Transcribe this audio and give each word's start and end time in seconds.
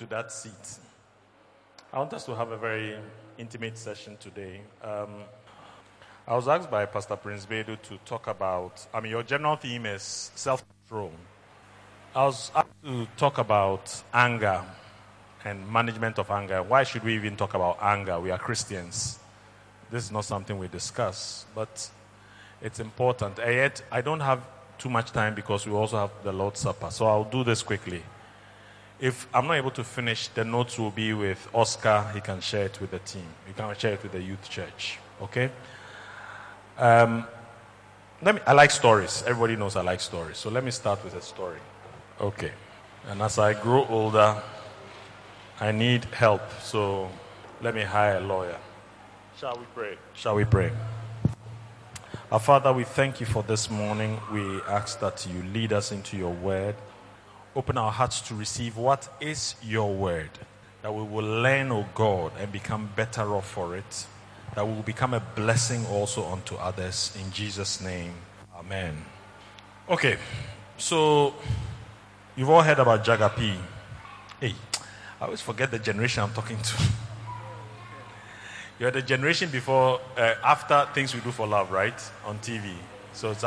to 0.00 0.06
that 0.06 0.32
seat. 0.32 0.78
I 1.92 1.98
want 1.98 2.14
us 2.14 2.24
to 2.24 2.34
have 2.34 2.52
a 2.52 2.56
very 2.56 2.96
intimate 3.36 3.76
session 3.76 4.16
today. 4.18 4.62
Um, 4.82 5.24
I 6.26 6.34
was 6.34 6.48
asked 6.48 6.70
by 6.70 6.86
Pastor 6.86 7.16
Prince 7.16 7.44
Bedu 7.44 7.76
to 7.82 7.98
talk 8.06 8.26
about, 8.26 8.86
I 8.94 9.00
mean, 9.00 9.10
your 9.10 9.22
general 9.22 9.56
theme 9.56 9.84
is 9.84 10.30
self 10.34 10.64
control. 10.66 11.12
I 12.14 12.24
was 12.24 12.50
asked 12.54 12.82
to 12.82 13.06
talk 13.18 13.36
about 13.36 14.02
anger 14.14 14.64
and 15.44 15.70
management 15.70 16.18
of 16.18 16.30
anger. 16.30 16.62
Why 16.62 16.82
should 16.82 17.04
we 17.04 17.14
even 17.16 17.36
talk 17.36 17.52
about 17.52 17.76
anger? 17.82 18.18
We 18.18 18.30
are 18.30 18.38
Christians. 18.38 19.18
This 19.90 20.04
is 20.04 20.10
not 20.10 20.24
something 20.24 20.58
we 20.58 20.68
discuss, 20.68 21.44
but 21.54 21.90
it's 22.62 22.80
important. 22.80 23.38
And 23.38 23.52
yet, 23.54 23.82
I 23.92 24.00
don't 24.00 24.20
have 24.20 24.40
too 24.78 24.88
much 24.88 25.12
time 25.12 25.34
because 25.34 25.66
we 25.66 25.74
also 25.74 25.98
have 25.98 26.12
the 26.24 26.32
Lord's 26.32 26.60
Supper. 26.60 26.90
So 26.90 27.04
I'll 27.06 27.24
do 27.24 27.44
this 27.44 27.62
quickly. 27.62 28.02
If 29.00 29.26
I'm 29.32 29.46
not 29.46 29.54
able 29.54 29.70
to 29.72 29.84
finish, 29.84 30.28
the 30.28 30.44
notes 30.44 30.78
will 30.78 30.90
be 30.90 31.14
with 31.14 31.48
Oscar. 31.54 32.10
He 32.12 32.20
can 32.20 32.40
share 32.42 32.66
it 32.66 32.78
with 32.82 32.90
the 32.90 32.98
team. 32.98 33.24
You 33.48 33.54
can 33.54 33.74
share 33.76 33.94
it 33.94 34.02
with 34.02 34.12
the 34.12 34.20
youth 34.20 34.48
church. 34.50 34.98
Okay? 35.22 35.50
Um, 36.76 37.26
let 38.20 38.34
me, 38.34 38.42
I 38.46 38.52
like 38.52 38.70
stories. 38.70 39.24
Everybody 39.26 39.56
knows 39.56 39.74
I 39.74 39.80
like 39.80 40.00
stories. 40.00 40.36
So 40.36 40.50
let 40.50 40.64
me 40.64 40.70
start 40.70 41.02
with 41.02 41.14
a 41.14 41.22
story. 41.22 41.60
Okay. 42.20 42.52
And 43.08 43.22
as 43.22 43.38
I 43.38 43.54
grow 43.54 43.86
older, 43.86 44.36
I 45.58 45.72
need 45.72 46.04
help. 46.04 46.42
So 46.60 47.08
let 47.62 47.74
me 47.74 47.82
hire 47.82 48.18
a 48.18 48.20
lawyer. 48.20 48.58
Shall 49.38 49.56
we 49.56 49.64
pray? 49.74 49.96
Shall 50.12 50.34
we 50.34 50.44
pray? 50.44 50.72
Our 52.30 52.38
Father, 52.38 52.70
we 52.74 52.84
thank 52.84 53.18
you 53.18 53.24
for 53.24 53.42
this 53.42 53.70
morning. 53.70 54.20
We 54.30 54.60
ask 54.68 55.00
that 55.00 55.26
you 55.26 55.42
lead 55.54 55.72
us 55.72 55.90
into 55.90 56.18
your 56.18 56.32
word 56.32 56.76
open 57.56 57.76
our 57.76 57.90
hearts 57.90 58.20
to 58.22 58.34
receive 58.34 58.76
what 58.76 59.08
is 59.20 59.54
your 59.62 59.92
word. 59.94 60.30
That 60.82 60.94
we 60.94 61.02
will 61.02 61.42
learn, 61.42 61.70
O 61.72 61.86
God, 61.94 62.32
and 62.38 62.50
become 62.50 62.90
better 62.96 63.34
off 63.34 63.50
for 63.50 63.76
it. 63.76 64.06
That 64.54 64.66
we 64.66 64.72
will 64.74 64.82
become 64.82 65.14
a 65.14 65.20
blessing 65.20 65.84
also 65.86 66.24
unto 66.26 66.56
others. 66.56 67.16
In 67.20 67.30
Jesus' 67.32 67.80
name, 67.80 68.14
Amen. 68.60 68.94
Okay, 69.88 70.18
so 70.76 71.34
you've 72.36 72.50
all 72.50 72.62
heard 72.62 72.78
about 72.78 73.04
Jagapi. 73.04 73.56
Hey, 74.38 74.54
I 75.20 75.24
always 75.24 75.40
forget 75.40 75.70
the 75.70 75.78
generation 75.78 76.22
I'm 76.22 76.32
talking 76.32 76.58
to. 76.58 76.82
You're 78.78 78.90
the 78.90 79.02
generation 79.02 79.50
before, 79.50 80.00
uh, 80.16 80.34
after 80.44 80.86
Things 80.94 81.14
We 81.14 81.20
Do 81.20 81.32
for 81.32 81.46
Love, 81.46 81.72
right? 81.72 81.98
On 82.26 82.38
TV. 82.38 82.72
So 83.12 83.30
it's, 83.30 83.44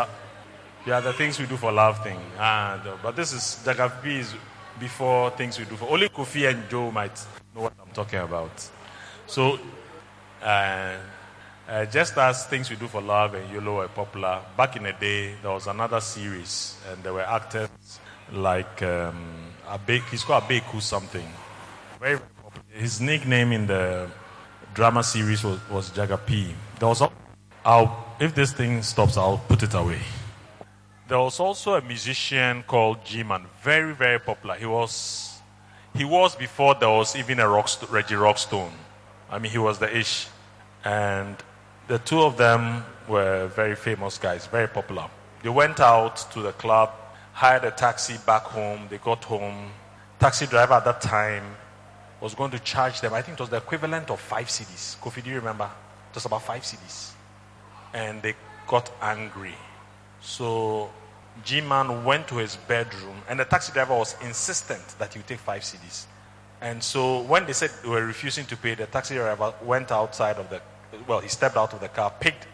yeah, 0.85 0.99
the 0.99 1.13
things 1.13 1.39
we 1.39 1.45
do 1.45 1.57
for 1.57 1.71
love 1.71 2.03
thing. 2.03 2.19
Ah, 2.37 2.79
but 3.01 3.15
this 3.15 3.31
is 3.33 3.59
Jagapi 3.65 4.19
is 4.19 4.33
before 4.79 5.31
things 5.31 5.57
we 5.57 5.65
do 5.65 5.75
for. 5.75 5.89
Only 5.89 6.09
Kofi 6.09 6.49
and 6.49 6.69
Joe 6.69 6.91
might 6.91 7.17
know 7.55 7.61
what 7.63 7.73
I'm 7.81 7.91
talking 7.93 8.19
about. 8.19 8.69
So, 9.27 9.59
uh, 10.41 10.97
uh, 11.69 11.85
just 11.85 12.17
as 12.17 12.45
things 12.47 12.69
we 12.69 12.75
do 12.75 12.87
for 12.87 13.01
love 13.01 13.35
and 13.35 13.49
YOLO 13.53 13.77
were 13.77 13.87
popular, 13.87 14.41
back 14.57 14.75
in 14.75 14.83
the 14.83 14.93
day 14.93 15.35
there 15.41 15.51
was 15.51 15.67
another 15.67 16.01
series 16.01 16.77
and 16.91 17.01
there 17.03 17.13
were 17.13 17.21
actors 17.21 17.69
like 18.31 18.81
um, 18.83 19.53
Abek, 19.67 20.03
he's 20.09 20.23
called 20.23 20.43
Abeku 20.43 20.81
something. 20.81 21.27
Very, 21.99 22.15
very 22.15 22.29
popular. 22.43 22.65
His 22.71 22.99
nickname 22.99 23.53
in 23.53 23.67
the 23.67 24.09
drama 24.73 25.03
series 25.03 25.43
was, 25.43 25.59
was 25.69 25.89
Jagapi. 25.91 26.51
There 26.79 26.89
was, 26.89 27.01
I'll, 27.63 28.15
if 28.19 28.35
this 28.35 28.51
thing 28.51 28.81
stops, 28.81 29.15
I'll 29.15 29.37
put 29.37 29.63
it 29.63 29.73
away. 29.73 30.01
There 31.13 31.21
was 31.21 31.39
also 31.39 31.75
a 31.75 31.81
musician 31.83 32.63
called 32.63 33.05
G-Man, 33.05 33.45
very, 33.61 33.93
very 33.93 34.19
popular. 34.19 34.55
He 34.55 34.65
was, 34.65 35.41
he 35.95 36.03
was 36.03 36.35
before 36.35 36.73
there 36.73 36.89
was 36.89 37.15
even 37.15 37.39
a 37.39 37.47
rock, 37.47 37.69
Reggie 37.91 38.15
Rockstone. 38.15 38.71
I 39.29 39.37
mean, 39.37 39.51
he 39.51 39.59
was 39.59 39.77
the 39.77 39.95
ish. 39.95 40.27
And 40.83 41.37
the 41.87 41.99
two 41.99 42.19
of 42.19 42.37
them 42.37 42.83
were 43.07 43.45
very 43.45 43.75
famous 43.75 44.17
guys, 44.17 44.47
very 44.47 44.67
popular. 44.67 45.07
They 45.43 45.49
went 45.49 45.79
out 45.79 46.15
to 46.31 46.41
the 46.41 46.51
club, 46.53 46.89
hired 47.33 47.63
a 47.63 47.69
taxi 47.69 48.17
back 48.25 48.45
home. 48.45 48.87
They 48.89 48.97
got 48.97 49.23
home. 49.23 49.69
Taxi 50.19 50.47
driver 50.47 50.73
at 50.73 50.85
that 50.85 50.99
time 50.99 51.43
was 52.21 52.33
going 52.33 52.49
to 52.49 52.59
charge 52.59 53.01
them. 53.01 53.13
I 53.13 53.21
think 53.21 53.37
it 53.37 53.41
was 53.41 53.51
the 53.51 53.57
equivalent 53.57 54.09
of 54.09 54.19
five 54.19 54.47
cedis. 54.47 54.97
Kofi, 54.99 55.23
do 55.23 55.29
you 55.29 55.35
remember? 55.35 55.69
Just 56.11 56.25
about 56.25 56.41
five 56.41 56.63
cedis. 56.63 57.11
And 57.93 58.19
they 58.23 58.33
got 58.65 58.91
angry 58.99 59.53
so 60.23 60.89
G 61.43 61.61
Man 61.61 62.05
went 62.05 62.27
to 62.27 62.35
his 62.37 62.55
bedroom, 62.55 63.21
and 63.27 63.39
the 63.39 63.45
taxi 63.45 63.73
driver 63.73 63.95
was 63.95 64.15
insistent 64.21 64.83
that 64.99 65.13
he 65.13 65.21
take 65.21 65.39
five 65.39 65.63
cedis. 65.63 66.05
And 66.61 66.81
so 66.81 67.21
when 67.21 67.45
they 67.45 67.53
said 67.53 67.71
they 67.81 67.89
were 67.89 68.05
refusing 68.05 68.45
to 68.45 68.55
pay, 68.57 68.75
the 68.75 68.85
taxi 68.85 69.15
driver 69.15 69.53
went 69.63 69.91
outside 69.91 70.37
of 70.37 70.49
the, 70.49 70.61
well, 71.07 71.19
he 71.19 71.27
stepped 71.27 71.57
out 71.57 71.73
of 71.73 71.79
the 71.81 71.89
car, 71.89 72.13
picked 72.19 72.47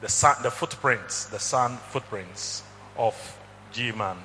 the, 0.00 0.08
sun, 0.08 0.36
the 0.42 0.50
footprints, 0.50 1.26
the 1.26 1.38
sun 1.38 1.76
footprints 1.76 2.62
of 2.96 3.38
G 3.70 3.92
Man, 3.92 4.16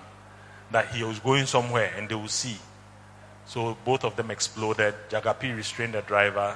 that 0.72 0.88
he 0.88 1.04
was 1.04 1.20
going 1.20 1.46
somewhere 1.46 1.94
and 1.98 2.10
they 2.10 2.16
would 2.16 2.32
see. 2.32 2.58
So 3.46 3.78
both 3.84 4.06
of 4.06 4.16
them 4.16 4.32
exploded. 4.32 4.96
Jagapi 5.10 5.56
restrained 5.56 5.94
the 5.94 6.02
driver. 6.02 6.56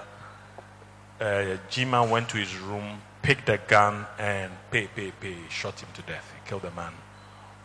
Uh, 1.19 1.57
G 1.69 1.85
Man 1.85 2.09
went 2.09 2.29
to 2.29 2.37
his 2.37 2.57
room, 2.57 3.01
picked 3.21 3.49
a 3.49 3.57
gun 3.57 4.05
and 4.17 4.51
pay, 4.71 4.87
pay, 4.87 5.11
pay, 5.11 5.35
shot 5.49 5.79
him 5.79 5.89
to 5.93 6.01
death. 6.01 6.33
He 6.33 6.49
killed 6.49 6.63
the 6.63 6.71
man 6.71 6.93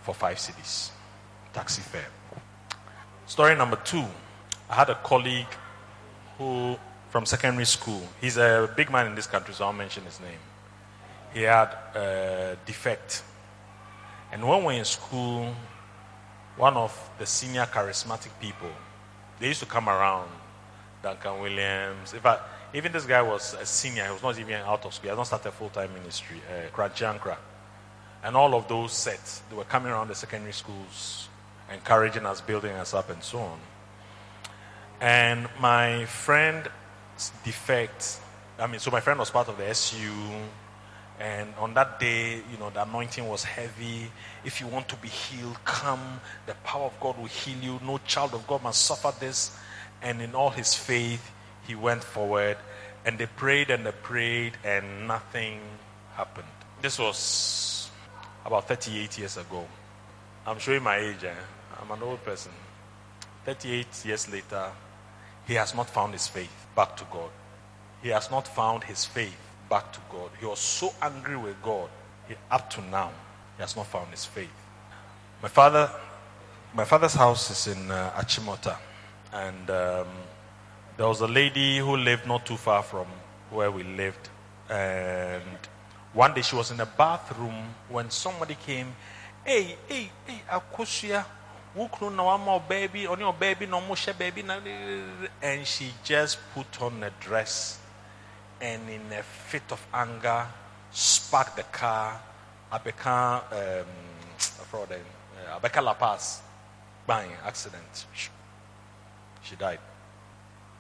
for 0.03 0.15
five 0.15 0.37
cedis. 0.37 0.91
Taxi 1.53 1.83
fare. 1.83 2.09
Story 3.27 3.55
number 3.55 3.77
two. 3.77 4.05
I 4.69 4.75
had 4.75 4.91
a 4.91 4.95
colleague 4.95 5.47
who, 6.39 6.77
from 7.11 7.27
secondary 7.27 7.65
school, 7.65 8.03
he's 8.21 8.37
a 8.37 8.71
big 8.77 8.91
man 8.91 9.07
in 9.07 9.15
this 9.15 9.27
country, 9.27 9.53
so 9.55 9.65
I'll 9.65 9.73
mention 9.73 10.05
his 10.05 10.21
name. 10.21 10.39
He 11.35 11.43
had 11.43 11.73
a 11.95 12.57
defect. 12.67 13.23
And 14.33 14.47
when 14.47 14.61
we 14.61 14.67
were 14.67 14.73
in 14.73 14.85
school, 14.85 15.55
one 16.57 16.77
of 16.77 17.11
the 17.19 17.27
senior 17.27 17.67
charismatic 17.67 18.31
people, 18.41 18.71
they 19.39 19.49
used 19.49 19.61
to 19.61 19.67
come 19.67 19.89
around, 19.89 20.29
Duncan 21.03 21.41
Williams. 21.41 22.13
In 22.13 22.21
fact, 22.21 22.43
even 22.75 22.93
this 22.93 23.07
guy 23.07 23.23
was 23.23 23.55
a 23.55 23.67
senior. 23.67 24.05
He 24.05 24.13
was 24.13 24.23
not 24.23 24.39
even 24.39 24.55
out 24.55 24.85
of 24.85 24.95
school. 24.95 25.05
He 25.05 25.09
had 25.09 25.17
not 25.17 25.27
started 25.27 25.49
a 25.49 25.53
full 25.53 25.71
time 25.71 25.93
ministry. 25.95 26.41
Uh, 26.49 26.75
Kranchankra. 26.77 27.37
And 28.23 28.37
all 28.37 28.55
of 28.55 28.69
those 28.69 28.93
sets, 28.93 29.43
they 29.51 29.57
were 29.57 29.65
coming 29.65 29.91
around 29.91 30.09
the 30.09 30.15
secondary 30.15 30.53
schools, 30.53 31.29
encouraging 31.73 32.27
us, 32.27 32.41
building 32.41 32.73
us 32.73 32.93
up, 32.93 33.11
and 33.11 33.23
so 33.23 33.39
on. 33.39 33.59
And 35.01 35.49
my 35.59 36.05
friend 36.05 36.69
defect, 37.45 38.21
I 38.59 38.67
mean, 38.67 38.81
so 38.81 38.91
my 38.91 39.01
friend 39.01 39.19
was 39.19 39.31
part 39.31 39.49
of 39.49 39.57
the 39.57 39.67
SU. 39.69 40.13
And 41.19 41.55
on 41.59 41.75
that 41.75 42.01
day, 42.01 42.37
you 42.37 42.59
know, 42.59 42.71
the 42.71 42.83
anointing 42.83 43.27
was 43.29 43.45
heavy. 43.45 44.11
If 44.45 44.61
you 44.61 44.67
want 44.67 44.89
to 44.89 44.97
be 44.97 45.09
healed, 45.09 45.63
come. 45.65 46.21
The 46.47 46.55
power 46.65 46.85
of 46.85 46.99
God 47.01 47.19
will 47.19 47.27
heal 47.27 47.59
you. 47.59 47.81
No 47.85 47.99
child 48.07 48.35
of 48.35 48.47
God 48.47 48.63
must 48.63 48.85
suffer 48.85 49.13
this. 49.19 49.57
And 50.03 50.21
in 50.23 50.35
all 50.35 50.51
his 50.51 50.75
faith, 50.75 51.31
he 51.67 51.75
went 51.75 52.03
forward 52.03 52.57
and 53.05 53.19
they 53.19 53.27
prayed 53.27 53.71
and 53.71 53.87
they 53.87 53.93
prayed 53.93 54.55
and 54.65 55.07
nothing 55.07 55.61
happened. 56.15 56.49
This 56.83 56.99
was 56.99 57.80
about 58.45 58.69
38 58.69 59.19
years 59.19 59.37
ago. 59.37 59.67
I'm 60.47 60.59
showing 60.59 60.83
my 60.83 60.97
age. 60.97 61.25
Eh? 61.25 61.35
I'm 61.81 61.91
an 61.91 62.03
old 62.03 62.25
person. 62.25 62.53
38 63.45 64.05
years 64.05 64.31
later, 64.33 64.71
he 65.47 65.55
has 65.55 65.75
not 65.75 65.89
found 65.89 66.13
his 66.13 66.29
faith 66.29 66.67
back 66.77 66.97
to 66.97 67.05
God. 67.11 67.31
He 68.03 68.09
has 68.11 68.31
not 68.31 68.47
found 68.47 68.85
his 68.85 69.05
faith 69.05 69.37
back 69.69 69.93
to 69.93 70.01
God. 70.11 70.31
He 70.39 70.47
was 70.47 70.59
so 70.59 70.93
angry 71.01 71.37
with 71.37 71.61
God. 71.63 71.89
He, 72.29 72.35
up 72.51 72.71
to 72.71 72.83
now, 72.83 73.11
he 73.57 73.63
has 73.63 73.77
not 73.77 73.87
found 73.87 74.11
his 74.11 74.25
faith. 74.25 74.51
My 75.43 75.49
father, 75.49 75.91
my 76.75 76.85
father's 76.85 77.15
house 77.15 77.51
is 77.51 77.77
in 77.77 77.91
uh, 77.91 78.11
Achimota, 78.17 78.77
and 79.33 79.71
um, 79.71 80.07
there 80.97 81.07
was 81.07 81.21
a 81.21 81.27
lady 81.27 81.79
who 81.79 81.97
lived 81.97 82.27
not 82.27 82.45
too 82.45 82.57
far 82.57 82.83
from 82.83 83.07
where 83.51 83.71
we 83.71 83.83
lived. 83.83 84.29
And 84.69 85.59
one 86.13 86.35
day 86.35 86.43
she 86.43 86.57
was 86.57 86.71
in 86.71 86.77
the 86.77 86.87
bathroom 86.87 87.75
when 87.89 88.11
somebody 88.11 88.57
came. 88.67 88.95
Hey, 89.45 89.77
hey, 89.89 90.11
hey, 90.27 90.43
Akosia, 90.51 91.25
wukunu 91.77 92.17
na 92.17 92.25
wama 92.25 92.69
baby, 92.69 93.07
on 93.07 93.21
your 93.21 93.33
baby, 93.33 93.67
no 93.67 93.81
musha 93.81 94.13
baby. 94.13 94.45
And 95.41 95.67
she 95.67 95.93
just 96.03 96.39
put 96.53 96.83
on 96.83 97.03
a 97.05 97.11
dress 97.21 97.79
and 98.61 98.83
in 98.91 99.13
a 99.13 99.23
fit 99.23 99.63
of 99.71 99.87
anger 99.95 100.47
sparked 100.91 101.57
the 101.57 101.63
car. 101.63 102.21
Abeka, 102.73 103.43
um, 103.53 103.87
Abeka 105.61 105.83
La 105.83 105.95
Paz, 105.95 106.41
bang, 107.07 107.31
accident. 107.45 108.07
She 109.43 109.57
died. 109.57 109.81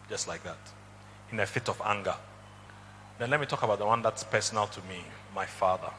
Just 0.08 0.28
like 0.28 0.42
that. 0.42 0.58
In 1.32 1.40
a 1.40 1.46
fit 1.46 1.68
of 1.68 1.80
anger. 1.84 2.14
Then 3.18 3.30
let 3.30 3.40
me 3.40 3.46
talk 3.46 3.62
about 3.62 3.78
the 3.78 3.86
one 3.86 4.02
that's 4.02 4.24
personal 4.24 4.66
to 4.66 4.80
me 4.82 5.04
my 5.34 5.46
father. 5.46 5.90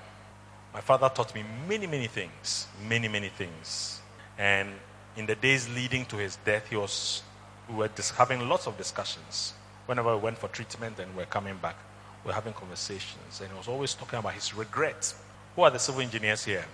My 0.73 0.81
father 0.81 1.09
taught 1.13 1.33
me 1.35 1.43
many, 1.67 1.87
many 1.87 2.07
things. 2.07 2.67
Many, 2.87 3.07
many 3.07 3.29
things. 3.29 3.99
And 4.37 4.69
in 5.17 5.25
the 5.25 5.35
days 5.35 5.67
leading 5.69 6.05
to 6.05 6.17
his 6.17 6.37
death, 6.37 6.67
he 6.69 6.75
was 6.75 7.23
we 7.69 7.75
were 7.75 7.89
having 8.17 8.47
lots 8.49 8.67
of 8.67 8.77
discussions. 8.77 9.53
Whenever 9.85 10.15
we 10.15 10.21
went 10.21 10.37
for 10.37 10.47
treatment 10.47 10.99
and 10.99 11.15
we 11.15 11.23
are 11.23 11.27
coming 11.27 11.55
back, 11.57 11.75
we 12.23 12.29
we're 12.29 12.33
having 12.33 12.53
conversations. 12.53 13.39
And 13.39 13.49
he 13.49 13.57
was 13.57 13.67
always 13.67 13.93
talking 13.93 14.19
about 14.19 14.33
his 14.33 14.53
regrets. 14.53 15.15
Who 15.55 15.63
are 15.63 15.69
the 15.69 15.79
civil 15.79 16.01
engineers 16.01 16.43
here? 16.45 16.65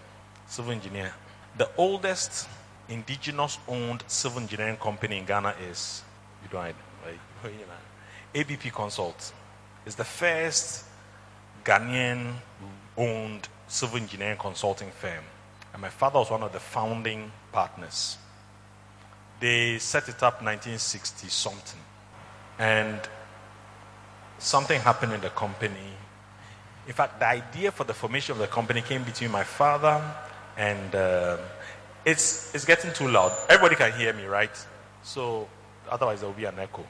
Civil 0.48 0.71
engineer. 0.71 1.13
The 1.57 1.69
oldest 1.77 2.48
indigenous 2.89 3.57
owned 3.68 4.03
civil 4.07 4.42
engineering 4.42 4.77
company 4.77 5.18
in 5.18 5.25
Ghana 5.25 5.56
is, 5.69 6.03
you 6.44 6.50
don't 6.50 6.75
know, 7.03 7.53
ABP 8.36 8.69
Consult. 8.69 9.33
It's 9.86 9.95
the 9.95 10.03
first 10.03 10.86
Ghanaian 11.68 12.34
owned 12.96 13.50
civil 13.68 13.98
engineering 13.98 14.38
consulting 14.38 14.90
firm. 14.90 15.24
And 15.74 15.81
my 15.81 15.90
father 15.90 16.19
was 16.19 16.31
one 16.31 16.42
of 16.42 16.54
the 16.54 16.62
founding 16.62 17.30
partners. 17.52 18.18
They 19.42 19.78
set 19.78 20.08
it 20.08 20.24
up 20.24 20.42
1960 20.42 21.28
something. 21.28 21.81
And 22.58 23.00
something 24.40 24.80
happened 24.80 25.12
in 25.12 25.22
the 25.22 25.30
company. 25.30 25.92
In 26.88 26.94
fact, 26.94 27.19
the 27.19 27.28
idea 27.28 27.72
for 27.72 27.84
the 27.84 27.94
formation 27.94 28.31
of 28.31 28.40
the 28.40 28.48
company 28.48 28.81
came 28.81 29.04
between 29.04 29.30
my 29.30 29.44
father 29.44 30.02
and 30.56 30.96
uh, 30.96 31.38
it's, 32.06 32.56
it's 32.56 32.63
getting 32.63 32.94
too 32.94 33.10
loud. 33.10 33.34
Everybody 33.50 33.75
can 33.75 33.92
hear 33.92 34.13
me, 34.13 34.24
right? 34.24 34.58
So 35.04 35.50
otherwise 35.90 36.22
there 36.22 36.30
will 36.30 36.36
be 36.36 36.46
an 36.46 36.58
echo. 36.60 36.86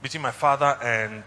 Between 0.00 0.22
my 0.22 0.30
father 0.30 0.78
and 0.80 1.24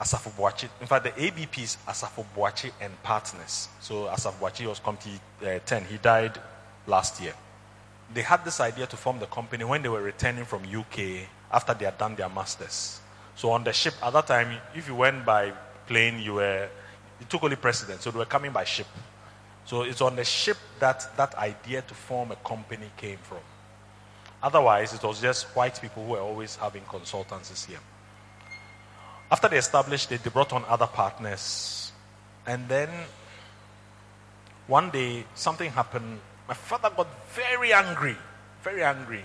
Asafo 0.00 0.30
Boakye. 0.30 0.68
In 0.80 0.86
fact, 0.86 1.04
the 1.04 1.26
ABP 1.26 1.62
is 1.62 1.76
Asafo 1.86 2.24
Boakye 2.36 2.70
and 2.80 3.02
partners. 3.02 3.68
So 3.80 4.04
Asafo 4.06 4.38
Boakye 4.38 4.66
was 4.66 4.78
Committee 4.78 5.20
uh, 5.42 5.58
10. 5.64 5.84
He 5.86 5.96
died 5.98 6.38
last 6.86 7.20
year. 7.20 7.34
They 8.14 8.22
had 8.22 8.44
this 8.44 8.60
idea 8.60 8.86
to 8.86 8.96
form 8.96 9.18
the 9.18 9.26
company 9.26 9.64
when 9.64 9.82
they 9.82 9.88
were 9.88 10.02
returning 10.02 10.44
from 10.44 10.62
UK 10.62 11.28
after 11.52 11.74
they 11.74 11.84
had 11.84 11.98
done 11.98 12.14
their 12.14 12.28
masters. 12.28 13.00
So 13.34 13.50
on 13.50 13.64
the 13.64 13.72
ship 13.72 13.94
at 14.02 14.12
that 14.12 14.26
time, 14.26 14.56
if 14.74 14.88
you 14.88 14.94
went 14.94 15.24
by 15.24 15.52
plane, 15.86 16.20
you 16.20 16.34
were 16.34 16.68
you 17.20 17.26
took 17.28 17.42
only 17.42 17.56
precedence. 17.56 18.02
So 18.02 18.10
they 18.10 18.18
were 18.18 18.24
coming 18.24 18.52
by 18.52 18.64
ship. 18.64 18.86
So 19.64 19.82
it's 19.82 20.00
on 20.00 20.16
the 20.16 20.24
ship 20.24 20.56
that 20.78 21.16
that 21.16 21.34
idea 21.34 21.82
to 21.82 21.94
form 21.94 22.30
a 22.30 22.36
company 22.36 22.90
came 22.96 23.18
from. 23.18 23.38
Otherwise, 24.42 24.94
it 24.94 25.02
was 25.02 25.20
just 25.20 25.46
white 25.56 25.80
people 25.80 26.04
who 26.04 26.12
were 26.12 26.20
always 26.20 26.56
having 26.56 26.82
consultancies 26.84 27.66
here. 27.66 27.80
After 29.30 29.48
they 29.48 29.58
established 29.58 30.10
it, 30.12 30.22
they 30.22 30.30
brought 30.30 30.52
on 30.52 30.64
other 30.66 30.86
partners. 30.86 31.92
And 32.46 32.68
then 32.68 32.88
one 34.66 34.90
day, 34.90 35.24
something 35.34 35.70
happened. 35.70 36.20
My 36.46 36.54
father 36.54 36.90
got 36.94 37.08
very 37.34 37.72
angry, 37.72 38.16
very 38.62 38.82
angry. 38.82 39.24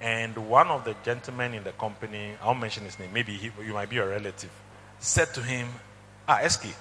And 0.00 0.36
one 0.48 0.68
of 0.68 0.84
the 0.84 0.94
gentlemen 1.04 1.54
in 1.54 1.64
the 1.64 1.72
company, 1.72 2.34
I 2.42 2.46
won't 2.46 2.60
mention 2.60 2.84
his 2.84 2.98
name, 2.98 3.12
maybe 3.12 3.34
he, 3.34 3.50
you 3.64 3.72
might 3.72 3.88
be 3.88 3.98
a 3.98 4.06
relative, 4.06 4.50
said 4.98 5.32
to 5.34 5.42
him, 5.42 5.68
Ah, 6.28 6.40
Eski, 6.40 6.74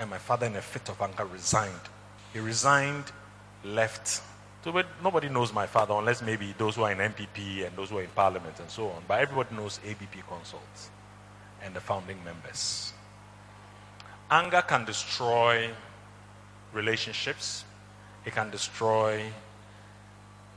and 0.00 0.10
my 0.10 0.18
father, 0.18 0.46
in 0.46 0.56
a 0.56 0.62
fit 0.62 0.88
of 0.88 1.00
anger, 1.00 1.24
resigned. 1.24 1.80
He 2.32 2.40
resigned, 2.40 3.04
left, 3.64 4.22
so 4.68 4.72
but 4.72 4.86
nobody 5.02 5.30
knows 5.30 5.50
my 5.50 5.66
father 5.66 5.94
unless 5.94 6.20
maybe 6.20 6.54
those 6.58 6.76
who 6.76 6.82
are 6.82 6.92
in 6.92 6.98
NPP 6.98 7.66
and 7.66 7.74
those 7.74 7.88
who 7.88 7.96
are 7.96 8.02
in 8.02 8.10
parliament 8.10 8.60
and 8.60 8.68
so 8.68 8.90
on. 8.90 9.02
But 9.08 9.20
everybody 9.20 9.56
knows 9.56 9.80
ABP 9.82 10.18
Consults 10.28 10.90
and 11.62 11.74
the 11.74 11.80
founding 11.80 12.22
members. 12.22 12.92
Anger 14.30 14.60
can 14.60 14.84
destroy 14.84 15.70
relationships, 16.74 17.64
it 18.26 18.34
can 18.34 18.50
destroy 18.50 19.22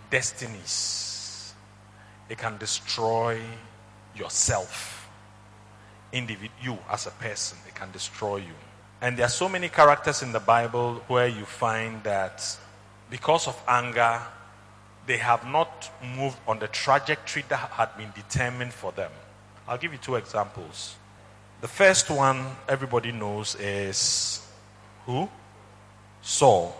destinies, 0.09 1.53
it 2.27 2.37
can 2.37 2.57
destroy 2.57 3.39
yourself, 4.13 5.09
individual, 6.11 6.51
you 6.61 6.77
as 6.91 7.07
a 7.07 7.11
person, 7.11 7.57
it 7.65 7.75
can 7.75 7.89
destroy 7.93 8.35
you. 8.35 8.57
And 8.99 9.15
there 9.15 9.25
are 9.25 9.29
so 9.29 9.47
many 9.47 9.69
characters 9.69 10.21
in 10.21 10.33
the 10.33 10.41
Bible 10.41 11.01
where 11.07 11.29
you 11.29 11.45
find 11.45 12.03
that 12.03 12.57
because 13.11 13.47
of 13.47 13.61
anger, 13.67 14.21
they 15.05 15.17
have 15.17 15.45
not 15.45 15.91
moved 16.15 16.37
on 16.47 16.57
the 16.57 16.67
trajectory 16.69 17.43
that 17.49 17.57
had 17.57 17.95
been 17.97 18.11
determined 18.15 18.73
for 18.73 18.93
them. 18.93 19.11
I'll 19.67 19.77
give 19.77 19.91
you 19.91 19.99
two 19.99 20.15
examples. 20.15 20.95
The 21.59 21.67
first 21.67 22.09
one 22.09 22.43
everybody 22.67 23.11
knows 23.11 23.55
is 23.55 24.47
who? 25.05 25.29
Saul, 26.21 26.75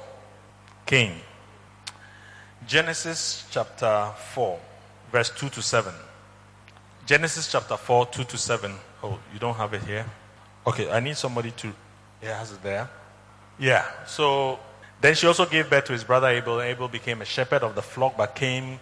Cain. 0.86 1.18
Genesis 2.66 3.46
chapter 3.52 4.12
4, 4.34 4.60
verse 5.12 5.32
2 5.32 5.50
to 5.50 5.62
7. 5.62 5.94
Genesis 7.06 7.52
chapter 7.52 7.76
4, 7.76 8.06
2 8.06 8.24
to 8.24 8.38
7. 8.38 8.72
Oh, 9.04 9.20
you 9.34 9.40
don't 9.40 9.56
have 9.56 9.74
it 9.74 9.84
here? 9.84 10.06
Okay, 10.66 10.90
I 10.90 11.00
need 11.02 11.18
somebody 11.18 11.52
to. 11.52 11.74
Yeah, 12.24 12.38
has 12.38 12.52
it 12.52 12.64
there? 12.64 12.90
Yeah, 13.60 13.86
so 14.06 14.60
then 15.02 15.16
she 15.16 15.26
also 15.26 15.48
gave 15.48 15.70
birth 15.70 15.86
to 15.86 15.94
his 15.94 16.04
brother 16.04 16.28
Abel. 16.28 16.62
Abel 16.62 16.88
became 16.88 17.22
a 17.22 17.26
shepherd 17.26 17.64
of 17.64 17.74
the 17.74 17.82
flock, 17.82 18.16
but 18.16 18.36
Cain 18.36 18.80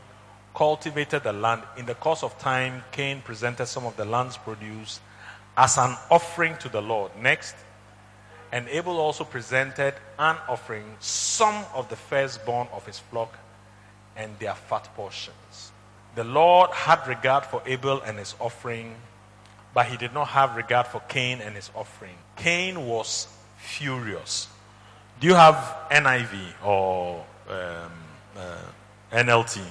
cultivated 0.53 1.23
the 1.23 1.31
land. 1.31 1.63
In 1.77 1.85
the 1.85 1.95
course 1.95 2.23
of 2.23 2.37
time, 2.37 2.83
Cain 2.91 3.21
presented 3.21 3.67
some 3.67 3.85
of 3.85 3.95
the 3.95 4.03
land's 4.03 4.35
produce 4.35 4.99
as 5.55 5.77
an 5.77 5.95
offering 6.11 6.57
to 6.57 6.67
the 6.67 6.81
Lord. 6.81 7.11
Next, 7.17 7.55
and 8.51 8.67
Abel 8.67 8.97
also 8.97 9.23
presented 9.23 9.93
an 10.17 10.35
offering, 10.49 10.97
some 10.99 11.63
of 11.73 11.87
the 11.87 11.95
firstborn 11.95 12.67
of 12.73 12.85
his 12.85 12.99
flock 12.99 13.37
and 14.17 14.37
their 14.39 14.55
fat 14.55 14.89
portions. 14.95 15.71
The 16.15 16.25
Lord 16.25 16.71
had 16.71 17.07
regard 17.07 17.45
for 17.45 17.61
Abel 17.65 18.01
and 18.01 18.17
his 18.17 18.35
offering, 18.41 18.95
but 19.73 19.85
he 19.85 19.95
did 19.95 20.13
not 20.13 20.29
have 20.29 20.57
regard 20.57 20.87
for 20.87 20.99
Cain 21.07 21.39
and 21.39 21.55
his 21.55 21.71
offering. 21.73 22.15
Cain 22.35 22.85
was 22.87 23.27
furious 23.57 24.47
do 25.19 25.27
you 25.27 25.35
have 25.35 25.55
NIV 25.91 26.63
or 26.63 27.25
um, 27.49 27.91
uh, 28.37 28.57
NLT? 29.11 29.61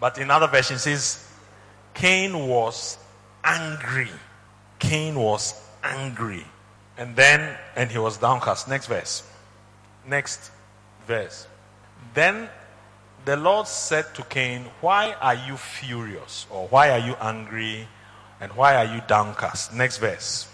But 0.00 0.18
in 0.18 0.30
other 0.30 0.46
versions, 0.46 0.82
says 0.82 1.28
Cain 1.94 2.46
was 2.46 2.98
angry. 3.42 4.10
Cain 4.78 5.16
was 5.16 5.60
angry. 5.82 6.44
And 6.96 7.16
then, 7.16 7.56
and 7.76 7.90
he 7.90 7.98
was 7.98 8.18
downcast. 8.18 8.68
Next 8.68 8.86
verse. 8.86 9.22
Next 10.06 10.50
verse. 11.06 11.46
Then 12.14 12.48
the 13.24 13.36
Lord 13.36 13.66
said 13.66 14.14
to 14.14 14.22
Cain, 14.24 14.66
Why 14.80 15.14
are 15.20 15.34
you 15.34 15.56
furious? 15.56 16.46
Or 16.50 16.68
why 16.68 16.90
are 16.90 16.98
you 16.98 17.14
angry? 17.20 17.88
And 18.40 18.52
why 18.52 18.76
are 18.76 18.84
you 18.84 19.02
downcast? 19.08 19.74
Next 19.74 19.98
verse. 19.98 20.46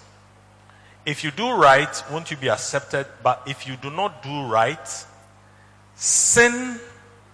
If 1.07 1.23
you 1.23 1.31
do 1.31 1.53
right, 1.53 2.03
won't 2.11 2.31
you 2.31 2.37
be 2.37 2.49
accepted? 2.49 3.07
But 3.23 3.43
if 3.47 3.67
you 3.67 3.77
do 3.77 3.91
not 3.91 4.23
do 4.23 4.47
right, 4.47 5.07
sin 5.95 6.81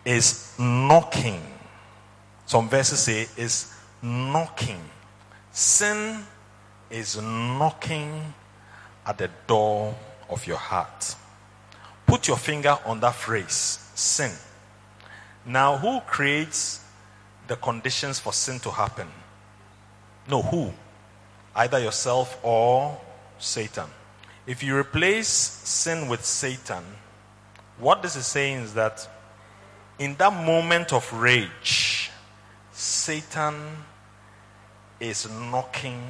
is 0.05 0.55
knocking. 0.59 1.41
Some 2.47 2.69
verses 2.69 3.01
say 3.01 3.29
is 3.37 3.73
knocking. 4.03 4.81
Sin 5.53 6.25
is 6.91 7.17
knocking 7.17 8.35
at 9.07 9.19
the 9.19 9.31
door 9.47 9.95
of 10.29 10.47
your 10.47 10.57
heart. 10.57 11.15
Put 12.07 12.27
your 12.27 12.39
finger 12.39 12.77
on 12.85 12.99
that 13.01 13.15
phrase, 13.15 13.79
sin. 13.95 14.33
Now, 15.47 15.77
who 15.77 16.01
creates 16.01 16.85
the 17.47 17.55
conditions 17.57 18.19
for 18.19 18.33
sin 18.33 18.59
to 18.61 18.71
happen? 18.71 19.09
No, 20.29 20.43
who? 20.43 20.73
Either 21.55 21.79
yourself 21.79 22.39
or 22.43 23.01
Satan. 23.41 23.89
If 24.47 24.63
you 24.63 24.77
replace 24.77 25.29
sin 25.29 26.09
with 26.09 26.25
Satan, 26.25 26.85
what 27.79 28.03
this 28.03 28.17
is 28.17 28.27
saying 28.27 28.59
is 28.59 28.75
that 28.75 29.09
in 29.99 30.15
that 30.17 30.33
moment 30.33 30.93
of 30.93 31.11
rage, 31.13 32.11
Satan 32.73 33.55
is 34.99 35.29
knocking 35.29 36.03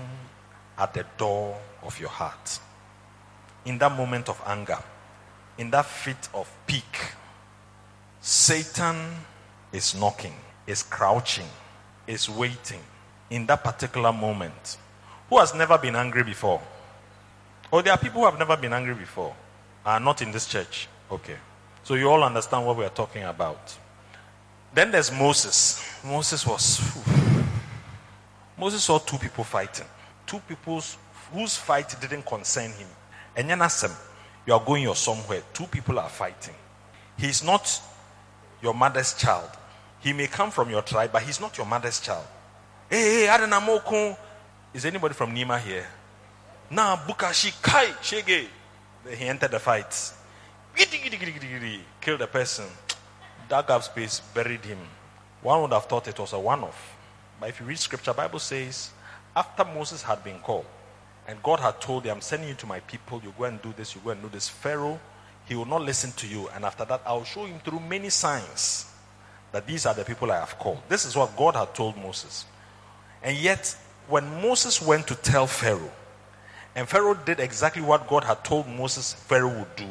at 0.79 0.95
the 0.95 1.05
door 1.17 1.59
of 1.83 1.99
your 1.99 2.09
heart. 2.09 2.59
In 3.65 3.79
that 3.79 3.97
moment 3.97 4.29
of 4.29 4.41
anger, 4.47 4.79
in 5.59 5.71
that 5.71 5.87
fit 5.87 6.29
of 6.35 6.51
pique, 6.67 7.13
Satan 8.21 8.97
is 9.73 9.95
knocking, 9.95 10.35
is 10.67 10.83
crouching, 10.83 11.47
is 12.07 12.29
waiting 12.29 12.81
in 13.29 13.47
that 13.47 13.63
particular 13.63 14.13
moment. 14.13 14.79
Who 15.29 15.39
has 15.39 15.55
never 15.55 15.79
been 15.79 15.97
angry 15.97 16.25
before? 16.25 16.61
Oh, 17.73 17.83
there 17.83 17.93
are 17.93 17.99
people 17.99 18.21
who 18.21 18.27
have 18.27 18.39
never 18.39 18.57
been 18.57 18.73
angry 18.73 18.95
before. 18.95 19.35
Are 19.85 20.01
not 20.01 20.23
in 20.23 20.33
this 20.33 20.47
church. 20.47 20.89
Okay. 21.11 21.37
So 21.85 21.95
you 21.95 22.11
all 22.11 22.23
understand 22.23 22.67
what 22.67 22.77
we 22.77 22.85
are 22.85 22.91
talking 22.91 23.23
about. 23.23 23.77
Then 24.75 24.91
there's 24.91 25.11
Moses. 25.11 25.85
Moses 26.05 26.47
was. 26.47 26.81
Moses 28.59 28.85
saw 28.85 28.99
two 28.99 29.19
people 29.19 29.45
fighting. 29.45 29.87
Two 30.27 30.41
people 30.41 30.83
whose 31.33 31.57
fight 31.57 31.95
didn't 32.01 32.27
concern 32.27 32.71
him. 32.73 32.89
And 33.37 33.49
then 33.49 33.63
you 34.47 34.53
are 34.53 34.65
going 34.65 34.83
your 34.83 34.97
somewhere. 34.97 35.43
Two 35.53 35.67
people 35.67 35.99
are 35.99 36.09
fighting. 36.09 36.55
He's 37.17 37.43
not 37.43 37.81
your 38.63 38.75
mother's 38.75 39.15
child. 39.15 39.49
He 40.01 40.13
may 40.13 40.27
come 40.27 40.51
from 40.51 40.71
your 40.71 40.83
tribe, 40.83 41.11
but 41.13 41.23
he's 41.23 41.41
not 41.41 41.57
your 41.57 41.67
mother's 41.67 42.01
child. 42.01 42.27
Hey, 42.89 43.23
hey, 43.23 43.27
Adenamoko. 43.27 44.17
Is 44.75 44.85
anybody 44.85 45.15
from 45.15 45.35
Nima 45.35 45.61
here? 45.61 45.87
Nah, 46.71 46.97
Bukashi 46.97 47.61
Kai 47.61 47.87
Shege. 48.01 48.47
He 49.17 49.25
entered 49.27 49.51
the 49.51 49.59
fight. 49.59 50.13
Killed 52.01 52.21
the 52.21 52.27
person. 52.27 52.67
Dug 53.49 53.71
up 53.71 53.83
space, 53.83 54.21
buried 54.33 54.65
him. 54.65 54.79
One 55.43 55.63
would 55.63 55.73
have 55.73 55.87
thought 55.87 56.07
it 56.07 56.19
was 56.19 56.33
a 56.33 56.39
one 56.39 56.63
off. 56.63 56.97
But 57.41 57.49
if 57.49 57.59
you 57.59 57.67
read 57.67 57.79
scripture, 57.79 58.15
Bible 58.15 58.39
says, 58.39 58.91
after 59.35 59.65
Moses 59.65 60.03
had 60.03 60.23
been 60.23 60.39
called, 60.39 60.67
and 61.27 61.43
God 61.43 61.59
had 61.61 61.81
told 61.81 62.05
him, 62.05 62.17
I'm 62.17 62.21
sending 62.21 62.49
you 62.49 62.55
to 62.57 62.67
my 62.67 62.81
people, 62.81 63.21
you 63.25 63.33
go 63.37 63.45
and 63.45 63.61
do 63.61 63.73
this, 63.77 63.95
you 63.95 64.01
go 64.05 64.11
and 64.11 64.23
do 64.23 64.29
this. 64.29 64.49
Pharaoh, 64.49 65.01
he 65.47 65.55
will 65.57 65.65
not 65.65 65.83
listen 65.83 66.13
to 66.13 66.27
you. 66.27 66.49
And 66.55 66.65
after 66.65 66.85
that, 66.85 67.03
I'll 67.05 67.25
show 67.25 67.47
him 67.47 67.59
through 67.61 67.81
many 67.81 68.11
signs 68.11 68.87
that 69.51 69.67
these 69.67 69.87
are 69.87 69.95
the 69.95 70.05
people 70.05 70.31
I 70.31 70.39
have 70.39 70.59
called. 70.59 70.83
This 70.89 71.05
is 71.05 71.17
what 71.17 71.37
God 71.37 71.57
had 71.57 71.75
told 71.75 71.97
Moses. 71.97 72.45
And 73.23 73.37
yet, 73.37 73.77
when 74.09 74.41
Moses 74.41 74.81
went 74.81 75.09
to 75.09 75.15
tell 75.15 75.47
Pharaoh, 75.47 75.91
and 76.75 76.89
Pharaoh 76.89 77.15
did 77.15 77.41
exactly 77.41 77.83
what 77.83 78.07
God 78.07 78.25
had 78.25 78.45
told 78.45 78.69
Moses 78.69 79.13
Pharaoh 79.13 79.59
would 79.59 79.77
do, 79.77 79.89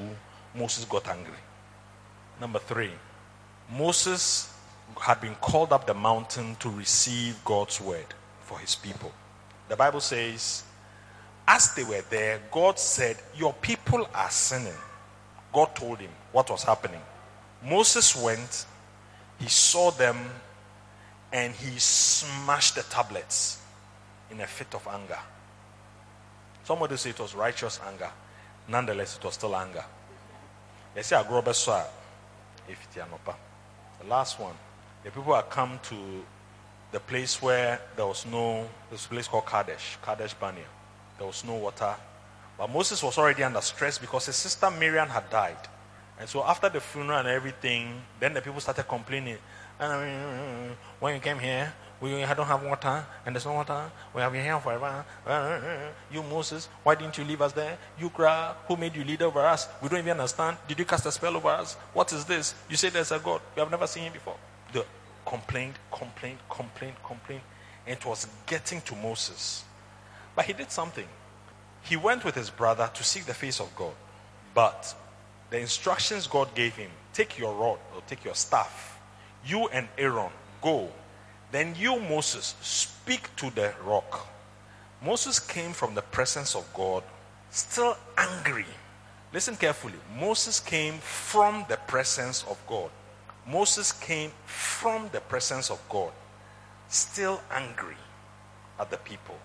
Moses 0.56 0.86
got 0.86 1.08
angry. 1.08 1.34
Number 2.40 2.60
three, 2.60 2.92
Moses 3.72 4.54
had 5.00 5.22
been 5.22 5.36
called 5.36 5.74
up 5.74 5.86
the 5.86 5.94
mountain 5.94 6.56
to 6.60 6.70
receive 6.70 7.44
God's 7.44 7.80
word 7.80 8.06
for 8.42 8.58
his 8.60 8.76
people. 8.76 9.12
The 9.68 9.76
Bible 9.76 10.00
says, 10.00 10.64
as 11.48 11.74
they 11.74 11.84
were 11.84 12.04
there, 12.10 12.40
God 12.52 12.80
said, 12.80 13.18
Your 13.36 13.54
people 13.54 14.08
are 14.14 14.30
sinning. 14.30 14.78
God 15.52 15.76
told 15.76 16.00
him 16.00 16.12
what 16.32 16.50
was 16.50 16.64
happening. 16.64 17.02
Moses 17.64 18.16
went, 18.16 18.66
he 19.40 19.48
saw 19.48 19.92
them, 19.92 20.18
and 21.34 21.54
he 21.54 21.80
smashed 21.80 22.76
the 22.76 22.84
tablets 22.84 23.62
in 24.32 24.40
a 24.42 24.48
fit 24.48 24.74
of 24.76 24.88
anger. 24.88 25.18
Somebody 26.64 26.98
say 26.98 27.12
it 27.12 27.20
was 27.20 27.36
righteous 27.36 27.80
anger. 27.88 28.12
Nonetheless, 28.68 29.18
it 29.18 29.24
was 29.24 29.34
still 29.34 29.56
anger. 29.56 29.84
They 30.94 31.02
say 31.02 31.16
agrobeswa 31.16 31.86
if 32.68 32.88
The 32.94 34.08
last 34.08 34.40
one. 34.40 34.56
The 35.04 35.12
people 35.12 35.34
had 35.34 35.50
come 35.50 35.80
to 35.84 35.96
the 36.92 37.00
place 37.00 37.42
where 37.42 37.80
there 37.96 38.06
was 38.06 38.26
no 38.26 38.68
this 38.92 39.08
place 39.08 39.28
called 39.28 39.46
Kadesh, 39.46 39.98
Kadesh 40.02 40.34
Barnea. 40.34 40.64
There 41.18 41.28
was 41.28 41.44
no 41.44 41.56
water. 41.56 41.96
But 42.58 42.70
Moses 42.70 43.02
was 43.02 43.18
already 43.18 43.44
under 43.44 43.62
stress 43.62 43.98
because 43.98 44.26
his 44.26 44.36
sister 44.36 44.70
Miriam 44.70 45.08
had 45.08 45.30
died. 45.30 45.58
And 46.20 46.28
so 46.28 46.44
after 46.44 46.68
the 46.68 46.82
funeral 46.82 47.20
and 47.20 47.28
everything, 47.30 48.02
then 48.20 48.34
the 48.34 48.42
people 48.42 48.60
started 48.60 48.84
complaining. 48.84 49.38
Ah, 49.80 49.86
mm, 49.86 50.04
mm, 50.04 50.70
mm, 50.70 50.76
when 51.00 51.16
you 51.16 51.22
came 51.22 51.40
here, 51.40 51.72
we 52.02 52.12
don't 52.12 52.48
have 52.48 52.64
water, 52.64 53.06
and 53.26 53.36
there's 53.36 53.46
no 53.46 53.54
water. 53.54 53.92
We 54.14 54.22
have 54.22 54.32
been 54.32 54.44
here 54.44 54.60
forever. 54.60 55.04
Uh, 55.26 55.30
uh, 55.30 55.34
uh, 55.34 55.80
you, 56.12 56.24
Moses, 56.24 56.70
why 56.84 56.96
didn't 56.96 57.18
you 57.18 57.26
leave 57.26 57.42
us 57.42 57.52
there? 57.52 57.78
You, 58.00 58.10
Gra, 58.10 58.56
who 58.68 58.78
made 58.78 58.96
you 58.96 59.04
lead 59.04 59.22
over 59.22 59.42
us? 59.42 59.68
We 59.82 59.90
don't 59.90 60.00
even 60.00 60.12
understand. 60.12 60.58
Did 60.68 60.80
you 60.80 60.86
cast 60.86 61.06
a 61.06 61.12
spell 61.12 61.36
over 61.36 61.50
us? 61.50 61.74
What 61.94 62.14
is 62.14 62.24
this? 62.24 62.56
You 62.70 62.78
say 62.78 62.90
there's 62.90 63.12
a 63.12 63.20
God. 63.20 63.42
We 63.56 63.60
have 63.60 63.70
never 63.70 63.86
seen 63.86 64.04
him 64.04 64.14
before. 64.14 64.38
The 64.72 64.86
complaint, 65.26 65.76
complaint, 65.92 66.40
complaint, 66.50 66.96
complaint. 67.04 67.42
It 67.86 68.06
was 68.06 68.28
getting 68.46 68.80
to 68.82 68.96
Moses. 68.96 69.64
But 70.36 70.46
he 70.46 70.54
did 70.54 70.72
something. 70.72 71.08
He 71.82 71.98
went 71.98 72.24
with 72.24 72.36
his 72.36 72.50
brother 72.50 72.90
to 72.94 73.04
seek 73.04 73.26
the 73.26 73.34
face 73.34 73.60
of 73.60 73.76
God. 73.76 73.94
But 74.54 74.96
the 75.50 75.60
instructions 75.60 76.28
God 76.28 76.54
gave 76.56 76.76
him 76.76 76.92
take 77.14 77.38
your 77.38 77.54
rod 77.54 77.80
or 77.94 78.02
take 78.08 78.24
your 78.24 78.36
staff. 78.36 79.00
You 79.46 79.68
and 79.68 79.88
Aaron 79.98 80.32
go. 80.62 80.90
Then 81.52 81.76
you, 81.78 82.00
Moses, 82.00 82.56
speak 82.62 83.36
to 83.38 83.50
the 83.52 83.74
rock. 83.84 84.28
Moses 85.04 85.40
came 85.40 85.72
from 85.72 85.96
the 85.96 86.02
presence 86.02 86.56
of 86.56 86.68
God, 86.74 87.04
still 87.50 87.98
angry. 88.18 88.66
Listen 89.34 89.56
carefully. 89.56 90.00
Moses 90.20 90.60
came 90.60 90.96
from 91.00 91.66
the 91.70 91.78
presence 91.88 92.44
of 92.50 92.58
God. 92.68 92.90
Moses 93.48 93.92
came 93.92 94.32
from 94.46 95.10
the 95.12 95.22
presence 95.22 95.72
of 95.72 95.82
God, 95.90 96.12
still 96.88 97.42
angry 97.52 97.98
at 98.80 98.92
the 98.92 98.98
people. 98.98 99.38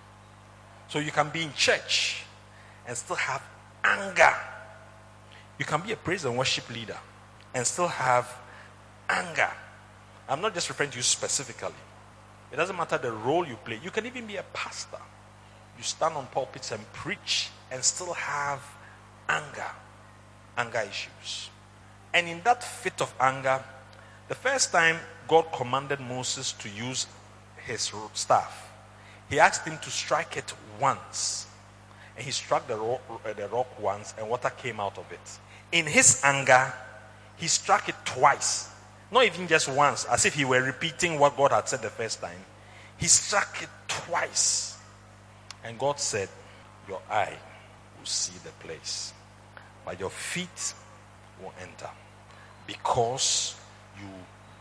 So 0.89 0.99
you 0.99 1.11
can 1.11 1.31
be 1.31 1.43
in 1.43 1.53
church 1.55 2.25
and 2.87 2.97
still 2.97 3.17
have 3.17 3.43
anger 3.83 4.35
you 5.59 5.65
can 5.65 5.81
be 5.81 5.93
a 5.93 5.97
praise 5.97 6.25
and 6.25 6.37
worship 6.37 6.69
leader 6.71 6.97
and 7.55 7.67
still 7.67 7.89
have 7.89 8.33
anger. 9.09 9.51
I'm 10.29 10.41
not 10.41 10.55
just 10.55 10.69
referring 10.69 10.91
to 10.91 10.97
you 10.97 11.03
specifically. 11.03 11.75
It 12.55 12.57
doesn't 12.57 12.77
matter 12.77 12.97
the 12.97 13.13
role 13.13 13.47
you 13.47 13.57
play. 13.57 13.81
You 13.83 13.91
can 13.91 14.07
even 14.07 14.27
be 14.27 14.37
a 14.37 14.45
pastor. 14.55 15.01
You 15.77 15.83
stand 15.83 16.15
on 16.15 16.27
pulpits 16.29 16.71
and 16.71 16.81
preach 16.93 17.51
and 17.71 17.83
still 17.83 18.15
have 18.15 18.63
anger, 19.29 19.71
anger 20.57 20.85
issues. 20.89 21.51
And 22.15 22.29
in 22.29 22.41
that 22.45 22.63
fit 22.63 23.03
of 23.03 23.13
anger, 23.21 23.63
the 24.29 24.35
first 24.35 24.71
time 24.73 24.97
God 25.29 25.47
commanded 25.53 26.01
Moses 26.01 26.53
to 26.53 26.71
use 26.71 27.07
his 27.67 27.93
staff, 28.15 28.71
he 29.29 29.39
asked 29.41 29.67
him 29.67 29.77
to 29.79 29.91
strike 29.91 30.37
it 30.37 30.55
once. 30.81 31.49
And 32.17 32.25
he 32.25 32.31
struck 32.31 32.67
the 32.69 32.77
rock, 32.77 33.03
the 33.37 33.49
rock 33.49 33.81
once, 33.81 34.15
and 34.17 34.31
water 34.31 34.51
came 34.51 34.79
out 34.79 34.97
of 34.97 35.11
it 35.11 35.39
in 35.75 35.87
his 35.87 36.21
anger, 36.23 36.73
he 37.37 37.49
struck 37.49 37.89
it 37.89 37.97
twice. 38.05 38.71
Not 39.15 39.27
even 39.27 39.47
just 39.47 39.69
once, 39.69 40.07
as 40.07 40.27
if 40.27 40.35
he 40.35 40.45
were 40.45 40.61
repeating 40.61 41.21
what 41.21 41.37
God 41.37 41.53
had 41.53 41.69
said 41.69 41.83
the 41.83 41.89
first 41.89 42.21
time. 42.21 42.41
He 42.97 43.07
struck 43.07 43.63
it 43.63 43.69
twice. 43.87 44.77
And 45.63 45.79
God 45.79 46.01
said, 46.01 46.29
Your 46.89 47.01
eye 47.09 47.39
will 47.97 48.07
see 48.07 48.33
the 48.43 48.51
place, 48.67 49.13
but 49.85 50.01
your 50.01 50.11
feet 50.11 50.75
will 51.41 51.55
enter. 51.63 51.89
Because 52.67 53.55
you 54.01 54.09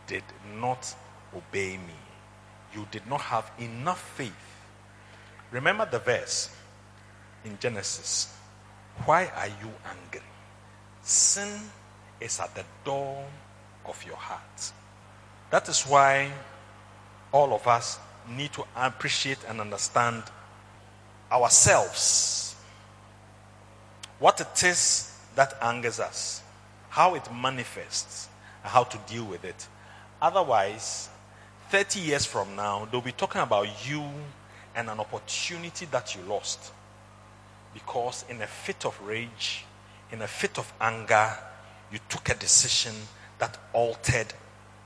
did 0.06 0.22
not 0.56 0.94
obey 1.34 1.76
me. 1.76 1.98
You 2.72 2.86
did 2.92 3.08
not 3.08 3.22
have 3.22 3.50
enough 3.58 4.00
faith. 4.16 4.32
Remember 5.50 5.88
the 5.90 5.98
verse 5.98 6.54
in 7.44 7.58
Genesis. 7.58 8.32
Why 9.04 9.32
are 9.34 9.48
you 9.48 9.72
angry? 9.84 10.22
Sin 11.02 11.58
is 12.20 12.38
at 12.38 12.54
the 12.54 12.64
door 12.84 13.26
of 13.86 14.02
your 14.04 14.16
heart. 14.16 14.72
That 15.50 15.68
is 15.68 15.82
why 15.82 16.30
all 17.32 17.52
of 17.52 17.66
us 17.66 17.98
need 18.28 18.52
to 18.52 18.64
appreciate 18.76 19.38
and 19.48 19.60
understand 19.60 20.22
ourselves. 21.30 22.54
What 24.18 24.40
it 24.40 24.62
is 24.62 25.16
that 25.34 25.56
angers 25.60 26.00
us, 26.00 26.42
how 26.88 27.14
it 27.14 27.28
manifests, 27.32 28.28
and 28.62 28.70
how 28.70 28.84
to 28.84 28.98
deal 29.06 29.24
with 29.24 29.44
it. 29.44 29.66
Otherwise, 30.22 31.08
30 31.70 32.00
years 32.00 32.24
from 32.24 32.54
now, 32.56 32.86
they'll 32.90 33.00
be 33.00 33.12
talking 33.12 33.40
about 33.40 33.66
you 33.88 34.02
and 34.76 34.88
an 34.88 35.00
opportunity 35.00 35.86
that 35.86 36.14
you 36.14 36.22
lost. 36.22 36.72
Because 37.72 38.24
in 38.28 38.40
a 38.42 38.46
fit 38.46 38.84
of 38.84 38.98
rage, 39.02 39.64
in 40.12 40.22
a 40.22 40.26
fit 40.26 40.58
of 40.58 40.72
anger, 40.80 41.36
you 41.92 41.98
took 42.08 42.28
a 42.28 42.34
decision 42.34 42.94
that 43.38 43.58
altered 43.72 44.32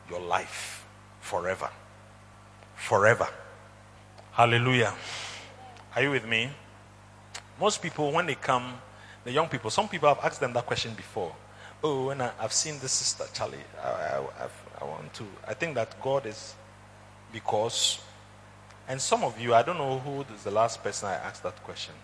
your 0.09 0.21
life 0.21 0.85
forever. 1.21 1.71
Forever. 2.77 3.29
Hallelujah. 4.33 4.95
Are 5.95 6.03
you 6.03 6.11
with 6.11 6.27
me? 6.27 6.51
Most 7.61 7.83
people, 7.83 8.13
when 8.13 8.27
they 8.27 8.35
come, 8.35 8.75
the 9.25 9.33
young 9.33 9.49
people, 9.49 9.71
some 9.71 9.89
people 9.89 10.09
have 10.09 10.25
asked 10.25 10.41
them 10.41 10.53
that 10.53 10.67
question 10.67 10.95
before. 10.95 11.35
Oh, 11.83 12.07
when 12.07 12.21
I, 12.21 12.31
have 12.41 12.53
seen 12.53 12.79
this 12.81 12.93
sister, 12.93 13.25
Charlie, 13.33 13.59
I, 13.83 13.89
I, 13.89 14.49
I 14.81 14.85
want 14.85 15.13
to. 15.15 15.25
I 15.47 15.55
think 15.55 15.75
that 15.75 16.01
God 16.01 16.27
is 16.27 16.55
because, 17.33 18.01
and 18.89 19.01
some 19.01 19.23
of 19.25 19.39
you, 19.41 19.55
I 19.55 19.63
don't 19.63 19.79
know 19.79 19.99
who 19.99 20.23
is 20.35 20.45
the 20.45 20.51
last 20.51 20.83
person 20.83 21.09
I 21.09 21.15
asked 21.15 21.43
that 21.43 21.63
question. 21.65 21.95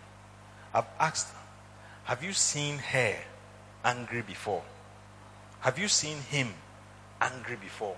I've 0.73 0.87
asked 0.99 1.29
have 2.05 2.23
you 2.23 2.35
seen 2.35 2.77
her 2.77 3.17
angry 3.83 4.21
before? 4.21 4.63
Have 5.65 5.79
you 5.79 5.89
seen 5.89 6.19
him 6.31 6.49
angry 7.21 7.57
before? 7.57 7.97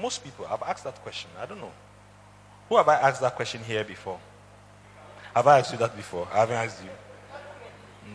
Most 0.00 0.22
people 0.22 0.46
have 0.46 0.62
asked 0.62 0.84
that 0.84 1.02
question. 1.02 1.30
I 1.38 1.46
don't 1.46 1.60
know. 1.60 1.72
Who 2.68 2.76
have 2.76 2.88
I 2.88 2.94
asked 2.94 3.20
that 3.20 3.34
question 3.34 3.60
here 3.64 3.84
before? 3.84 4.18
Have 5.34 5.46
I 5.46 5.58
asked 5.58 5.72
you 5.72 5.78
that 5.78 5.96
before? 5.96 6.28
I 6.32 6.38
haven't 6.38 6.56
asked 6.56 6.82
you. 6.84 6.90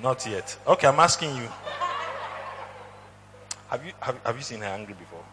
Not 0.01 0.25
yet. 0.25 0.57
Okay, 0.65 0.87
I'm 0.87 0.99
asking 0.99 1.35
you. 1.35 1.47
Have 3.69 3.85
you 3.85 3.91
have, 4.01 4.17
have 4.25 4.35
you 4.35 4.41
seen 4.41 4.59
her 4.61 4.65
angry 4.67 4.95
before? 4.95 5.23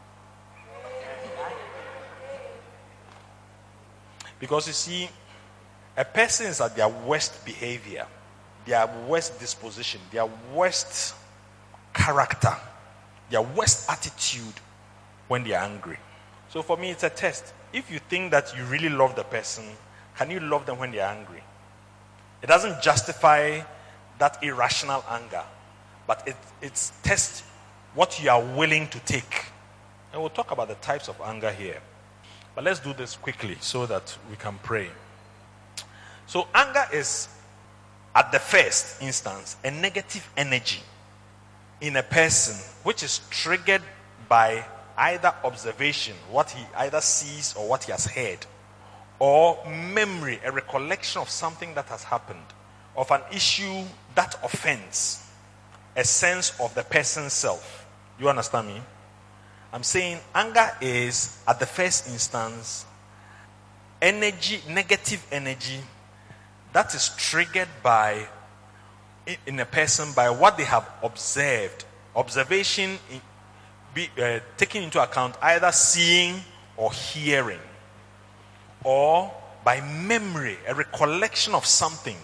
Because 4.40 4.66
you 4.66 4.72
see, 4.72 5.08
a 5.96 6.04
person 6.04 6.46
is 6.46 6.60
at 6.60 6.76
their 6.76 6.88
worst 6.88 7.44
behavior 7.44 8.06
their 8.68 8.86
worst 9.08 9.40
disposition, 9.40 10.00
their 10.12 10.28
worst 10.52 11.14
character, 11.94 12.54
their 13.30 13.42
worst 13.42 13.90
attitude 13.90 14.54
when 15.28 15.44
they 15.44 15.52
are 15.52 15.64
angry. 15.64 15.98
So 16.50 16.62
for 16.62 16.76
me, 16.76 16.90
it's 16.90 17.02
a 17.02 17.10
test. 17.10 17.52
If 17.72 17.90
you 17.90 17.98
think 17.98 18.30
that 18.30 18.56
you 18.56 18.64
really 18.64 18.88
love 18.88 19.14
the 19.16 19.24
person, 19.24 19.64
can 20.16 20.30
you 20.30 20.40
love 20.40 20.66
them 20.66 20.78
when 20.78 20.92
they're 20.92 21.06
angry? 21.06 21.42
It 22.42 22.46
doesn't 22.46 22.82
justify 22.82 23.60
that 24.18 24.42
irrational 24.42 25.04
anger, 25.08 25.44
but 26.06 26.22
it 26.26 26.36
it's 26.62 26.92
test 27.02 27.44
what 27.94 28.22
you 28.22 28.30
are 28.30 28.42
willing 28.42 28.88
to 28.88 29.00
take. 29.00 29.44
And 30.12 30.20
we'll 30.20 30.30
talk 30.30 30.50
about 30.50 30.68
the 30.68 30.74
types 30.76 31.08
of 31.08 31.20
anger 31.20 31.52
here. 31.52 31.80
But 32.54 32.64
let's 32.64 32.80
do 32.80 32.92
this 32.94 33.16
quickly 33.16 33.56
so 33.60 33.86
that 33.86 34.16
we 34.30 34.36
can 34.36 34.58
pray. 34.62 34.88
So, 36.26 36.48
anger 36.54 36.84
is, 36.92 37.28
at 38.14 38.32
the 38.32 38.38
first 38.38 39.00
instance, 39.00 39.56
a 39.64 39.70
negative 39.70 40.28
energy 40.36 40.80
in 41.80 41.96
a 41.96 42.02
person 42.02 42.54
which 42.82 43.02
is 43.02 43.20
triggered 43.30 43.82
by 44.28 44.64
either 44.96 45.32
observation, 45.44 46.14
what 46.30 46.50
he 46.50 46.64
either 46.76 47.00
sees 47.00 47.54
or 47.56 47.68
what 47.68 47.84
he 47.84 47.92
has 47.92 48.06
heard, 48.06 48.44
or 49.18 49.58
memory, 49.66 50.40
a 50.44 50.52
recollection 50.52 51.20
of 51.20 51.28
something 51.28 51.74
that 51.74 51.86
has 51.86 52.04
happened, 52.04 52.42
of 52.96 53.10
an 53.10 53.20
issue 53.32 53.84
that 54.14 54.36
offends 54.42 55.24
a 55.96 56.04
sense 56.04 56.58
of 56.60 56.74
the 56.74 56.82
person's 56.82 57.32
self. 57.32 57.86
You 58.18 58.28
understand 58.28 58.68
me? 58.68 58.80
I'm 59.72 59.82
saying 59.82 60.18
anger 60.34 60.70
is, 60.80 61.42
at 61.46 61.60
the 61.60 61.66
first 61.66 62.08
instance, 62.08 62.86
energy, 64.00 64.62
negative 64.68 65.24
energy 65.30 65.80
that 66.72 66.94
is 66.94 67.10
triggered 67.16 67.68
by, 67.82 68.26
in 69.46 69.60
a 69.60 69.66
person, 69.66 70.12
by 70.12 70.30
what 70.30 70.56
they 70.56 70.64
have 70.64 70.88
observed. 71.02 71.84
Observation 72.14 72.98
in, 73.10 73.20
be, 73.94 74.08
uh, 74.20 74.40
taking 74.56 74.82
into 74.82 75.02
account 75.02 75.34
either 75.42 75.72
seeing 75.72 76.40
or 76.76 76.92
hearing, 76.92 77.60
or 78.84 79.32
by 79.64 79.80
memory, 79.80 80.56
a 80.66 80.74
recollection 80.74 81.54
of 81.54 81.66
something 81.66 82.16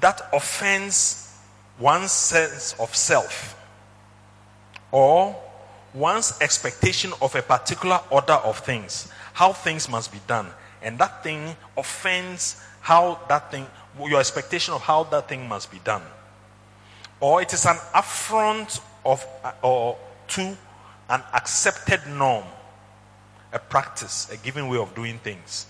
that 0.00 0.20
offends 0.32 1.38
one's 1.78 2.12
sense 2.12 2.74
of 2.78 2.94
self, 2.94 3.56
or 4.90 5.36
one's 5.92 6.36
expectation 6.40 7.12
of 7.22 7.34
a 7.34 7.42
particular 7.42 8.00
order 8.10 8.34
of 8.34 8.58
things, 8.58 9.08
how 9.32 9.52
things 9.52 9.88
must 9.88 10.12
be 10.12 10.20
done, 10.26 10.48
and 10.82 10.98
that 10.98 11.22
thing 11.22 11.56
offends 11.76 12.60
how 12.80 13.18
that 13.28 13.50
thing, 13.50 13.66
your 13.98 14.20
expectation 14.20 14.74
of 14.74 14.82
how 14.82 15.04
that 15.04 15.28
thing 15.28 15.48
must 15.48 15.70
be 15.70 15.78
done. 15.84 16.02
Or 17.20 17.40
it 17.40 17.52
is 17.52 17.64
an 17.64 17.76
affront 17.94 18.80
of, 19.04 19.24
or 19.62 19.96
to 20.28 20.56
an 21.08 21.22
accepted 21.32 22.00
norm, 22.08 22.44
a 23.52 23.58
practice, 23.58 24.30
a 24.30 24.36
given 24.36 24.68
way 24.68 24.78
of 24.78 24.94
doing 24.94 25.18
things. 25.18 25.66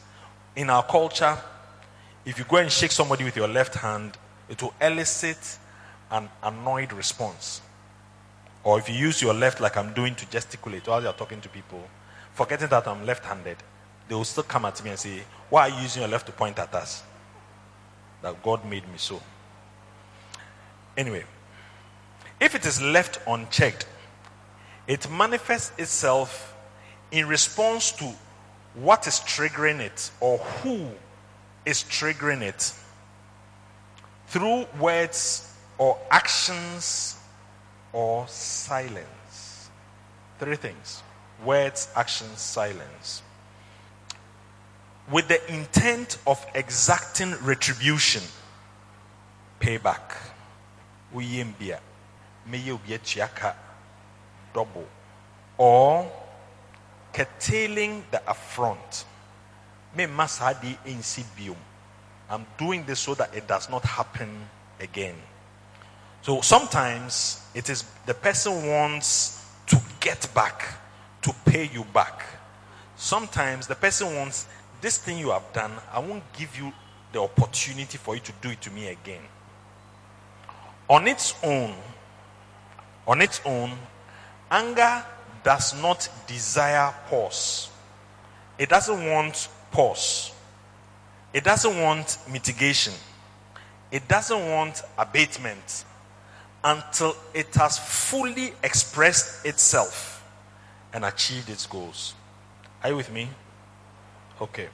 In 0.56 0.70
our 0.70 0.82
culture, 0.82 1.36
if 2.24 2.38
you 2.38 2.44
go 2.44 2.56
and 2.56 2.70
shake 2.70 2.92
somebody 2.92 3.24
with 3.24 3.36
your 3.36 3.48
left 3.48 3.74
hand, 3.74 4.16
it 4.48 4.62
will 4.62 4.74
elicit 4.80 5.58
an 6.10 6.28
annoyed 6.42 6.92
response. 6.92 7.60
Or 8.62 8.78
if 8.78 8.88
you 8.88 8.94
use 8.94 9.20
your 9.20 9.34
left 9.34 9.60
like 9.60 9.76
I'm 9.76 9.92
doing 9.92 10.14
to 10.14 10.30
gesticulate 10.30 10.86
while 10.86 11.02
you're 11.02 11.12
talking 11.12 11.40
to 11.42 11.48
people, 11.48 11.82
forgetting 12.32 12.68
that 12.68 12.88
I'm 12.88 13.04
left 13.04 13.24
handed, 13.24 13.58
they 14.08 14.14
will 14.14 14.24
still 14.24 14.42
come 14.42 14.64
at 14.64 14.82
me 14.82 14.90
and 14.90 14.98
say, 14.98 15.22
Why 15.50 15.68
are 15.68 15.68
you 15.68 15.82
using 15.82 16.02
your 16.02 16.10
left 16.10 16.26
to 16.26 16.32
point 16.32 16.58
at 16.58 16.74
us? 16.74 17.02
That 18.24 18.42
God 18.42 18.64
made 18.64 18.88
me 18.88 18.96
so. 18.96 19.20
Anyway, 20.96 21.24
if 22.40 22.54
it 22.54 22.64
is 22.64 22.80
left 22.80 23.18
unchecked, 23.26 23.86
it 24.86 25.10
manifests 25.10 25.78
itself 25.78 26.56
in 27.10 27.28
response 27.28 27.92
to 27.92 28.10
what 28.72 29.06
is 29.06 29.20
triggering 29.20 29.78
it 29.78 30.10
or 30.20 30.38
who 30.38 30.86
is 31.66 31.82
triggering 31.84 32.40
it 32.40 32.72
through 34.28 34.68
words 34.80 35.54
or 35.76 35.98
actions 36.10 37.18
or 37.92 38.26
silence. 38.26 39.68
Three 40.38 40.56
things 40.56 41.02
words, 41.44 41.88
actions, 41.94 42.40
silence. 42.40 43.22
With 45.10 45.28
the 45.28 45.52
intent 45.52 46.18
of 46.26 46.44
exacting 46.54 47.34
retribution, 47.42 48.22
payback. 49.60 50.16
Uyembia, 51.14 51.78
chiaka, 52.48 53.54
double. 54.52 54.86
Or 55.56 56.10
curtailing 57.12 58.04
the 58.10 58.20
affront. 58.28 59.04
Me 59.96 60.06
masadi 60.06 60.76
insibium. 60.86 61.56
I'm 62.28 62.46
doing 62.58 62.84
this 62.84 63.00
so 63.00 63.14
that 63.14 63.34
it 63.34 63.46
does 63.46 63.70
not 63.70 63.84
happen 63.84 64.48
again. 64.80 65.14
So 66.22 66.40
sometimes 66.40 67.46
it 67.54 67.68
is 67.68 67.84
the 68.06 68.14
person 68.14 68.66
wants 68.66 69.46
to 69.66 69.80
get 70.00 70.26
back, 70.34 70.78
to 71.22 71.32
pay 71.44 71.70
you 71.72 71.84
back. 71.84 72.24
Sometimes 72.96 73.66
the 73.66 73.74
person 73.74 74.14
wants 74.16 74.46
this 74.84 74.98
thing 74.98 75.16
you 75.18 75.30
have 75.30 75.50
done, 75.54 75.72
I 75.90 75.98
won't 75.98 76.30
give 76.34 76.58
you 76.58 76.70
the 77.10 77.22
opportunity 77.22 77.96
for 77.96 78.16
you 78.16 78.20
to 78.20 78.32
do 78.42 78.50
it 78.50 78.60
to 78.60 78.70
me 78.70 78.88
again. 78.88 79.22
On 80.90 81.08
its 81.08 81.34
own, 81.42 81.74
on 83.08 83.22
its 83.22 83.40
own, 83.46 83.72
anger 84.50 85.02
does 85.42 85.80
not 85.80 86.06
desire 86.26 86.92
pause. 87.08 87.70
It 88.58 88.68
doesn't 88.68 89.06
want 89.06 89.48
pause. 89.70 90.32
It 91.32 91.44
doesn't 91.44 91.80
want 91.80 92.18
mitigation. 92.30 92.92
It 93.90 94.06
doesn't 94.06 94.50
want 94.50 94.82
abatement 94.98 95.86
until 96.62 97.16
it 97.32 97.54
has 97.54 97.78
fully 97.78 98.52
expressed 98.62 99.46
itself 99.46 100.22
and 100.92 101.06
achieved 101.06 101.48
its 101.48 101.66
goals. 101.66 102.12
Are 102.82 102.90
you 102.90 102.96
with 102.96 103.10
me? 103.10 103.30
Okay. 104.40 104.68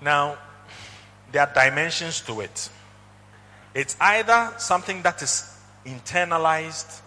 Now, 0.00 0.36
there 1.32 1.42
are 1.42 1.52
dimensions 1.52 2.20
to 2.22 2.40
it. 2.40 2.70
It's 3.74 3.96
either 4.00 4.54
something 4.58 5.02
that 5.02 5.22
is 5.22 5.56
internalized 5.84 7.00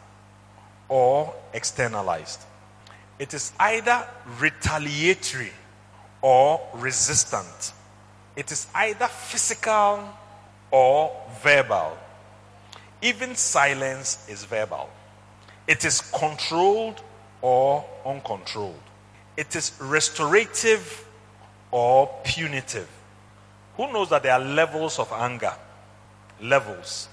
or 0.88 1.34
externalized. 1.54 2.42
It 3.20 3.34
is 3.34 3.52
either 3.60 4.08
retaliatory 4.40 5.52
or 6.22 6.62
resistant. 6.76 7.74
It 8.36 8.52
is 8.52 8.68
either 8.74 9.08
physical 9.08 10.10
or 10.72 11.12
verbal. 11.42 11.98
Even 13.02 13.36
silence 13.36 14.26
is 14.30 14.44
verbal. 14.46 14.90
It 15.68 15.86
is 15.86 16.02
controlled 16.02 17.02
or 17.42 17.86
uncontrolled. 18.06 18.82
It 19.38 19.56
is 19.56 19.74
restorative 19.80 21.06
or 21.72 22.10
punitive. 22.24 22.90
Who 23.78 23.92
knows 23.92 24.10
that 24.10 24.24
there 24.24 24.34
are 24.34 24.40
levels 24.40 25.00
of 25.00 25.12
anger? 25.12 25.54
Levels. 26.42 27.08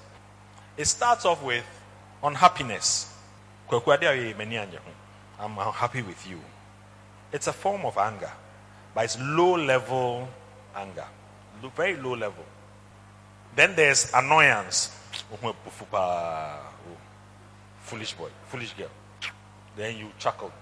It 0.76 0.86
starts 0.86 1.24
off 1.24 1.42
with 1.42 1.64
unhappiness. 2.22 3.14
I'm 3.70 5.58
unhappy 5.58 6.02
with 6.02 6.26
you. 6.28 6.40
It's 7.32 7.46
a 7.46 7.52
form 7.52 7.84
of 7.84 7.96
anger, 7.98 8.32
but 8.94 9.04
it's 9.04 9.18
low 9.20 9.56
level 9.56 10.28
anger, 10.74 11.06
very 11.76 11.96
low 11.96 12.14
level. 12.14 12.44
Then 13.54 13.74
there's 13.76 14.12
annoyance. 14.14 14.94
Foolish 17.82 18.14
boy, 18.14 18.28
foolish 18.46 18.72
girl. 18.74 18.90
Then 19.76 19.96
you 19.96 20.10
chuckle. 20.18 20.52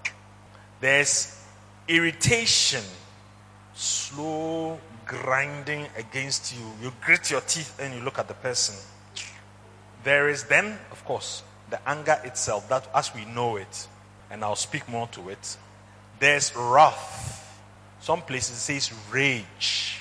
There's 0.81 1.45
irritation, 1.87 2.83
slow 3.77 4.81
grinding 5.05 5.87
against 5.97 6.57
you. 6.57 6.65
You 6.83 6.93
grit 7.05 7.31
your 7.31 7.43
teeth 7.43 7.79
and 7.81 7.95
you 7.95 8.01
look 8.01 8.19
at 8.19 8.27
the 8.27 8.35
person. 8.35 8.75
There 10.03 10.29
is 10.29 10.45
then, 10.45 10.79
of 10.91 11.05
course, 11.05 11.43
the 11.71 11.89
anger 11.89 12.19
itself, 12.25 12.69
that 12.69 12.89
as 12.95 13.15
we 13.15 13.25
know 13.25 13.57
it, 13.57 13.89
and 14.31 14.43
I'll 14.43 14.57
speak 14.57 14.89
more 14.89 15.07
to 15.09 15.29
it. 15.29 15.57
There's 16.19 16.55
wrath. 16.57 17.61
Some 18.01 18.23
places 18.23 18.57
it 18.57 18.81
says 18.81 18.93
rage. 19.11 20.01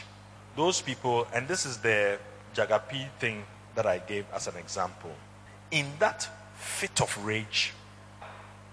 Those 0.55 0.81
people, 0.81 1.27
and 1.33 1.47
this 1.47 1.65
is 1.65 1.77
the 1.79 2.17
Jagapi 2.55 3.09
thing 3.19 3.43
that 3.75 3.85
I 3.85 3.97
gave 3.97 4.25
as 4.33 4.47
an 4.47 4.55
example. 4.57 5.11
In 5.71 5.87
that 5.99 6.29
fit 6.55 7.01
of 7.01 7.25
rage, 7.25 7.73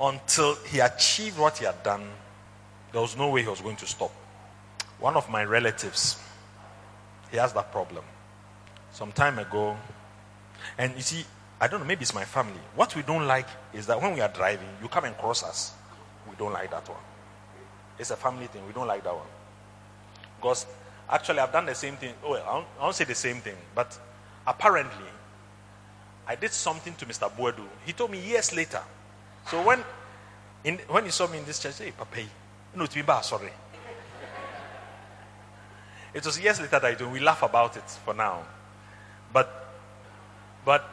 until 0.01 0.55
he 0.67 0.81
achieved 0.81 1.39
what 1.39 1.59
he 1.59 1.65
had 1.65 1.83
done, 1.83 2.09
there 2.93 3.01
was 3.01 3.17
no 3.17 3.31
way 3.31 3.43
he 3.43 3.49
was 3.49 3.61
going 3.61 3.77
to 3.77 3.87
stop. 3.87 4.13
One 5.03 5.17
of 5.17 5.29
my 5.29 5.45
relatives, 5.45 6.17
he 7.33 7.37
has 7.37 7.53
that 7.55 7.73
problem. 7.73 8.05
Some 8.93 9.11
time 9.11 9.41
ago, 9.41 9.77
and 10.79 10.95
you 10.95 11.03
see, 11.03 11.25
I 11.61 11.67
don't 11.67 11.81
know, 11.81 11.87
maybe 11.87 12.03
it's 12.03 12.15
my 12.15 12.25
family. 12.25 12.61
What 12.77 12.95
we 12.95 13.03
don't 13.03 13.27
like 13.27 13.49
is 13.75 13.89
that 13.89 14.01
when 14.01 14.15
we 14.15 14.21
are 14.21 14.29
driving, 14.29 14.69
you 14.81 14.87
come 14.87 15.03
and 15.05 15.19
cross 15.19 15.43
us. 15.43 15.73
We 16.31 16.37
don't 16.37 16.53
like 16.53 16.71
that 16.71 16.89
one. 16.89 17.01
It's 17.99 18.13
a 18.13 18.17
family 18.17 18.47
thing. 18.47 18.65
We 18.65 18.73
don't 18.73 18.87
like 18.87 19.03
that 19.03 19.13
one. 19.13 19.27
Because 20.37 20.67
actually, 21.11 21.41
I've 21.41 21.51
done 21.51 21.67
the 21.67 21.75
same 21.75 21.97
thing. 21.97 22.15
Oh, 22.25 22.35
I 22.35 22.55
won't, 22.55 22.67
I 22.79 22.83
won't 22.85 22.95
say 22.95 23.03
the 23.03 23.17
same 23.17 23.41
thing, 23.41 23.57
but 23.75 23.99
apparently, 24.47 25.11
I 26.29 26.37
did 26.37 26.53
something 26.53 26.95
to 26.95 27.07
Mr. 27.07 27.29
Boadu. 27.29 27.67
He 27.85 27.93
told 27.93 28.13
me 28.13 28.21
years 28.21 28.55
later. 28.55 28.83
So 29.51 29.67
when, 29.67 29.83
in, 30.63 30.79
when 30.87 31.07
he 31.07 31.11
saw 31.11 31.27
me 31.27 31.39
in 31.39 31.45
this 31.45 31.59
church, 31.59 31.79
he 31.79 31.87
hey, 31.87 31.91
Papa, 31.91 32.21
no, 32.77 32.87
to 32.87 32.95
be 32.95 33.03
bad, 33.03 33.23
sorry. 33.23 33.51
It 36.15 36.25
was 36.27 36.39
years 36.39 36.61
later 36.61 36.79
that 36.79 36.85
I 36.85 36.95
do. 36.95 37.09
We 37.09 37.21
laugh 37.21 37.43
about 37.43 37.77
it 37.77 37.89
for 38.05 38.15
now. 38.15 38.43
But, 39.33 39.49
but 40.65 40.85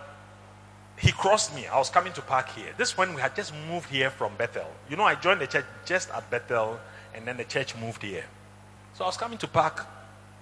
he 0.98 1.12
crossed 1.12 1.56
me. 1.56 1.68
I 1.68 1.78
was 1.78 1.90
coming 1.90 2.14
to 2.14 2.22
park 2.22 2.50
here. 2.50 2.74
This 2.78 2.98
when 2.98 3.14
we 3.14 3.22
had 3.22 3.36
just 3.36 3.54
moved 3.70 3.90
here 3.90 4.10
from 4.10 4.36
Bethel. 4.38 4.70
You 4.90 4.98
know, 4.98 5.04
I 5.04 5.16
joined 5.16 5.42
the 5.42 5.48
church 5.48 5.66
just 5.86 6.10
at 6.12 6.30
Bethel, 6.30 6.80
and 7.14 7.26
then 7.26 7.38
the 7.38 7.46
church 7.46 7.76
moved 7.76 8.04
here. 8.04 8.26
So 8.94 9.04
I 9.06 9.08
was 9.08 9.18
coming 9.18 9.38
to 9.40 9.48
park. 9.48 9.86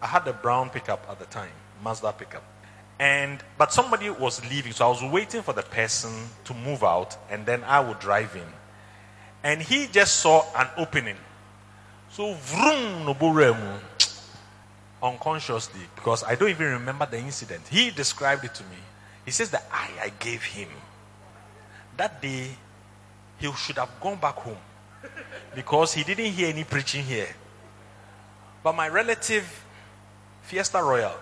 I 0.01 0.07
had 0.07 0.27
a 0.27 0.33
brown 0.33 0.69
pickup 0.69 1.05
at 1.09 1.19
the 1.19 1.25
time, 1.25 1.51
Mazda 1.83 2.13
pickup. 2.13 2.43
And 2.99 3.43
but 3.57 3.71
somebody 3.71 4.09
was 4.09 4.43
leaving, 4.49 4.73
so 4.73 4.87
I 4.87 4.89
was 4.89 5.03
waiting 5.03 5.43
for 5.43 5.53
the 5.53 5.61
person 5.61 6.11
to 6.45 6.53
move 6.53 6.83
out, 6.83 7.17
and 7.29 7.45
then 7.45 7.63
I 7.63 7.79
would 7.79 7.99
drive 7.99 8.35
in. 8.35 8.47
And 9.43 9.61
he 9.61 9.87
just 9.87 10.15
saw 10.15 10.43
an 10.55 10.67
opening. 10.77 11.17
So 12.11 12.33
vroom 12.33 13.05
no 13.05 13.13
unconsciously, 15.01 15.81
because 15.95 16.23
I 16.23 16.35
don't 16.35 16.49
even 16.49 16.67
remember 16.73 17.05
the 17.05 17.17
incident. 17.19 17.67
He 17.69 17.91
described 17.91 18.43
it 18.45 18.53
to 18.55 18.63
me. 18.63 18.77
He 19.25 19.31
says 19.31 19.49
the 19.51 19.61
eye 19.71 19.91
I 20.01 20.11
gave 20.19 20.43
him. 20.43 20.69
That 21.97 22.21
day, 22.21 22.49
he 23.39 23.51
should 23.53 23.77
have 23.77 23.89
gone 23.99 24.17
back 24.17 24.35
home 24.35 24.57
because 25.55 25.93
he 25.93 26.03
didn't 26.03 26.31
hear 26.31 26.49
any 26.49 26.63
preaching 26.63 27.03
here. 27.03 27.27
But 28.63 28.73
my 28.73 28.89
relative, 28.89 29.63
Fiesta 30.43 30.81
Royale, 30.81 31.17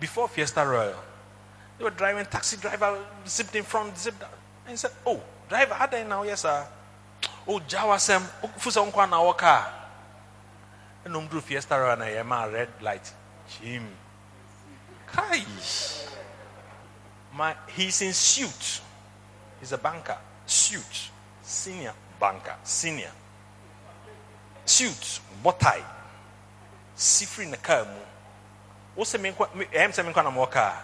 before 0.00 0.28
Fiesta 0.28 0.64
Royale, 0.64 1.02
they 1.76 1.84
were 1.84 1.90
driving 1.90 2.24
taxi 2.26 2.56
driver 2.56 2.98
zipped 3.26 3.54
in 3.54 3.62
front, 3.62 3.96
zipped 3.96 4.20
down. 4.20 4.30
And 4.64 4.72
he 4.72 4.76
said, 4.76 4.90
Oh, 5.06 5.20
driver, 5.48 5.74
how 5.74 5.86
do 5.86 6.02
now? 6.04 6.22
Yes, 6.24 6.42
sir. 6.42 6.66
Oh, 7.46 7.60
Jawa 7.60 7.98
Sam, 7.98 8.22
oh, 8.42 8.48
Fusa 8.58 8.84
Unkwa 8.84 9.08
na 9.08 9.20
waka. 11.14 11.24
And 11.24 11.30
Umdru 11.30 11.42
Fiesta 11.42 11.74
Royale 11.74 12.24
na 12.24 12.44
red 12.44 12.68
light. 12.82 13.12
Jim. 13.48 13.86
Kai. 15.06 15.44
My, 17.34 17.54
he's 17.68 18.02
in 18.02 18.12
suit. 18.12 18.80
He's 19.60 19.72
a 19.72 19.78
banker. 19.78 20.18
Suit. 20.46 21.10
Senior 21.42 21.94
banker. 22.20 22.56
Senior. 22.64 23.12
Suit. 24.64 25.20
Bow 25.42 25.52
tie. 25.52 25.84
Sifri 26.96 27.48
na 27.48 27.56
car 27.56 27.84
mu. 27.84 28.00
What's 28.94 29.14
eh, 29.14 30.76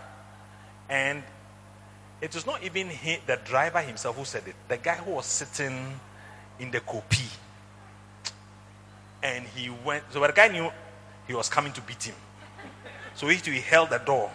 And 0.88 1.22
it 2.20 2.34
was 2.34 2.46
not 2.46 2.62
even 2.62 2.88
he, 2.88 3.18
the 3.26 3.36
driver 3.44 3.80
himself 3.80 4.16
who 4.16 4.24
said 4.24 4.46
it. 4.46 4.54
The 4.68 4.76
guy 4.76 4.94
who 4.94 5.12
was 5.12 5.26
sitting 5.26 6.00
in 6.60 6.70
the 6.70 6.80
copy. 6.80 7.24
And 9.34 9.44
he 9.46 9.70
went. 9.84 10.04
So 10.10 10.20
the 10.20 10.32
guy 10.32 10.48
knew 10.48 10.70
he 11.26 11.34
was 11.34 11.48
coming 11.48 11.72
to 11.72 11.80
beat 11.80 12.02
him. 12.04 12.14
So 13.14 13.28
he, 13.28 13.36
he 13.36 13.60
held 13.60 13.90
the 13.90 13.98
door. 13.98 14.30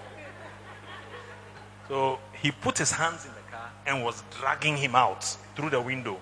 So 1.87 2.19
he 2.41 2.51
put 2.51 2.77
his 2.77 2.91
hands 2.91 3.25
in 3.25 3.31
the 3.31 3.51
car 3.51 3.69
and 3.85 4.03
was 4.03 4.23
dragging 4.39 4.77
him 4.77 4.95
out 4.95 5.23
through 5.55 5.69
the 5.69 5.81
window. 5.81 6.17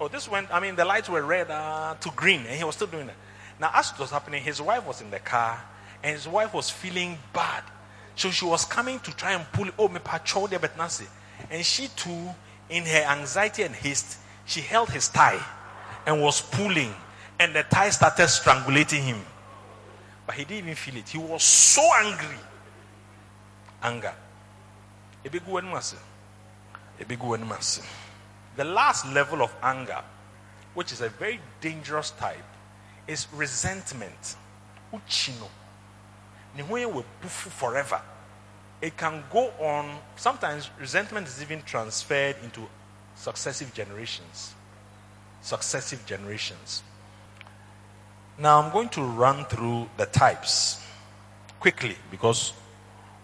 Oh, 0.00 0.08
this 0.08 0.28
went, 0.28 0.52
I 0.52 0.60
mean, 0.60 0.74
the 0.74 0.84
lights 0.84 1.08
were 1.08 1.22
red 1.22 1.50
uh, 1.50 1.94
to 2.00 2.10
green, 2.10 2.40
and 2.40 2.56
he 2.56 2.64
was 2.64 2.74
still 2.74 2.88
doing 2.88 3.06
that. 3.06 3.16
Now, 3.60 3.70
as 3.74 3.92
it 3.92 3.98
was 3.98 4.10
happening, 4.10 4.42
his 4.42 4.60
wife 4.60 4.84
was 4.86 5.00
in 5.00 5.10
the 5.10 5.20
car, 5.20 5.62
and 6.02 6.14
his 6.14 6.26
wife 6.26 6.52
was 6.52 6.68
feeling 6.68 7.18
bad. 7.32 7.62
So 8.16 8.30
she 8.30 8.44
was 8.44 8.64
coming 8.64 8.98
to 9.00 9.16
try 9.16 9.32
and 9.32 9.44
pull, 9.52 9.68
oh, 9.78 9.88
me 9.88 10.00
patrol 10.02 10.46
there, 10.46 10.58
but 10.58 10.76
Nancy. 10.76 11.06
And 11.50 11.64
she 11.64 11.88
too, 11.88 12.30
in 12.68 12.84
her 12.84 13.04
anxiety 13.08 13.62
and 13.62 13.74
haste, 13.74 14.18
she 14.46 14.60
held 14.60 14.90
his 14.90 15.08
tie 15.08 15.40
and 16.06 16.20
was 16.20 16.40
pulling, 16.40 16.92
and 17.38 17.54
the 17.54 17.62
tie 17.64 17.90
started 17.90 18.26
strangulating 18.26 19.00
him. 19.00 19.20
But 20.26 20.36
he 20.36 20.44
didn't 20.44 20.64
even 20.64 20.74
feel 20.74 20.96
it. 20.96 21.08
He 21.08 21.18
was 21.18 21.42
so 21.42 21.82
angry 22.02 22.38
anger. 23.84 24.14
The 28.56 28.64
last 28.64 29.06
level 29.12 29.42
of 29.42 29.54
anger, 29.62 30.00
which 30.74 30.92
is 30.92 31.00
a 31.00 31.08
very 31.08 31.40
dangerous 31.60 32.10
type, 32.12 32.38
is 33.06 33.26
resentment. 33.32 34.36
Uchino. 34.92 35.48
forever. 37.20 38.00
It 38.80 38.96
can 38.96 39.24
go 39.30 39.50
on. 39.58 39.98
Sometimes 40.16 40.70
resentment 40.78 41.26
is 41.26 41.42
even 41.42 41.62
transferred 41.62 42.36
into 42.42 42.66
successive 43.14 43.72
generations. 43.74 44.54
Successive 45.42 46.04
generations. 46.06 46.82
Now 48.38 48.60
I'm 48.60 48.72
going 48.72 48.88
to 48.90 49.02
run 49.02 49.44
through 49.46 49.88
the 49.96 50.06
types 50.06 50.84
quickly 51.60 51.96
because 52.10 52.52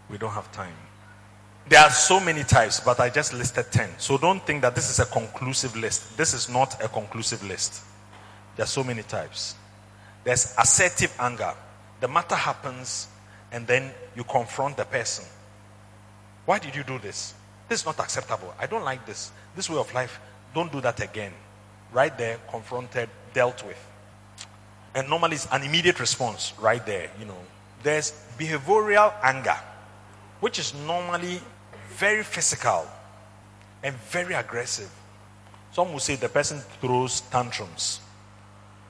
we 0.08 0.18
don't 0.18 0.32
have 0.32 0.50
time. 0.52 0.74
There 1.68 1.80
are 1.80 1.90
so 1.90 2.20
many 2.20 2.42
types, 2.42 2.80
but 2.80 2.98
I 3.00 3.10
just 3.10 3.32
listed 3.32 3.66
10. 3.70 3.90
So 3.98 4.18
don't 4.18 4.44
think 4.46 4.62
that 4.62 4.74
this 4.74 4.90
is 4.90 4.98
a 4.98 5.06
conclusive 5.06 5.76
list. 5.76 6.16
This 6.16 6.34
is 6.34 6.48
not 6.48 6.82
a 6.82 6.88
conclusive 6.88 7.44
list. 7.44 7.82
There 8.56 8.64
are 8.64 8.68
so 8.68 8.82
many 8.82 9.02
types. 9.02 9.54
There's 10.24 10.54
assertive 10.58 11.14
anger. 11.18 11.54
The 12.00 12.08
matter 12.08 12.34
happens, 12.34 13.08
and 13.52 13.66
then 13.66 13.92
you 14.16 14.24
confront 14.24 14.76
the 14.76 14.84
person. 14.84 15.24
Why 16.44 16.58
did 16.58 16.74
you 16.74 16.82
do 16.82 16.98
this? 16.98 17.34
This 17.68 17.80
is 17.80 17.86
not 17.86 18.00
acceptable. 18.00 18.52
I 18.58 18.66
don't 18.66 18.84
like 18.84 19.06
this. 19.06 19.30
This 19.54 19.70
way 19.70 19.76
of 19.76 19.92
life, 19.94 20.20
don't 20.54 20.72
do 20.72 20.80
that 20.80 21.00
again. 21.00 21.32
Right 21.92 22.16
there, 22.16 22.38
confronted, 22.50 23.08
dealt 23.32 23.64
with. 23.64 23.89
And 24.94 25.08
normally 25.08 25.36
it's 25.36 25.46
an 25.52 25.62
immediate 25.62 26.00
response 26.00 26.52
right 26.60 26.84
there, 26.84 27.10
you 27.18 27.24
know. 27.24 27.38
There's 27.82 28.12
behavioral 28.38 29.12
anger 29.22 29.56
which 30.40 30.58
is 30.58 30.74
normally 30.86 31.40
very 31.90 32.22
physical 32.22 32.86
and 33.82 33.94
very 34.10 34.34
aggressive. 34.34 34.90
Some 35.72 35.92
will 35.92 36.00
say 36.00 36.16
the 36.16 36.28
person 36.28 36.60
throws 36.80 37.20
tantrums. 37.22 38.00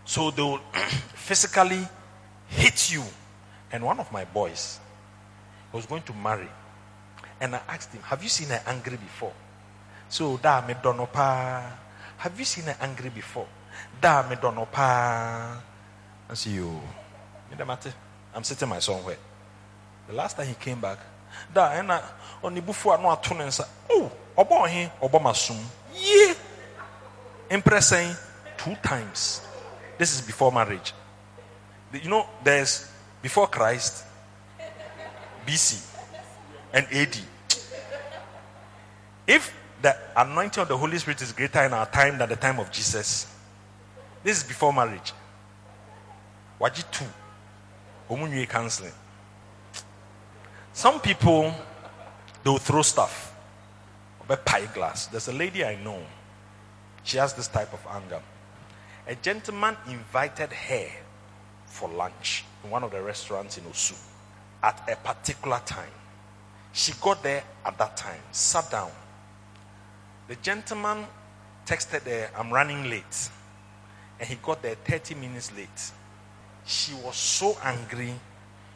So 0.04 0.30
they 0.30 0.42
will 0.42 0.58
physically 1.14 1.86
hit 2.48 2.92
you. 2.92 3.02
And 3.72 3.84
one 3.84 4.00
of 4.00 4.10
my 4.10 4.24
boys 4.24 4.78
was 5.72 5.86
going 5.86 6.02
to 6.02 6.12
marry. 6.14 6.48
And 7.40 7.54
I 7.54 7.60
asked 7.68 7.92
him, 7.92 8.02
Have 8.02 8.22
you 8.22 8.28
seen 8.28 8.48
her 8.48 8.62
angry 8.66 8.96
before? 8.96 9.32
So 10.08 10.36
da 10.36 10.66
me 10.66 10.74
donopa. 10.74 11.70
Have 12.18 12.38
you 12.38 12.44
seen 12.44 12.64
her 12.64 12.76
angry 12.80 13.10
before? 13.10 13.46
Da 14.00 14.28
me 14.28 14.36
donopa. 14.36 15.60
I 16.30 16.34
see 16.34 16.50
you. 16.50 16.80
I'm 18.32 18.44
sitting 18.44 18.68
my 18.68 18.78
somewhere. 18.78 19.16
The 20.06 20.14
last 20.14 20.36
time 20.36 20.46
he 20.46 20.54
came 20.54 20.80
back, 20.80 20.98
da 21.52 21.72
eh, 21.72 21.80
ɛna 21.82 22.02
ɔne 22.42 22.60
bufu 22.62 22.94
a 22.94 23.02
no 23.02 23.10
ato 23.10 23.34
ne 23.34 23.44
nsa 23.44 23.66
oh 23.90 24.10
ɔbɔ 24.36 24.66
ɔhe 24.66 24.90
ɔbɔ 25.00 25.22
masom 25.22 25.58
yie 25.94 26.34
impressing 27.50 28.14
two 28.56 28.74
times. 28.76 29.40
This 29.98 30.14
is 30.14 30.20
before 30.20 30.50
marriage. 30.52 30.92
You 31.92 32.08
know 32.08 32.26
there's 32.42 32.90
before 33.22 33.46
christ 33.48 34.04
bc 35.46 35.84
and 36.72 36.86
ad 36.92 37.16
if 39.26 39.54
the 39.82 39.96
anointing 40.16 40.62
of 40.62 40.68
the 40.68 40.76
holy 40.76 40.98
spirit 40.98 41.20
is 41.22 41.32
greater 41.32 41.62
in 41.62 41.72
our 41.72 41.86
time 41.86 42.18
than 42.18 42.28
the 42.28 42.36
time 42.36 42.58
of 42.58 42.70
jesus 42.70 43.26
this 44.22 44.38
is 44.38 44.44
before 44.44 44.72
marriage 44.72 45.12
waji 46.60 46.82
two 46.92 47.06
omunye 48.08 48.48
counseling 48.48 48.92
some 50.72 51.00
people, 51.00 51.52
they 52.42 52.50
will 52.50 52.58
throw 52.58 52.82
stuff. 52.82 53.36
Pie 54.44 54.66
glass. 54.72 55.06
There's 55.08 55.26
a 55.26 55.32
lady 55.32 55.64
I 55.64 55.74
know. 55.82 56.00
She 57.02 57.18
has 57.18 57.34
this 57.34 57.48
type 57.48 57.72
of 57.72 57.84
anger. 57.90 58.22
A 59.08 59.16
gentleman 59.16 59.76
invited 59.88 60.52
her 60.52 60.86
for 61.66 61.88
lunch 61.88 62.44
in 62.62 62.70
one 62.70 62.84
of 62.84 62.92
the 62.92 63.02
restaurants 63.02 63.58
in 63.58 63.64
Osu 63.64 64.00
at 64.62 64.88
a 64.88 64.94
particular 64.96 65.60
time. 65.66 65.90
She 66.72 66.92
got 67.00 67.22
there 67.22 67.42
at 67.66 67.76
that 67.78 67.96
time, 67.96 68.20
sat 68.30 68.70
down. 68.70 68.90
The 70.28 70.36
gentleman 70.36 71.06
texted 71.66 72.04
her, 72.04 72.30
I'm 72.38 72.52
running 72.52 72.88
late. 72.88 73.30
And 74.20 74.28
he 74.28 74.36
got 74.36 74.62
there 74.62 74.76
30 74.76 75.16
minutes 75.16 75.54
late. 75.56 75.90
She 76.70 76.94
was 76.94 77.16
so 77.16 77.58
angry. 77.64 78.14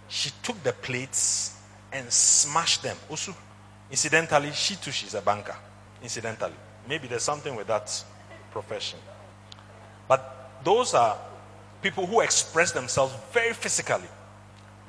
She 0.09 0.33
took 0.43 0.61
the 0.65 0.73
plates 0.73 1.57
and 1.93 2.13
smashed 2.13 2.83
them. 2.83 2.97
Also, 3.09 3.33
incidentally, 3.89 4.51
she 4.51 4.75
too, 4.75 4.91
she's 4.91 5.15
a 5.15 5.23
banker. 5.23 5.57
Incidentally. 6.03 6.55
Maybe 6.89 7.07
there's 7.07 7.23
something 7.23 7.55
with 7.55 7.69
that 7.69 8.05
profession. 8.51 8.99
But 10.09 10.45
Those 10.65 10.95
are 10.95 11.19
people 11.83 12.07
who 12.07 12.21
express 12.23 12.73
themselves 12.73 13.15
very 13.33 13.53
physically. 13.53 14.09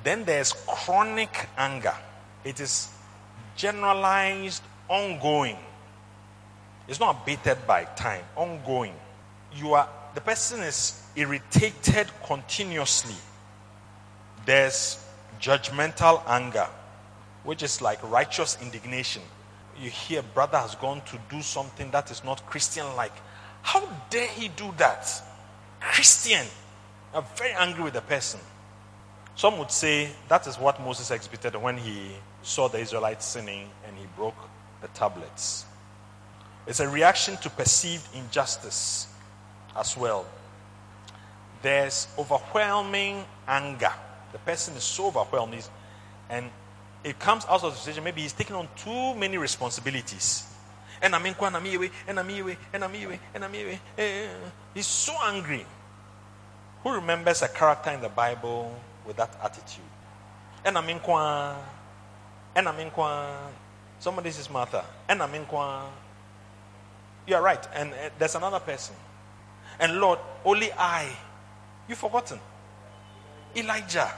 Then 0.04 0.24
there's 0.24 0.54
chronic 0.66 1.50
anger. 1.58 1.94
It 2.46 2.62
is 2.62 2.88
generalized, 3.58 4.64
ongoing. 4.88 5.58
It's 6.88 7.00
not 7.00 7.24
abated 7.24 7.68
by 7.68 7.84
time, 7.84 8.24
ongoing. 8.36 8.94
You 9.54 9.74
are 9.74 9.90
the 10.14 10.22
person 10.22 10.62
is 10.62 11.02
irritated 11.16 12.08
continuously. 12.26 13.16
There's 14.46 15.04
judgmental 15.40 16.22
anger, 16.28 16.68
which 17.44 17.64
is 17.64 17.82
like 17.82 18.00
righteous 18.04 18.58
indignation. 18.62 19.22
You 19.80 19.90
hear 19.90 20.22
brother 20.22 20.58
has 20.58 20.76
gone 20.76 21.02
to 21.02 21.20
do 21.30 21.42
something 21.42 21.92
that 21.92 22.12
is 22.12 22.24
not 22.24 22.46
Christian 22.46 22.86
like. 22.96 23.14
How 23.62 23.88
dare 24.10 24.28
he 24.28 24.50
do 24.50 24.74
that? 24.78 25.10
Christian. 25.80 26.46
I'm 27.14 27.24
very 27.36 27.52
angry 27.54 27.84
with 27.84 27.94
the 27.94 28.02
person. 28.02 28.40
Some 29.36 29.58
would 29.58 29.72
say 29.72 30.10
that 30.30 30.48
is 30.48 30.58
what 30.58 30.82
Moses 30.82 31.12
exhibited 31.12 31.56
when 31.56 31.78
he 31.78 32.12
saw 32.42 32.70
the 32.70 32.80
Israelites 32.80 33.26
sinning 33.26 33.70
and 33.86 33.98
he 33.98 34.06
broke 34.16 34.38
the 34.82 34.88
tablets. 34.90 35.66
It's 36.68 36.80
a 36.80 36.88
reaction 36.88 37.38
to 37.38 37.50
perceived 37.50 38.08
injustice 38.16 39.08
as 39.76 39.98
well. 39.98 40.26
There's 41.62 42.08
overwhelming 42.18 43.26
anger. 43.48 43.94
The 44.32 44.40
person 44.40 44.76
is 44.76 44.84
so 44.84 45.08
overwhelmed, 45.08 45.68
and 46.30 46.50
it 47.04 47.20
comes 47.20 47.46
out 47.46 47.64
of 47.64 47.74
the 47.74 47.80
situation. 47.80 48.04
Maybe 48.04 48.22
he's 48.22 48.34
taking 48.34 48.56
on 48.56 48.68
too 48.76 49.16
many 49.16 49.38
responsibilities. 49.38 50.52
And 51.02 51.14
I'm 51.14 51.26
in 51.26 51.36
and 51.40 51.56
I'm 51.56 51.66
and 52.08 52.20
I'm 52.20 52.30
here, 52.30 52.58
and 52.74 52.84
I'm 52.84 52.94
here, 52.94 53.20
and 53.34 53.46
I'm 53.46 53.54
here. 53.54 53.80
Eh, 53.98 54.28
he's 54.74 54.88
so 54.88 55.14
angry. 55.24 55.66
Who 56.84 56.92
remembers 56.92 57.42
a 57.42 57.48
character 57.48 57.92
in 57.92 58.02
the 58.02 58.10
Bible 58.10 58.74
with 59.06 59.18
that 59.18 59.36
attitude? 59.44 59.84
And 60.64 60.78
I'm 60.78 60.90
in 60.90 61.00
and 62.56 62.68
I'm 62.68 62.80
in 62.80 62.92
Somebody 64.00 64.32
says 64.32 64.50
Martha, 64.50 64.84
and 65.10 65.22
I'm 65.22 65.34
in 65.34 65.46
You 67.28 67.36
are 67.36 67.42
right. 67.42 67.68
And 67.74 67.94
there's 68.20 68.36
another 68.36 68.60
person. 68.60 68.96
And 69.80 70.00
Lord, 70.00 70.20
only 70.44 70.72
I. 70.74 71.16
You've 71.88 71.98
forgotten. 71.98 72.40
Elijah. 73.56 74.12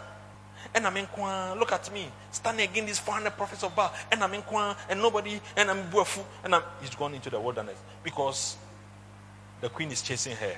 And 0.74 0.86
I'm 0.86 0.98
in 0.98 1.06
Kwan. 1.08 1.58
Look 1.60 1.72
at 1.72 1.92
me. 1.94 2.08
Standing 2.32 2.70
against 2.70 2.88
these 2.88 3.00
400 3.00 3.32
prophets 3.32 3.64
of 3.64 3.76
Baal. 3.76 3.94
And 4.12 4.24
I'm 4.24 4.34
in 4.34 4.42
Kwan. 4.42 4.76
And 4.90 5.02
nobody. 5.02 5.40
And 5.56 5.70
I'm 5.70 5.90
Buafu. 5.90 6.24
And 6.44 6.56
I'm, 6.56 6.64
he's 6.82 6.96
gone 6.96 7.14
into 7.14 7.30
the 7.30 7.40
wilderness. 7.40 7.78
Because 8.04 8.58
the 9.62 9.70
queen 9.70 9.92
is 9.92 10.02
chasing 10.02 10.36
her. 10.36 10.56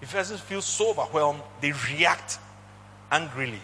If 0.00 0.12
person 0.12 0.36
feels 0.36 0.64
so 0.64 0.90
overwhelmed, 0.90 1.42
they 1.60 1.72
react 1.72 2.38
angrily. 3.10 3.60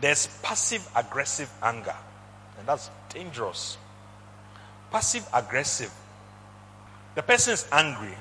There's 0.00 0.26
passive 0.42 0.86
aggressive 0.94 1.50
anger. 1.62 1.94
And 2.58 2.68
that's 2.68 2.90
dangerous. 3.08 3.78
Passive 4.90 5.26
aggressive. 5.32 5.92
The 7.14 7.22
person 7.22 7.54
is 7.54 7.66
angry, 7.72 8.14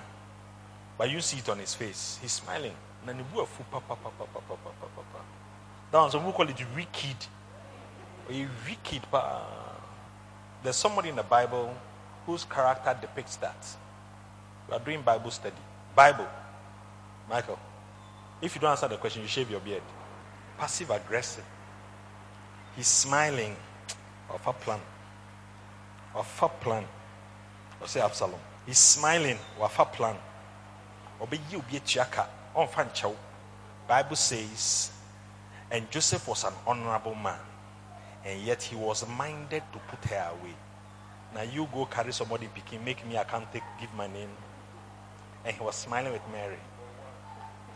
but 0.97 1.09
you 1.11 1.19
see 1.19 1.39
it 1.39 1.49
on 1.49 1.59
his 1.59 1.73
face. 1.73 2.17
He's 2.21 2.31
smiling. 2.31 2.73
That 3.05 3.15
one, 5.91 6.11
some 6.11 6.21
people 6.21 6.33
call 6.33 6.49
it 6.49 6.65
wicked. 6.75 7.17
A 8.29 8.47
wicked. 8.67 9.01
There's 10.63 10.75
somebody 10.75 11.09
in 11.09 11.15
the 11.15 11.23
Bible 11.23 11.75
whose 12.25 12.43
character 12.45 12.97
depicts 12.99 13.35
that. 13.37 13.67
We 14.67 14.75
are 14.75 14.79
doing 14.79 15.01
Bible 15.03 15.29
study. 15.29 15.55
Bible. 15.95 16.27
Michael, 17.29 17.59
if 18.41 18.55
you 18.55 18.61
don't 18.61 18.71
answer 18.71 18.87
the 18.87 18.97
question, 18.97 19.21
you 19.21 19.27
shave 19.27 19.49
your 19.51 19.59
beard. 19.59 19.83
Passive 20.57 20.89
aggressive. 20.89 21.45
He's 22.75 22.87
smiling. 22.87 23.55
Of 24.29 24.45
a 24.47 24.53
plan. 24.53 24.79
Of 26.15 26.39
a 26.41 26.49
plan. 26.49 26.83
Say 27.85 28.01
Absalom. 28.01 28.39
He's 28.65 28.79
smiling. 28.79 29.37
Of 29.61 29.79
a 29.79 29.85
plan. 29.85 30.15
Obe 31.21 31.33
yi 31.51 31.57
obi 31.57 31.77
etuaka. 31.79 32.25
Ɔnfa 32.55 32.89
nkyɛw. 32.89 33.15
Bible 33.87 34.15
says, 34.15 34.91
and 35.69 35.89
Joseph 35.91 36.27
was 36.27 36.43
an 36.43 36.53
honorable 36.65 37.15
man, 37.15 37.39
and 38.23 38.41
yet 38.41 38.63
he 38.63 38.75
was 38.75 39.07
minded 39.07 39.63
to 39.73 39.79
put 39.79 40.03
her 40.09 40.31
away. 40.31 40.55
Now 41.33 41.41
you 41.41 41.67
go 41.71 41.85
carry 41.85 42.13
somebody 42.13 42.47
picking, 42.47 42.83
make 42.83 43.05
me 43.05 43.17
I 43.17 43.23
can't 43.25 43.51
take, 43.51 43.63
give 43.79 43.93
my 43.93 44.07
name. 44.07 44.29
And 45.43 45.55
he 45.55 45.61
was 45.61 45.75
smiling 45.75 46.13
with 46.13 46.21
Mary. 46.31 46.57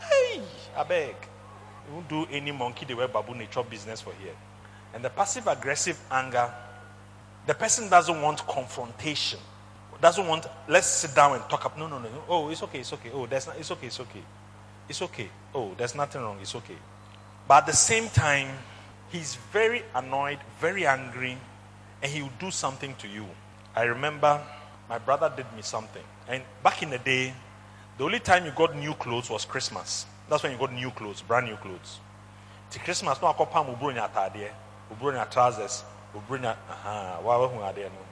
Hey, 0.00 0.40
I 0.76 0.82
beg. 0.82 1.14
You 1.86 1.94
won't 1.94 2.08
do 2.08 2.26
any 2.30 2.50
monkey 2.50 2.86
the 2.86 2.94
way 2.94 3.06
babu 3.06 3.34
nature 3.34 3.62
business 3.62 4.00
for 4.00 4.12
here. 4.14 4.34
And 4.94 5.04
the 5.04 5.10
passive 5.10 5.46
aggressive 5.46 6.00
anger, 6.10 6.52
the 7.46 7.54
person 7.54 7.88
doesn't 7.88 8.20
want 8.20 8.44
confrontation. 8.46 9.38
Doesn't 10.00 10.26
want, 10.26 10.46
let's 10.66 10.86
sit 10.86 11.14
down 11.14 11.34
and 11.34 11.44
talk 11.50 11.66
up. 11.66 11.78
No, 11.78 11.86
no, 11.86 11.98
no. 11.98 12.08
Oh, 12.28 12.48
it's 12.48 12.62
okay, 12.62 12.80
it's 12.80 12.92
okay. 12.94 13.10
Oh, 13.12 13.26
that's 13.26 13.46
not, 13.46 13.58
it's 13.58 13.70
okay, 13.70 13.86
it's 13.86 14.00
okay. 14.00 14.22
It's 14.90 15.00
okay. 15.02 15.30
Oh, 15.54 15.72
there's 15.78 15.94
nothing 15.94 16.20
wrong. 16.20 16.38
It's 16.42 16.52
okay. 16.56 16.76
But 17.46 17.58
at 17.58 17.66
the 17.66 17.72
same 17.74 18.08
time, 18.08 18.48
he's 19.12 19.36
very 19.52 19.84
annoyed, 19.94 20.40
very 20.60 20.84
angry, 20.84 21.38
and 22.02 22.10
he 22.10 22.22
will 22.22 22.32
do 22.40 22.50
something 22.50 22.96
to 22.96 23.06
you. 23.06 23.24
I 23.76 23.84
remember 23.84 24.42
my 24.88 24.98
brother 24.98 25.32
did 25.34 25.46
me 25.54 25.62
something. 25.62 26.02
And 26.26 26.42
back 26.64 26.82
in 26.82 26.90
the 26.90 26.98
day, 26.98 27.32
the 27.98 28.04
only 28.04 28.18
time 28.18 28.44
you 28.44 28.50
got 28.50 28.74
new 28.74 28.94
clothes 28.94 29.30
was 29.30 29.44
Christmas. 29.44 30.06
That's 30.28 30.42
when 30.42 30.50
you 30.50 30.58
got 30.58 30.72
new 30.72 30.90
clothes, 30.90 31.22
brand 31.22 31.46
new 31.46 31.56
clothes. 31.56 32.00
To 32.72 32.80
Christmas, 32.80 33.22
no 33.22 33.32
akɔpam 33.32 33.78
ubronya 33.78 34.10
ataadeɛ, 34.12 34.50
ubronya 34.92 35.30
trousers, 35.30 35.84
ubronya 36.16 36.56
aha, 36.68 37.20
wawa 37.22 37.46
hu 37.46 37.60
adeɛ 37.60 37.84
no. 37.84 38.02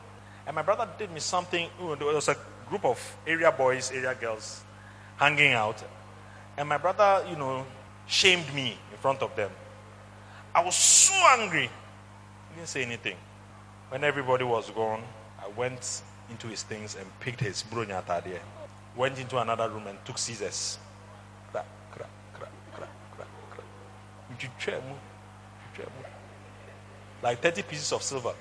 And 0.47 0.55
my 0.55 0.63
brother 0.63 0.89
did 0.97 1.11
me 1.11 1.19
something. 1.19 1.69
There 1.99 2.07
was 2.07 2.29
a 2.29 2.37
group 2.69 2.85
of 2.85 3.17
area 3.27 3.51
boys, 3.51 3.91
area 3.91 4.15
girls, 4.15 4.63
hanging 5.17 5.55
out, 5.55 5.83
and 6.59 6.69
my 6.69 6.77
brother, 6.77 7.25
you 7.31 7.37
know, 7.37 7.65
shamed 8.07 8.53
me 8.53 8.77
in 8.91 8.99
front 8.99 9.23
of 9.23 9.35
them. 9.37 9.51
I 10.55 10.63
was 10.63 10.75
so 10.75 11.15
angry. 11.39 11.71
He 12.51 12.55
didn't 12.57 12.69
say 12.69 12.83
anything. 12.83 13.17
When 13.91 14.03
everybody 14.03 14.45
was 14.45 14.69
gone, 14.71 15.03
I 15.41 15.49
went 15.57 16.03
into 16.29 16.49
his 16.49 16.65
things 16.65 16.97
and 16.97 17.07
picked 17.21 17.41
his 17.41 17.63
bronya 17.63 18.05
ataadeɛ 18.05 18.39
went 18.99 19.19
into 19.21 19.39
another 19.39 19.69
room 19.71 19.87
and 19.87 19.97
took 20.05 20.19
scissors. 20.19 20.79
Like 27.23 27.41
30 27.41 27.63
pieces 27.63 27.93
of 27.93 28.03
silver. 28.03 28.33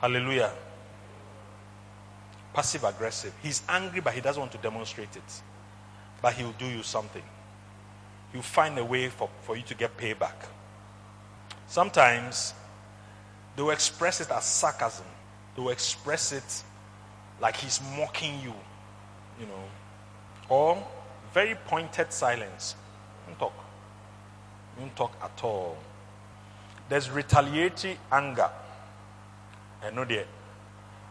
Hallelujah. 0.00 0.52
Passive 2.58 2.82
aggressive. 2.82 3.32
He's 3.40 3.62
angry, 3.68 4.00
but 4.00 4.14
he 4.14 4.20
doesn't 4.20 4.40
want 4.40 4.50
to 4.50 4.58
demonstrate 4.58 5.14
it. 5.14 5.42
But 6.20 6.32
he'll 6.32 6.50
do 6.58 6.66
you 6.66 6.82
something. 6.82 7.22
He'll 8.32 8.42
find 8.42 8.76
a 8.76 8.84
way 8.84 9.10
for, 9.10 9.30
for 9.42 9.56
you 9.56 9.62
to 9.62 9.76
get 9.76 9.96
payback. 9.96 10.34
Sometimes 11.68 12.54
they 13.54 13.62
will 13.62 13.70
express 13.70 14.20
it 14.20 14.32
as 14.32 14.44
sarcasm, 14.44 15.06
they 15.54 15.62
will 15.62 15.70
express 15.70 16.32
it 16.32 16.64
like 17.40 17.56
he's 17.56 17.80
mocking 17.96 18.40
you, 18.42 18.54
you 19.38 19.46
know, 19.46 19.64
or 20.48 20.84
very 21.32 21.54
pointed 21.54 22.12
silence. 22.12 22.74
Don't 23.28 23.38
talk. 23.38 23.54
Don't 24.76 24.96
talk 24.96 25.12
at 25.22 25.44
all. 25.44 25.78
There's 26.88 27.08
retaliatory 27.08 27.98
anger. 28.10 28.50
I 29.80 29.90
know 29.90 30.04
that 30.06 30.26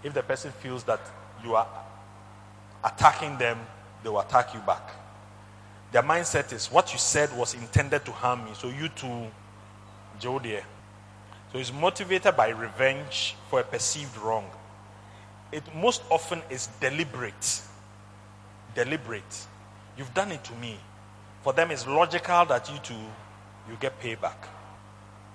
if 0.03 0.13
the 0.13 0.23
person 0.23 0.51
feels 0.51 0.83
that 0.83 0.99
you 1.43 1.55
are 1.55 1.67
attacking 2.83 3.37
them, 3.37 3.59
they 4.03 4.09
will 4.09 4.19
attack 4.19 4.53
you 4.53 4.59
back. 4.61 4.91
Their 5.91 6.03
mindset 6.03 6.53
is 6.53 6.71
what 6.71 6.91
you 6.93 6.99
said 6.99 7.35
was 7.37 7.53
intended 7.53 8.05
to 8.05 8.11
harm 8.11 8.45
me, 8.45 8.51
so 8.53 8.69
you 8.69 8.89
too, 8.89 9.27
Joe 10.19 10.39
dear. 10.39 10.63
So 11.51 11.59
it's 11.59 11.71
motivated 11.71 12.35
by 12.35 12.49
revenge 12.49 13.35
for 13.49 13.61
a 13.61 13.63
perceived 13.63 14.17
wrong 14.17 14.45
it 15.51 15.63
most 15.75 16.03
often 16.09 16.41
is 16.49 16.67
deliberate. 16.79 17.61
Deliberate. 18.75 19.47
You've 19.97 20.13
done 20.13 20.31
it 20.31 20.43
to 20.45 20.53
me. 20.55 20.77
For 21.43 21.53
them, 21.53 21.71
it's 21.71 21.87
logical 21.87 22.45
that 22.45 22.69
you 22.71 22.77
too, 22.79 22.93
you 23.69 23.77
get 23.79 23.99
payback. 24.01 24.35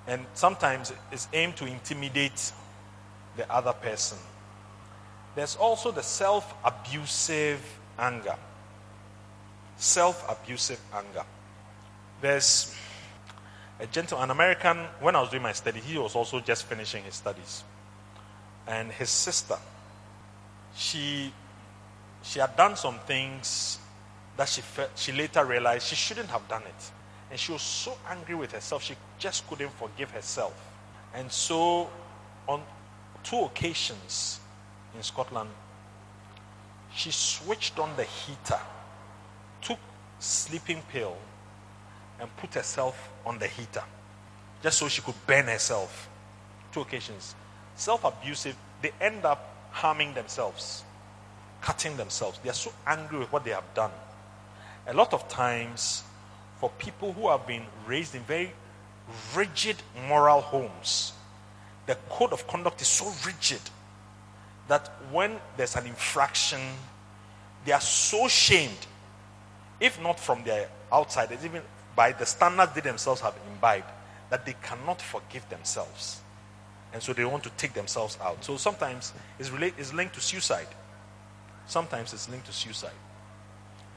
And 0.07 0.27
sometimes 0.35 0.93
it's 1.11 1.29
aimed 1.33 1.57
to 1.57 1.67
intimidate 1.67 2.53
the 3.37 3.51
other 3.51 3.73
person. 3.73 4.19
There's 5.35 5.57
also 5.57 5.91
the 5.91 6.03
self 6.03 6.55
abusive 6.65 7.61
anger. 7.99 8.37
Self 9.77 10.25
abusive 10.29 10.81
anger. 10.95 11.25
There's 12.21 12.75
a 13.81 13.87
gentleman, 13.87 14.25
an 14.25 14.31
American, 14.31 14.77
when 15.01 15.17
I 15.17 15.21
was 15.21 15.31
doing 15.31 15.43
my 15.43 15.53
study, 15.53 15.81
he 15.81 15.99
was 15.99 16.15
also 16.15 16.41
just 16.41 16.65
finishing 16.65 17.03
his 17.05 17.15
studies. 17.15 17.65
And 18.67 18.93
his 18.93 19.11
sister 19.11 19.57
she 20.75 21.33
she 22.23 22.39
had 22.39 22.57
done 22.57 22.77
some 22.77 22.99
things 23.01 23.79
that 24.37 24.49
she, 24.49 24.61
felt, 24.61 24.91
she 24.95 25.13
later 25.13 25.45
realized 25.45 25.87
she 25.87 25.97
shouldn't 25.97 26.31
have 26.31 26.47
done 26.49 26.63
it. 26.63 26.91
And 27.31 27.39
she 27.39 27.53
was 27.53 27.63
so 27.63 27.97
angry 28.09 28.35
with 28.35 28.53
herself, 28.53 28.83
she 28.85 28.95
just 29.19 29.47
couldn't 29.49 29.73
forgive 29.73 30.11
herself. 30.13 30.55
And 31.15 31.31
so, 31.31 31.91
on 32.49 32.63
two 33.25 33.41
occasions 33.41 34.39
in 34.97 35.03
Scotland, 35.03 35.51
she 36.95 37.11
switched 37.11 37.79
on 37.79 37.97
the 37.97 38.05
heater, 38.05 38.61
took 39.61 39.79
sleeping 40.19 40.83
pill, 40.91 41.17
and 42.21 42.35
put 42.37 42.55
herself 42.55 43.11
on 43.25 43.39
the 43.39 43.47
heater 43.47 43.83
just 44.63 44.79
so 44.79 44.89
she 44.89 45.03
could 45.03 45.15
burn 45.27 45.47
herself. 45.47 46.09
Two 46.73 46.81
occasions. 46.81 47.35
Self 47.75 48.05
abusive, 48.05 48.57
they 48.81 48.93
end 49.01 49.25
up 49.25 49.69
harming 49.71 50.15
themselves, 50.15 50.85
cutting 51.61 51.97
themselves. 51.97 52.39
They 52.43 52.51
are 52.51 52.55
so 52.55 52.73
angry 52.87 53.19
with 53.19 53.33
what 53.33 53.45
they 53.45 53.51
have 53.51 53.75
done. 53.75 53.91
A 54.87 54.95
lot 54.95 55.13
of 55.13 55.29
times, 55.29 56.03
for 56.59 56.71
people 56.79 57.13
who 57.13 57.29
have 57.29 57.47
been 57.47 57.65
raised 57.87 58.15
in 58.15 58.23
very 58.23 58.53
rigid 59.35 59.77
moral 60.09 60.41
homes, 60.41 61.13
the 61.87 61.97
code 62.09 62.33
of 62.33 62.47
conduct 62.47 62.81
is 62.81 62.89
so 62.89 63.13
rigid 63.27 63.61
that 64.69 64.89
when 65.11 65.37
there's 65.57 65.77
an 65.77 65.87
infraction, 65.87 66.61
they 67.65 67.73
are 67.73 67.81
so 67.81 68.29
shamed, 68.29 68.87
if 69.81 70.01
not 70.01 70.19
from 70.19 70.45
their 70.45 70.69
outsiders, 70.93 71.45
even 71.45 71.63
by 71.95 72.13
the 72.13 72.27
standards 72.27 72.73
they 72.75 72.81
themselves 72.81 73.21
have 73.21 73.35
imbibed, 73.53 73.91
that 74.31 74.47
they 74.47 74.55
cannot 74.63 75.01
forgive 75.01 75.49
themselves. 75.49 76.21
And 76.93 77.03
so 77.03 77.13
they 77.13 77.25
want 77.25 77.43
to 77.45 77.51
take 77.51 77.73
themselves 77.73 78.19
out. 78.21 78.45
So 78.45 78.57
sometimes 78.57 79.13
it's, 79.39 79.51
relate, 79.51 79.75
it's 79.79 79.93
linked 79.93 80.15
to 80.15 80.21
suicide. 80.21 80.69
Sometimes 81.67 82.13
it's 82.13 82.29
linked 82.29 82.47
to 82.47 82.53
suicide. 82.53 82.91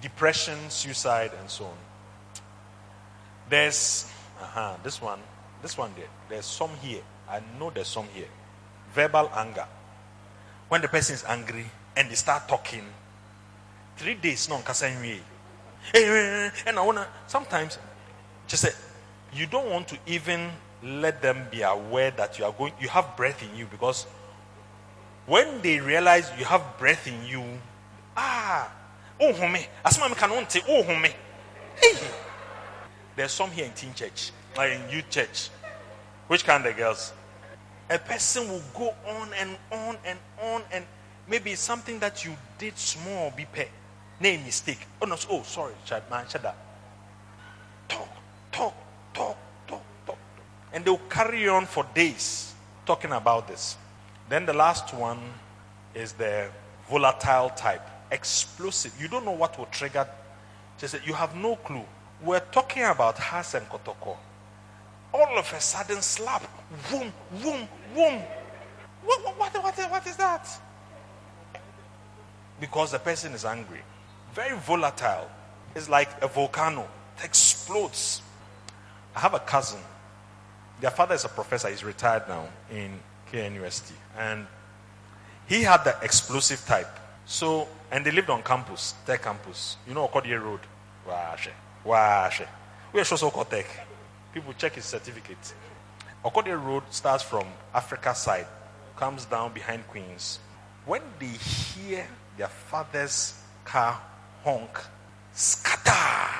Depression, 0.01 0.57
suicide, 0.69 1.31
and 1.39 1.49
so 1.49 1.65
on. 1.65 1.77
There's, 3.49 4.11
uh-huh, 4.41 4.77
this 4.83 5.01
one, 5.01 5.19
this 5.61 5.77
one 5.77 5.91
there. 5.95 6.07
There's 6.29 6.45
some 6.45 6.71
here. 6.81 7.01
I 7.29 7.41
know 7.59 7.69
there's 7.69 7.87
some 7.87 8.05
here. 8.13 8.27
Verbal 8.93 9.29
anger. 9.35 9.67
When 10.69 10.81
the 10.81 10.87
person 10.87 11.15
is 11.15 11.23
angry 11.27 11.65
and 11.95 12.09
they 12.09 12.15
start 12.15 12.47
talking, 12.47 12.83
three 13.97 14.15
days, 14.15 14.49
no, 14.49 14.57
eh, 14.57 14.89
eh, 15.93 15.99
eh, 16.03 16.49
and 16.65 16.79
I 16.79 16.81
wanna 16.81 17.07
sometimes 17.27 17.77
just 18.47 18.63
say 18.63 18.71
you 19.33 19.45
don't 19.45 19.69
want 19.69 19.87
to 19.89 19.97
even 20.07 20.49
let 20.83 21.21
them 21.21 21.47
be 21.51 21.61
aware 21.61 22.11
that 22.11 22.37
you 22.37 22.45
are 22.45 22.51
going 22.51 22.73
you 22.79 22.87
have 22.87 23.15
breath 23.17 23.41
in 23.41 23.57
you 23.57 23.65
because 23.65 24.05
when 25.25 25.61
they 25.61 25.79
realize 25.79 26.31
you 26.37 26.45
have 26.45 26.77
breath 26.77 27.07
in 27.07 27.25
you 27.25 27.43
ah 28.15 28.71
oh 29.19 29.33
home 29.33 29.57
asma 29.83 30.09
me 30.09 30.15
kanon 30.15 30.47
te 30.47 30.61
oh 30.67 30.83
home. 30.83 31.05
There's 33.15 33.31
some 33.31 33.49
here 33.51 33.65
in 33.65 33.71
teen 33.71 33.93
church 33.93 34.31
like 34.57 34.71
in 34.71 34.89
youth 34.89 35.09
church. 35.09 35.49
Which 36.27 36.43
kind 36.45 36.65
of 36.65 36.75
girls 36.75 37.13
a 37.89 37.99
person 37.99 38.47
will 38.47 38.63
go 38.73 38.93
on 39.07 39.29
and 39.39 39.57
on 39.71 39.97
and 40.05 40.19
on 40.41 40.61
and 40.71 40.85
maybe 41.27 41.55
something 41.55 41.99
that 41.99 42.25
you 42.25 42.35
did 42.57 42.77
small 42.77 43.31
be 43.35 43.45
pay 43.45 43.69
name 44.19 44.43
mistake 44.43 44.79
oh 45.01 45.05
no 45.05 45.15
oh 45.29 45.43
sorry 45.43 45.73
child 45.85 46.03
man 46.09 46.25
shut 46.27 46.45
up 46.45 46.57
talk 47.87 48.09
talk 48.51 48.73
talk, 49.15 49.37
talk, 49.67 49.81
talk. 50.05 50.17
And 50.73 50.83
they'll 50.85 50.97
carry 51.09 51.47
on 51.47 51.65
for 51.65 51.85
days 51.95 52.53
talking 52.85 53.11
about 53.11 53.47
this. 53.47 53.77
Then 54.29 54.45
the 54.45 54.53
last 54.53 54.93
one 54.93 55.19
is 55.93 56.13
the 56.13 56.49
volatile 56.89 57.49
type, 57.49 57.87
explosive. 58.11 58.93
You 58.99 59.07
don't 59.07 59.25
know 59.25 59.31
what 59.31 59.57
will 59.57 59.67
trigger. 59.67 60.07
Said, 60.77 61.01
You 61.05 61.13
have 61.13 61.35
no 61.35 61.55
clue. 61.55 61.85
We're 62.21 62.41
talking 62.51 62.83
about 62.83 63.17
Hearts 63.17 63.53
and 63.53 63.67
Kotoko. 63.69 64.17
All 65.15 65.39
of 65.39 65.53
a 65.53 65.61
sudden, 65.61 66.01
slap. 66.01 66.43
Boom, 66.91 67.13
boom, 67.41 67.69
boom. 67.95 68.21
What, 69.05 69.37
what, 69.37 69.63
what, 69.63 69.91
what, 69.91 70.07
is 70.07 70.17
that? 70.17 70.45
Because 72.59 72.91
the 72.91 72.99
person 72.99 73.31
is 73.31 73.45
angry. 73.45 73.79
Very 74.33 74.57
volatile. 74.57 75.29
It's 75.73 75.87
like 75.87 76.09
a 76.21 76.27
volcano. 76.27 76.85
It 77.17 77.23
explodes. 77.23 78.21
I 79.15 79.21
have 79.21 79.33
a 79.33 79.39
cousin. 79.39 79.79
Their 80.81 80.91
father 80.91 81.15
is 81.15 81.23
a 81.23 81.29
professor. 81.29 81.69
He's 81.69 81.85
retired 81.85 82.23
now 82.27 82.49
in 82.69 82.99
KNUST. 83.31 83.93
And 84.17 84.45
he 85.47 85.61
had 85.63 85.85
the 85.85 85.95
explosive 86.01 86.65
type. 86.65 86.99
So, 87.25 87.69
and 87.89 88.05
they 88.05 88.11
lived 88.11 88.29
on 88.29 88.43
campus, 88.43 88.95
Tech 89.05 89.23
campus. 89.23 89.77
You 89.87 89.93
know, 89.93 90.09
Okodie 90.09 90.37
Road. 90.43 90.59
Washe. 91.07 91.51
Washe. 91.85 92.43
We 92.91 92.99
are 92.99 93.05
so 93.05 93.31
called 93.31 93.49
Tech. 93.49 93.84
People 94.35 94.53
check 94.53 94.73
his 94.73 94.83
certificate. 94.83 95.53
Okodie 96.23 96.61
Road 96.61 96.83
starts 96.89 97.23
from 97.23 97.47
Africa 97.73 98.13
side, 98.13 98.45
comes 98.97 99.23
down 99.25 99.53
behind 99.53 99.87
Queens. 99.87 100.39
When 100.85 101.01
they 101.17 101.27
hear 101.27 102.05
their 102.37 102.49
father's 102.49 103.41
car 103.63 103.99
honk, 104.43 104.77
scatter 105.33 106.35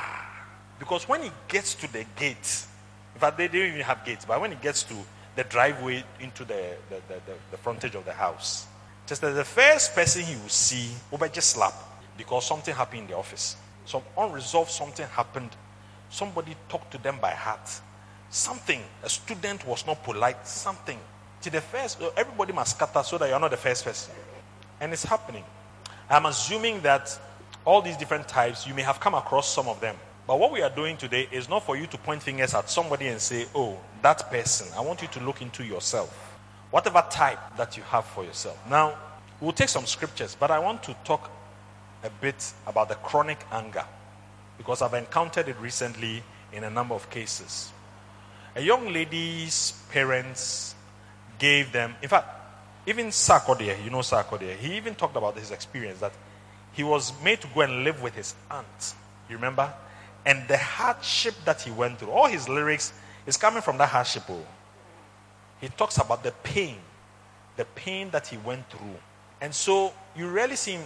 because 0.77 1.07
when 1.07 1.23
he 1.23 1.31
gets 1.47 1.73
to 1.75 1.91
the 1.91 2.05
gate, 2.17 2.65
in 3.13 3.21
fact, 3.21 3.37
they 3.37 3.47
didn't 3.47 3.69
even 3.69 3.81
have 3.81 4.03
gates, 4.03 4.25
but 4.25 4.41
when 4.41 4.51
he 4.51 4.57
gets 4.57 4.83
to 4.83 4.95
the 5.37 5.45
driveway 5.45 6.03
into 6.19 6.43
the, 6.43 6.75
the, 6.89 6.95
the, 7.07 7.13
the, 7.13 7.33
the 7.51 7.57
frontage 7.57 7.95
of 7.95 8.03
the 8.03 8.11
house, 8.11 8.67
just 9.07 9.23
as 9.23 9.35
the 9.35 9.45
first 9.45 9.95
person 9.95 10.21
he 10.23 10.35
will 10.35 10.49
see 10.49 10.89
will 11.11 11.17
just 11.29 11.51
slap 11.51 11.73
because 12.17 12.45
something 12.45 12.75
happened 12.75 13.03
in 13.03 13.07
the 13.07 13.15
office. 13.15 13.55
Some 13.85 14.01
unresolved 14.17 14.71
something 14.71 15.07
happened. 15.07 15.51
Somebody 16.09 16.55
talked 16.69 16.91
to 16.91 16.97
them 16.97 17.17
by 17.21 17.31
heart. 17.31 17.69
Something. 18.29 18.81
A 19.03 19.09
student 19.09 19.65
was 19.65 19.85
not 19.85 20.03
polite. 20.03 20.47
Something. 20.47 20.99
To 21.41 21.49
the 21.49 21.61
first, 21.61 22.01
uh, 22.01 22.09
everybody 22.17 22.53
must 22.53 22.75
scatter 22.75 23.03
so 23.03 23.17
that 23.17 23.29
you're 23.29 23.39
not 23.39 23.51
the 23.51 23.57
first 23.57 23.85
person. 23.85 24.13
And 24.79 24.91
it's 24.93 25.03
happening. 25.03 25.43
I'm 26.09 26.25
assuming 26.25 26.81
that 26.81 27.17
all 27.65 27.81
these 27.81 27.97
different 27.97 28.27
types, 28.27 28.67
you 28.67 28.73
may 28.73 28.83
have 28.83 28.99
come 28.99 29.15
across 29.15 29.53
some 29.53 29.67
of 29.67 29.79
them. 29.81 29.95
But 30.27 30.39
what 30.39 30.51
we 30.51 30.61
are 30.61 30.69
doing 30.69 30.97
today 30.97 31.27
is 31.31 31.49
not 31.49 31.63
for 31.63 31.77
you 31.77 31.85
to 31.87 31.97
point 31.97 32.23
fingers 32.23 32.53
at 32.53 32.69
somebody 32.69 33.07
and 33.07 33.21
say, 33.21 33.45
oh, 33.53 33.77
that 34.01 34.29
person. 34.31 34.67
I 34.75 34.81
want 34.81 35.01
you 35.01 35.07
to 35.09 35.19
look 35.19 35.41
into 35.41 35.63
yourself. 35.63 36.09
Whatever 36.71 37.03
type 37.09 37.39
that 37.57 37.77
you 37.77 37.83
have 37.83 38.05
for 38.05 38.23
yourself. 38.23 38.57
Now, 38.69 38.97
we'll 39.39 39.53
take 39.53 39.69
some 39.69 39.85
scriptures, 39.85 40.35
but 40.39 40.51
I 40.51 40.59
want 40.59 40.83
to 40.83 40.95
talk 41.03 41.29
a 42.03 42.09
bit 42.09 42.53
about 42.67 42.89
the 42.89 42.95
chronic 42.95 43.39
anger 43.51 43.85
because 44.57 44.81
I've 44.81 44.93
encountered 44.93 45.49
it 45.49 45.57
recently 45.59 46.23
in 46.51 46.63
a 46.63 46.69
number 46.69 46.95
of 46.95 47.09
cases. 47.09 47.71
A 48.55 48.61
young 48.61 48.91
lady's 48.91 49.73
parents 49.91 50.75
gave 51.37 51.71
them, 51.71 51.95
in 52.01 52.09
fact, 52.09 52.29
even 52.87 53.07
Sarkodie, 53.07 53.83
you 53.83 53.89
know 53.89 53.99
Sarkodie, 53.99 54.55
he 54.57 54.77
even 54.77 54.95
talked 54.95 55.15
about 55.15 55.37
his 55.37 55.51
experience 55.51 55.99
that 55.99 56.13
he 56.71 56.83
was 56.83 57.11
made 57.23 57.41
to 57.41 57.47
go 57.53 57.61
and 57.61 57.83
live 57.83 58.01
with 58.01 58.15
his 58.15 58.35
aunt. 58.49 58.95
You 59.29 59.35
remember? 59.35 59.73
and 60.25 60.47
the 60.47 60.57
hardship 60.57 61.35
that 61.45 61.61
he 61.61 61.71
went 61.71 61.99
through. 61.99 62.09
All 62.09 62.27
his 62.27 62.49
lyrics 62.49 62.91
is 63.25 63.37
coming 63.37 63.61
from 63.61 63.77
that 63.77 63.89
hardship. 63.89 64.23
Oh. 64.29 64.45
He 65.61 65.69
talks 65.69 65.97
about 65.97 66.23
the 66.23 66.31
pain, 66.43 66.77
the 67.55 67.65
pain 67.65 68.09
that 68.09 68.27
he 68.27 68.37
went 68.37 68.69
through. 68.69 68.97
And 69.39 69.53
so 69.53 69.93
you 70.15 70.27
rarely 70.29 70.55
see 70.55 70.73
him 70.73 70.85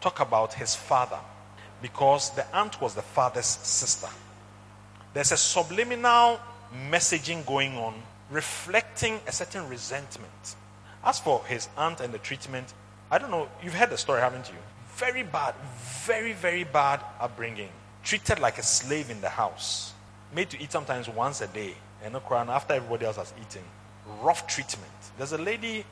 talk 0.00 0.20
about 0.20 0.54
his 0.54 0.74
father 0.74 1.18
because 1.84 2.30
the 2.30 2.56
aunt 2.56 2.80
was 2.80 2.94
the 2.94 3.02
father's 3.02 3.44
sister. 3.44 4.08
There's 5.12 5.32
a 5.32 5.36
subliminal 5.36 6.40
messaging 6.88 7.44
going 7.44 7.76
on 7.76 7.92
reflecting 8.30 9.20
a 9.26 9.32
certain 9.32 9.68
resentment. 9.68 10.56
As 11.04 11.20
for 11.20 11.44
his 11.44 11.68
aunt 11.76 12.00
and 12.00 12.14
the 12.14 12.18
treatment, 12.18 12.72
I 13.10 13.18
don't 13.18 13.30
know, 13.30 13.50
you've 13.62 13.74
heard 13.74 13.90
the 13.90 13.98
story, 13.98 14.22
haven't 14.22 14.48
you? 14.48 14.56
Very 14.96 15.24
bad, 15.24 15.54
very, 16.06 16.32
very 16.32 16.64
bad 16.64 17.02
upbringing 17.20 17.68
treated 18.02 18.38
like 18.38 18.56
a 18.56 18.62
slave 18.62 19.10
in 19.10 19.20
the 19.20 19.28
house, 19.28 19.92
made 20.34 20.48
to 20.48 20.62
eat 20.62 20.72
sometimes 20.72 21.06
once 21.06 21.42
a 21.42 21.48
day, 21.48 21.74
and 22.02 22.14
not 22.14 22.32
after 22.48 22.72
everybody 22.72 23.04
else 23.04 23.16
has 23.16 23.34
eaten. 23.42 23.62
Rough 24.22 24.46
treatment. 24.46 24.90
There's 25.18 25.32
a 25.32 25.38
lady 25.38 25.84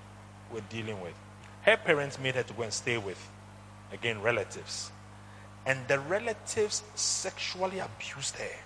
we're 0.51 0.63
dealing 0.71 1.03
with. 1.03 1.13
Her 1.61 1.77
parents 1.77 2.19
made 2.19 2.35
her 2.37 2.45
to 2.45 2.53
go 2.55 2.63
and 2.63 2.73
stay 2.73 2.97
with, 2.97 3.29
again, 3.93 4.23
relatives. 4.23 4.91
And 5.67 5.79
the 5.89 5.99
relatives 6.01 6.83
sexually 6.95 7.79
abused 7.79 8.37
her. 8.37 8.57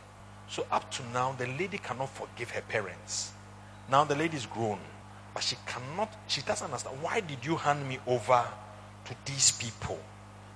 So 0.49 0.67
up 0.71 0.91
to 0.93 1.03
now, 1.13 1.33
the 1.33 1.47
lady 1.47 1.79
cannot 1.79 2.11
forgive 2.11 2.51
her 2.51 2.63
parents. 2.63 3.33
Now 3.91 4.05
the 4.05 4.15
lady 4.15 4.37
is 4.37 4.47
grown, 4.47 4.79
but 5.35 5.43
she 5.43 5.57
cannot, 5.67 6.13
she 6.27 6.41
doesn't 6.43 6.65
understand. 6.65 7.03
Why 7.03 7.21
did 7.21 7.45
you 7.45 7.57
hand 7.57 7.89
me 7.89 7.99
over 8.07 8.45
to 9.05 9.15
these 9.25 9.53
people? 9.53 9.99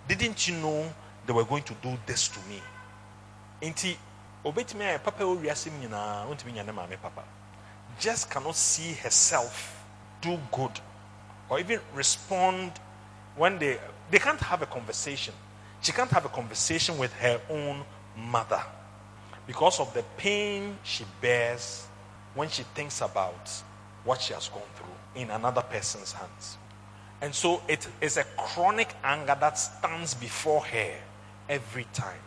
Didn't 0.09 0.49
you 0.49 0.57
know 0.57 0.93
they 1.27 1.33
were 1.33 1.45
going 1.45 1.63
to 1.65 1.75
do 1.83 1.97
this 2.07 2.29
to 2.29 2.39
me? 2.49 2.61
nti 3.61 3.97
obetumi 4.45 4.85
ayɛ 4.85 4.99
papa 5.03 5.25
papa 7.03 7.25
just 7.99 8.31
cannot 8.31 8.57
see 8.57 8.95
herself 8.95 9.85
do 10.23 10.39
good 10.51 10.81
or 11.51 11.61
even 11.61 11.81
respond 11.95 12.73
when 13.37 13.59
they 13.59 13.79
they 14.11 14.19
can't 14.19 14.41
have 14.41 14.63
a 14.63 14.67
conversation. 14.67 15.35
She 15.81 15.93
can't 15.93 16.11
have 16.11 16.25
a 16.25 16.29
conversation 16.29 16.99
with 16.99 17.13
her 17.15 17.41
own 17.49 17.85
mother 18.17 18.63
because 19.47 19.81
of 19.81 19.93
the 19.95 20.05
pain 20.17 20.79
she 20.85 21.05
bears 21.21 21.87
when 22.35 22.49
she 22.49 22.63
thinks 22.75 23.01
about 23.01 23.51
what 24.05 24.21
she 24.21 24.33
has 24.35 24.49
gone 24.49 24.63
through 24.77 25.23
in 25.23 25.31
another 25.31 25.63
person's 25.63 26.13
hands. 26.13 26.59
And 27.21 27.35
so 27.35 27.63
it 27.69 27.87
is 28.01 28.17
a 28.17 28.25
chronic 28.37 28.95
anger 29.03 29.37
that 29.41 29.59
stands 29.59 30.15
before 30.15 30.65
her 30.65 30.95
every 31.49 31.87
time. 31.93 32.21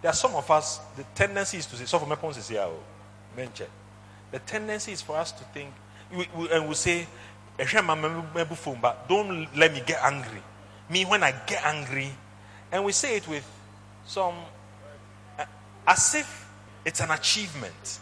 There 0.00 0.10
are 0.10 0.14
some 0.14 0.34
of 0.34 0.50
us, 0.50 0.80
the 0.96 1.04
tendency 1.14 1.58
is 1.58 1.66
to 1.66 1.76
say, 1.76 1.84
so 1.84 1.98
for 1.98 2.06
my 2.06 2.16
point 2.16 2.36
is 2.36 2.48
here, 2.48 2.68
mention. 3.36 3.68
The 4.30 4.40
tendency 4.40 4.92
is 4.92 5.02
for 5.02 5.16
us 5.16 5.32
to 5.32 5.44
think, 5.44 5.72
we, 6.14 6.28
we, 6.36 6.50
and 6.50 6.68
we 6.68 6.74
say, 6.74 7.06
but 7.56 9.08
don't 9.08 9.56
let 9.56 9.72
me 9.72 9.82
get 9.86 10.02
angry. 10.02 10.42
Me, 10.90 11.04
when 11.04 11.22
I 11.22 11.32
get 11.46 11.64
angry, 11.64 12.12
and 12.72 12.84
we 12.84 12.92
say 12.92 13.16
it 13.16 13.28
with 13.28 13.46
some, 14.06 14.34
uh, 15.38 15.44
as 15.86 16.14
if 16.14 16.48
it's 16.84 17.00
an 17.00 17.10
achievement, 17.10 18.00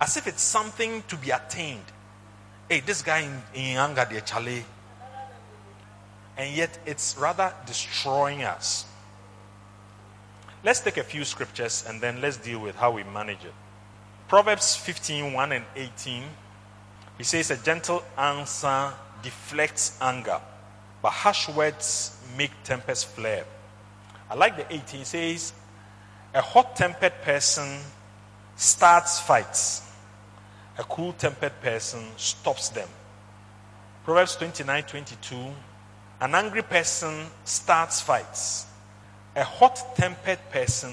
as 0.00 0.16
if 0.16 0.26
it's 0.26 0.42
something 0.42 1.04
to 1.08 1.16
be 1.16 1.30
attained. 1.30 1.84
Hey, 2.68 2.80
this 2.80 3.02
guy 3.02 3.28
in, 3.54 3.76
anger, 3.76 4.06
dear 4.08 4.22
Charlie. 4.22 4.64
And 6.38 6.56
yet 6.56 6.78
it's 6.86 7.16
rather 7.18 7.52
destroying 7.66 8.44
us. 8.44 8.86
Let's 10.64 10.80
take 10.80 10.96
a 10.96 11.02
few 11.02 11.24
scriptures 11.24 11.84
and 11.86 12.00
then 12.00 12.20
let's 12.20 12.38
deal 12.38 12.60
with 12.60 12.76
how 12.76 12.92
we 12.92 13.04
manage 13.04 13.44
it. 13.44 13.52
Proverbs 14.28 14.76
15 14.76 15.32
1 15.32 15.52
and 15.52 15.64
18. 15.76 16.22
He 17.18 17.24
says, 17.24 17.50
A 17.50 17.56
gentle 17.56 18.02
answer 18.16 18.92
deflects 19.22 19.98
anger, 20.00 20.40
but 21.02 21.10
harsh 21.10 21.48
words 21.48 22.16
make 22.36 22.50
tempest 22.64 23.06
flare. 23.08 23.44
I 24.30 24.34
like 24.34 24.56
the 24.56 24.72
18. 24.72 24.98
He 25.00 25.04
says, 25.04 25.52
A 26.34 26.40
hot 26.40 26.76
tempered 26.76 27.14
person 27.22 27.80
starts 28.56 29.20
fights, 29.20 29.90
a 30.78 30.84
cool 30.84 31.12
tempered 31.14 31.60
person 31.60 32.00
stops 32.16 32.68
them. 32.68 32.88
Proverbs 34.04 34.36
29 34.36 34.82
22. 34.84 35.36
An 36.20 36.34
angry 36.34 36.62
person 36.62 37.26
starts 37.44 38.02
fights, 38.02 38.66
a 39.34 39.42
hot 39.42 39.96
tempered 39.96 40.38
person 40.50 40.92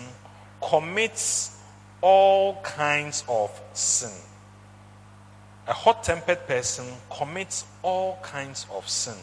commits 0.62 1.60
all 2.02 2.62
kinds 2.62 3.24
of 3.28 3.52
sin. 3.74 4.12
A 5.68 5.74
hot 5.74 6.04
tempered 6.04 6.48
person 6.48 6.86
commits 7.10 7.66
all 7.82 8.20
kinds 8.22 8.66
of 8.74 8.88
sin. 8.88 9.18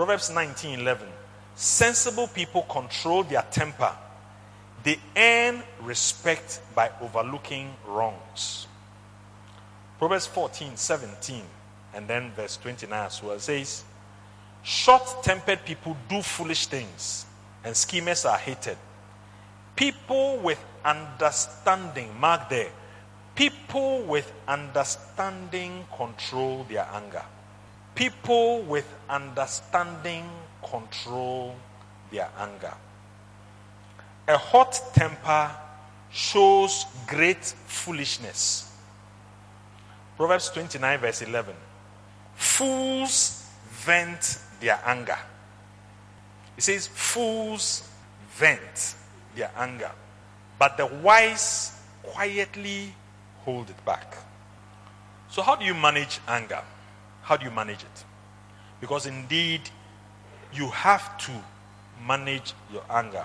Proverbs 0.00 0.30
19:11 0.30 1.06
Sensible 1.54 2.26
people 2.28 2.62
control 2.62 3.22
their 3.22 3.42
temper. 3.50 3.94
They 4.82 4.98
earn 5.14 5.62
respect 5.82 6.62
by 6.74 6.90
overlooking 7.02 7.76
wrongs. 7.86 8.66
Proverbs 9.98 10.26
14:17 10.26 11.42
and 11.92 12.08
then 12.08 12.32
verse 12.32 12.56
29 12.56 12.98
as 12.98 13.22
well 13.22 13.38
says 13.38 13.84
Short-tempered 14.62 15.66
people 15.66 15.94
do 16.08 16.22
foolish 16.22 16.64
things 16.64 17.26
and 17.62 17.76
schemers 17.76 18.24
are 18.24 18.38
hated. 18.38 18.78
People 19.76 20.38
with 20.38 20.64
understanding, 20.82 22.18
mark 22.18 22.48
there, 22.48 22.72
people 23.34 24.00
with 24.04 24.32
understanding 24.48 25.84
control 25.94 26.64
their 26.70 26.88
anger. 26.90 27.24
People 28.00 28.62
with 28.62 28.90
understanding 29.10 30.24
control 30.62 31.54
their 32.10 32.30
anger. 32.38 32.72
A 34.26 34.38
hot 34.38 34.80
temper 34.94 35.50
shows 36.10 36.86
great 37.06 37.44
foolishness. 37.44 38.74
Proverbs 40.16 40.48
29, 40.48 40.98
verse 40.98 41.20
11. 41.20 41.54
Fools 42.36 43.46
vent 43.68 44.38
their 44.62 44.80
anger. 44.86 45.18
It 46.56 46.62
says, 46.62 46.86
Fools 46.86 47.86
vent 48.30 48.94
their 49.36 49.50
anger, 49.58 49.92
but 50.58 50.78
the 50.78 50.86
wise 50.86 51.78
quietly 52.02 52.94
hold 53.44 53.68
it 53.68 53.84
back. 53.84 54.16
So, 55.28 55.42
how 55.42 55.54
do 55.54 55.66
you 55.66 55.74
manage 55.74 56.18
anger? 56.26 56.62
How 57.22 57.36
do 57.36 57.44
you 57.44 57.50
manage 57.50 57.82
it? 57.82 58.04
Because 58.80 59.06
indeed, 59.06 59.62
you 60.52 60.68
have 60.68 61.16
to 61.18 61.32
manage 62.06 62.54
your 62.72 62.82
anger. 62.90 63.24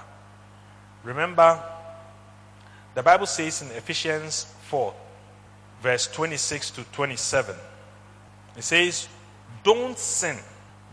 Remember, 1.03 1.61
the 2.93 3.03
Bible 3.03 3.25
says 3.25 3.61
in 3.61 3.69
Ephesians 3.71 4.53
4, 4.63 4.93
verse 5.81 6.07
26 6.07 6.71
to 6.71 6.83
27, 6.85 7.55
it 8.57 8.63
says, 8.63 9.07
Don't 9.63 9.97
sin 9.97 10.37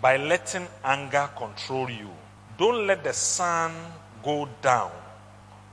by 0.00 0.16
letting 0.16 0.66
anger 0.84 1.28
control 1.36 1.88
you. 1.88 2.10
Don't 2.58 2.86
let 2.86 3.04
the 3.04 3.12
sun 3.12 3.72
go 4.22 4.48
down 4.60 4.90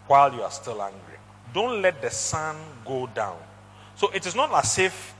while 0.07 0.33
you 0.33 0.41
are 0.41 0.51
still 0.51 0.81
angry. 0.81 1.17
Don't 1.53 1.81
let 1.81 2.01
the 2.01 2.09
sun 2.09 2.55
go 2.85 3.07
down. 3.07 3.37
So 3.95 4.09
it 4.09 4.25
is 4.25 4.35
not 4.35 4.53
as 4.53 4.77
if 4.77 5.13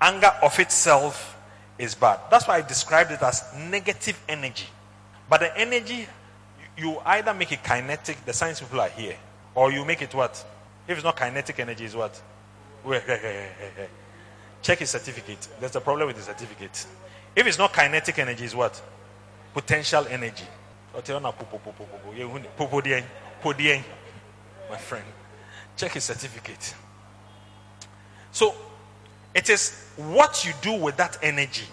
anger 0.00 0.32
of 0.42 0.58
itself 0.58 1.33
is 1.78 1.94
bad. 1.94 2.20
That's 2.30 2.46
why 2.46 2.56
I 2.58 2.62
described 2.62 3.10
it 3.10 3.22
as 3.22 3.44
negative 3.70 4.20
energy. 4.28 4.66
But 5.28 5.40
the 5.40 5.58
energy, 5.58 6.06
you 6.76 6.98
either 7.04 7.34
make 7.34 7.52
it 7.52 7.62
kinetic, 7.62 8.24
the 8.24 8.32
science 8.32 8.60
people 8.60 8.80
are 8.80 8.88
here, 8.88 9.16
or 9.54 9.72
you 9.72 9.84
make 9.84 10.02
it 10.02 10.14
what? 10.14 10.44
If 10.86 10.96
it's 10.96 11.04
not 11.04 11.16
kinetic 11.16 11.58
energy, 11.58 11.84
is 11.84 11.96
what? 11.96 12.20
Check 14.62 14.78
his 14.78 14.90
certificate. 14.90 15.48
There's 15.60 15.76
a 15.76 15.80
problem 15.80 16.08
with 16.08 16.16
the 16.16 16.22
certificate. 16.22 16.86
If 17.34 17.46
it's 17.46 17.58
not 17.58 17.72
kinetic 17.72 18.18
energy, 18.18 18.44
is 18.44 18.54
what? 18.54 18.80
Potential 19.52 20.06
energy. 20.08 20.44
My 20.94 21.00
friend. 24.76 25.04
Check 25.76 25.92
his 25.92 26.04
certificate. 26.04 26.74
So, 28.30 28.54
it 29.34 29.50
is 29.50 29.90
what 29.96 30.44
you 30.44 30.52
do 30.62 30.72
with 30.74 30.96
that 30.96 31.18
energy. 31.22 31.66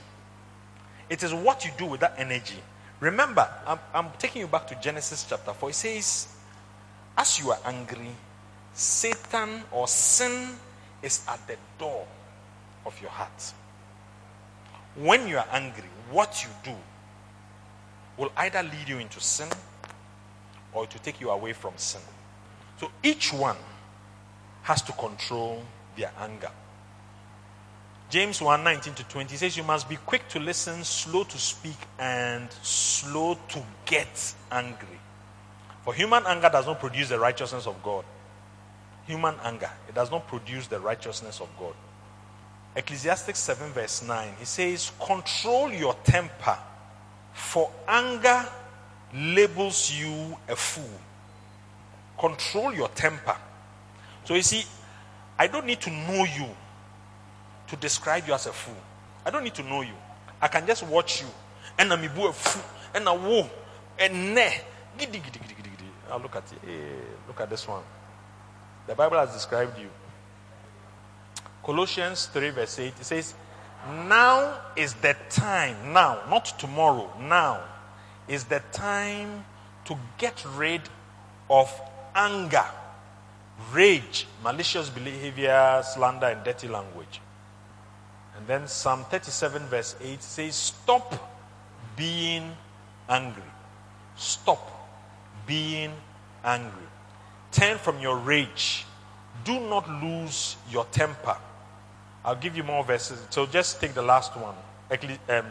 It 1.10 1.24
is 1.24 1.34
what 1.34 1.66
you 1.66 1.72
do 1.78 1.86
with 1.86 2.00
that 2.00 2.16
energy. 2.18 2.58
Remember, 3.00 3.48
I'm, 3.66 3.80
I'm 3.94 4.08
taking 4.18 4.42
you 4.42 4.48
back 4.48 4.68
to 4.68 4.76
Genesis 4.82 5.26
chapter 5.28 5.54
4. 5.54 5.70
It 5.70 5.74
says, 5.74 6.28
As 7.18 7.40
you 7.40 7.52
are 7.52 7.60
angry, 7.66 8.12
Satan 8.74 9.64
or 9.72 9.88
sin 9.88 10.56
is 11.02 11.26
at 11.28 11.46
the 11.48 11.58
door 11.78 12.06
of 12.86 13.00
your 13.02 13.12
heart. 13.12 13.54
When 14.96 15.28
you 15.28 15.38
are 15.38 15.48
angry, 15.52 15.90
what 16.12 16.44
you 16.44 16.50
do 16.64 16.78
will 18.18 18.32
either 18.38 18.62
lead 18.64 18.88
you 18.88 19.00
into 19.00 19.20
sin 19.20 19.50
or 20.74 20.86
to 20.86 21.00
take 21.00 21.20
you 21.20 21.30
away 21.30 21.54
from 21.54 21.74
sin. 21.78 22.02
So 22.80 22.92
each 23.04 23.34
one 23.34 23.58
has 24.64 24.82
to 24.84 24.92
control 24.94 25.64
their 25.98 26.12
anger. 26.20 26.52
James 28.12 28.42
1 28.42 28.62
19 28.62 28.94
to 28.96 29.04
20 29.06 29.38
says, 29.38 29.56
You 29.56 29.64
must 29.64 29.88
be 29.88 29.96
quick 29.96 30.28
to 30.28 30.40
listen, 30.40 30.84
slow 30.84 31.24
to 31.24 31.38
speak, 31.38 31.78
and 31.98 32.52
slow 32.62 33.38
to 33.48 33.64
get 33.86 34.36
angry. 34.52 35.00
For 35.86 35.94
human 35.94 36.26
anger 36.28 36.50
does 36.52 36.68
not 36.68 36.82
produce 36.82 37.08
the 37.08 37.18
righteousness 37.18 37.68
of 37.68 37.82
God. 37.82 38.04
Human 39.08 39.36
anger, 39.42 39.70
it 39.88 39.96
does 39.96 40.12
not 40.12 40.28
produce 40.28 40.68
the 40.68 40.78
righteousness 40.78 41.40
of 41.40 41.48
God. 41.58 41.74
Ecclesiastes 42.76 43.40
7, 43.40 43.72
verse 43.72 44.04
9, 44.04 44.34
he 44.40 44.46
says, 44.46 44.92
Control 45.00 45.72
your 45.72 45.96
temper, 46.04 46.58
for 47.32 47.72
anger 47.88 48.46
labels 49.14 49.90
you 49.90 50.38
a 50.50 50.56
fool. 50.58 51.00
Control 52.20 52.74
your 52.74 52.90
temper. 52.90 53.38
So 54.26 54.36
you 54.36 54.42
see, 54.42 54.66
I 55.40 55.48
don't 55.48 55.66
need 55.66 55.80
to 55.80 55.90
know 55.90 56.26
you 56.26 56.50
to 57.72 57.78
describe 57.78 58.28
you 58.28 58.34
as 58.34 58.48
a 58.48 58.52
fool. 58.52 58.76
I 59.26 59.30
don't 59.30 59.46
need 59.46 59.56
to 59.56 59.64
know 59.64 59.82
you. 59.82 59.94
I 60.42 60.50
can 60.50 60.68
just 60.68 60.84
watch 60.84 61.22
you. 61.22 61.28
And 61.80 61.92
I'm 61.92 62.04
a 62.04 62.34
fool. 62.34 62.64
And 62.94 63.08
I 63.08 63.16
wo. 63.16 63.50
And 63.98 64.36
ne. 64.36 64.60
Now 66.10 66.18
look 66.18 66.36
at 66.36 66.44
it. 66.52 66.60
Hey, 66.66 66.96
look 67.28 67.40
at 67.40 67.50
this 67.50 67.66
one. 67.66 67.82
The 68.88 68.94
Bible 68.94 69.18
has 69.18 69.32
described 69.32 69.80
you. 69.80 69.88
Colossians 71.64 72.26
3, 72.26 72.50
verse 72.50 72.78
8, 72.80 72.88
it 72.88 73.06
says, 73.06 73.36
Now 73.88 74.60
is 74.76 74.94
the 74.96 75.16
time, 75.30 75.94
now, 75.94 76.24
not 76.30 76.60
tomorrow, 76.60 77.10
now 77.22 77.62
is 78.28 78.44
the 78.46 78.62
time 78.74 79.46
to 79.86 79.96
get 80.18 80.44
rid 80.56 80.82
of 81.50 81.72
anger, 82.16 82.66
rage, 83.72 84.28
malicious 84.44 84.90
behavior, 84.90 85.82
slander, 85.86 86.26
and 86.26 86.44
dirty 86.44 86.68
language. 86.68 87.22
And 88.42 88.48
then 88.48 88.68
Psalm 88.68 89.06
37, 89.12 89.68
verse 89.68 89.96
8 90.02 90.24
says, 90.24 90.56
Stop 90.56 91.14
being 91.96 92.52
angry. 93.08 93.44
Stop 94.16 94.90
being 95.46 95.92
angry. 96.44 96.88
Turn 97.52 97.78
from 97.78 98.00
your 98.00 98.18
rage. 98.18 98.88
Do 99.44 99.60
not 99.60 99.88
lose 100.02 100.56
your 100.72 100.86
temper. 100.86 101.38
I'll 102.26 102.36
give 102.36 102.58
you 102.58 102.64
more 102.64 102.84
verses. 102.84 103.24
So 103.30 103.46
just 103.46 103.80
take 103.80 103.94
the 103.94 104.02
last 104.02 104.36
one. 104.36 104.56
Um, 105.30 105.46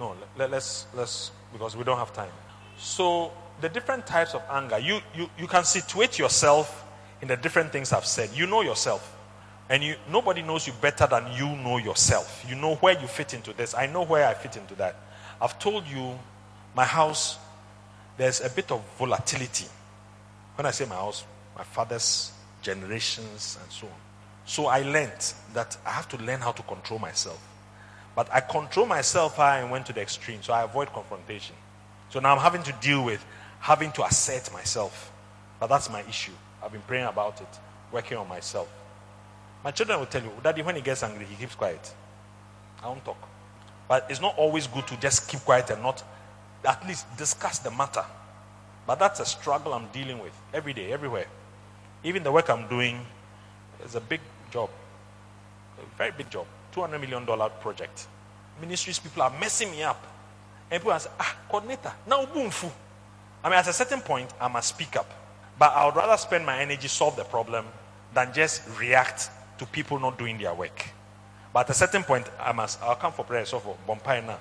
no, 0.00 0.16
let, 0.36 0.52
us 0.52 0.86
let's 0.94 1.30
because 1.52 1.76
we 1.76 1.84
don't 1.84 1.98
have 1.98 2.12
time. 2.12 2.32
So 2.78 3.30
the 3.60 3.68
different 3.68 4.08
types 4.08 4.34
of 4.34 4.42
anger. 4.50 4.80
You 4.80 5.00
you 5.14 5.30
you 5.38 5.46
can 5.46 5.62
situate 5.62 6.18
yourself 6.18 6.84
in 7.20 7.28
the 7.28 7.36
different 7.36 7.70
things 7.70 7.92
I've 7.92 8.06
said. 8.06 8.30
You 8.34 8.48
know 8.48 8.62
yourself. 8.62 9.11
And 9.72 9.82
you 9.82 9.96
nobody 10.10 10.42
knows 10.42 10.66
you 10.66 10.74
better 10.82 11.06
than 11.06 11.32
you 11.32 11.46
know 11.56 11.78
yourself. 11.78 12.44
You 12.46 12.56
know 12.56 12.74
where 12.74 13.00
you 13.00 13.06
fit 13.06 13.32
into 13.32 13.54
this. 13.54 13.74
I 13.74 13.86
know 13.86 14.02
where 14.02 14.28
I 14.28 14.34
fit 14.34 14.58
into 14.58 14.74
that. 14.74 14.96
I've 15.40 15.58
told 15.58 15.86
you 15.86 16.18
my 16.76 16.84
house 16.84 17.38
there's 18.18 18.42
a 18.42 18.50
bit 18.50 18.70
of 18.70 18.84
volatility. 18.98 19.64
When 20.56 20.66
I 20.66 20.72
say 20.72 20.84
my 20.84 20.96
house, 20.96 21.24
my 21.56 21.64
father's 21.64 22.32
generations 22.60 23.58
and 23.62 23.72
so 23.72 23.86
on. 23.86 23.94
So 24.44 24.66
I 24.66 24.82
learned 24.82 25.32
that 25.54 25.74
I 25.86 25.90
have 25.92 26.06
to 26.10 26.18
learn 26.18 26.40
how 26.40 26.52
to 26.52 26.62
control 26.64 26.98
myself. 26.98 27.42
But 28.14 28.28
I 28.30 28.40
control 28.40 28.84
myself 28.84 29.38
I 29.38 29.64
went 29.64 29.86
to 29.86 29.94
the 29.94 30.02
extreme, 30.02 30.42
so 30.42 30.52
I 30.52 30.64
avoid 30.64 30.92
confrontation. 30.92 31.56
So 32.10 32.20
now 32.20 32.34
I'm 32.34 32.42
having 32.42 32.62
to 32.64 32.72
deal 32.82 33.02
with 33.06 33.24
having 33.58 33.90
to 33.92 34.04
assert 34.04 34.52
myself. 34.52 35.10
But 35.58 35.68
that's 35.68 35.88
my 35.88 36.02
issue. 36.02 36.32
I've 36.62 36.72
been 36.72 36.82
praying 36.82 37.06
about 37.06 37.40
it, 37.40 37.48
working 37.90 38.18
on 38.18 38.28
myself. 38.28 38.68
My 39.64 39.70
children 39.70 40.00
will 40.00 40.06
tell 40.06 40.22
you, 40.22 40.32
Daddy, 40.42 40.62
when 40.62 40.76
he 40.76 40.82
gets 40.82 41.02
angry, 41.02 41.24
he 41.24 41.36
keeps 41.36 41.54
quiet. 41.54 41.94
I 42.82 42.88
won't 42.88 43.04
talk. 43.04 43.28
But 43.88 44.06
it's 44.08 44.20
not 44.20 44.36
always 44.36 44.66
good 44.66 44.86
to 44.88 44.96
just 44.96 45.28
keep 45.28 45.40
quiet 45.40 45.70
and 45.70 45.82
not 45.82 46.02
at 46.64 46.86
least 46.86 47.06
discuss 47.16 47.58
the 47.60 47.70
matter. 47.70 48.04
But 48.86 48.98
that's 48.98 49.20
a 49.20 49.26
struggle 49.26 49.72
I'm 49.72 49.86
dealing 49.92 50.18
with 50.18 50.32
every 50.52 50.72
day, 50.72 50.92
everywhere. 50.92 51.26
Even 52.02 52.22
the 52.22 52.32
work 52.32 52.50
I'm 52.50 52.66
doing 52.68 53.04
is 53.84 53.94
a 53.94 54.00
big 54.00 54.20
job, 54.50 54.70
a 55.78 55.96
very 55.96 56.10
big 56.10 56.28
job, 56.30 56.46
$200 56.74 57.00
million 57.00 57.24
project. 57.60 58.06
Ministries 58.60 58.98
people 58.98 59.22
are 59.22 59.32
messing 59.38 59.70
me 59.70 59.82
up. 59.84 60.04
And 60.70 60.80
people 60.80 60.92
are 60.92 60.98
saying, 60.98 61.14
ah, 61.20 61.36
coordinator, 61.48 61.92
now 62.06 62.26
boom, 62.26 62.50
fu. 62.50 62.68
I 63.44 63.48
mean, 63.48 63.58
at 63.58 63.68
a 63.68 63.72
certain 63.72 64.00
point, 64.00 64.30
I 64.40 64.48
must 64.48 64.68
speak 64.70 64.96
up. 64.96 65.10
But 65.58 65.72
I 65.72 65.84
would 65.84 65.96
rather 65.96 66.16
spend 66.16 66.44
my 66.44 66.58
energy 66.58 66.88
solve 66.88 67.14
the 67.16 67.24
problem 67.24 67.66
than 68.14 68.32
just 68.32 68.62
react 68.78 69.30
to 69.62 69.68
people 69.72 69.98
not 70.00 70.18
doing 70.18 70.38
their 70.38 70.52
work. 70.52 70.88
But 71.52 71.60
at 71.60 71.70
a 71.70 71.74
certain 71.74 72.02
point, 72.02 72.26
I 72.40 72.52
must, 72.52 72.82
I'll 72.82 72.96
come 72.96 73.12
for 73.12 73.24
prayer, 73.24 73.44
so 73.44 73.60
for 73.60 73.76
Bompay 73.88 74.26
now. 74.26 74.38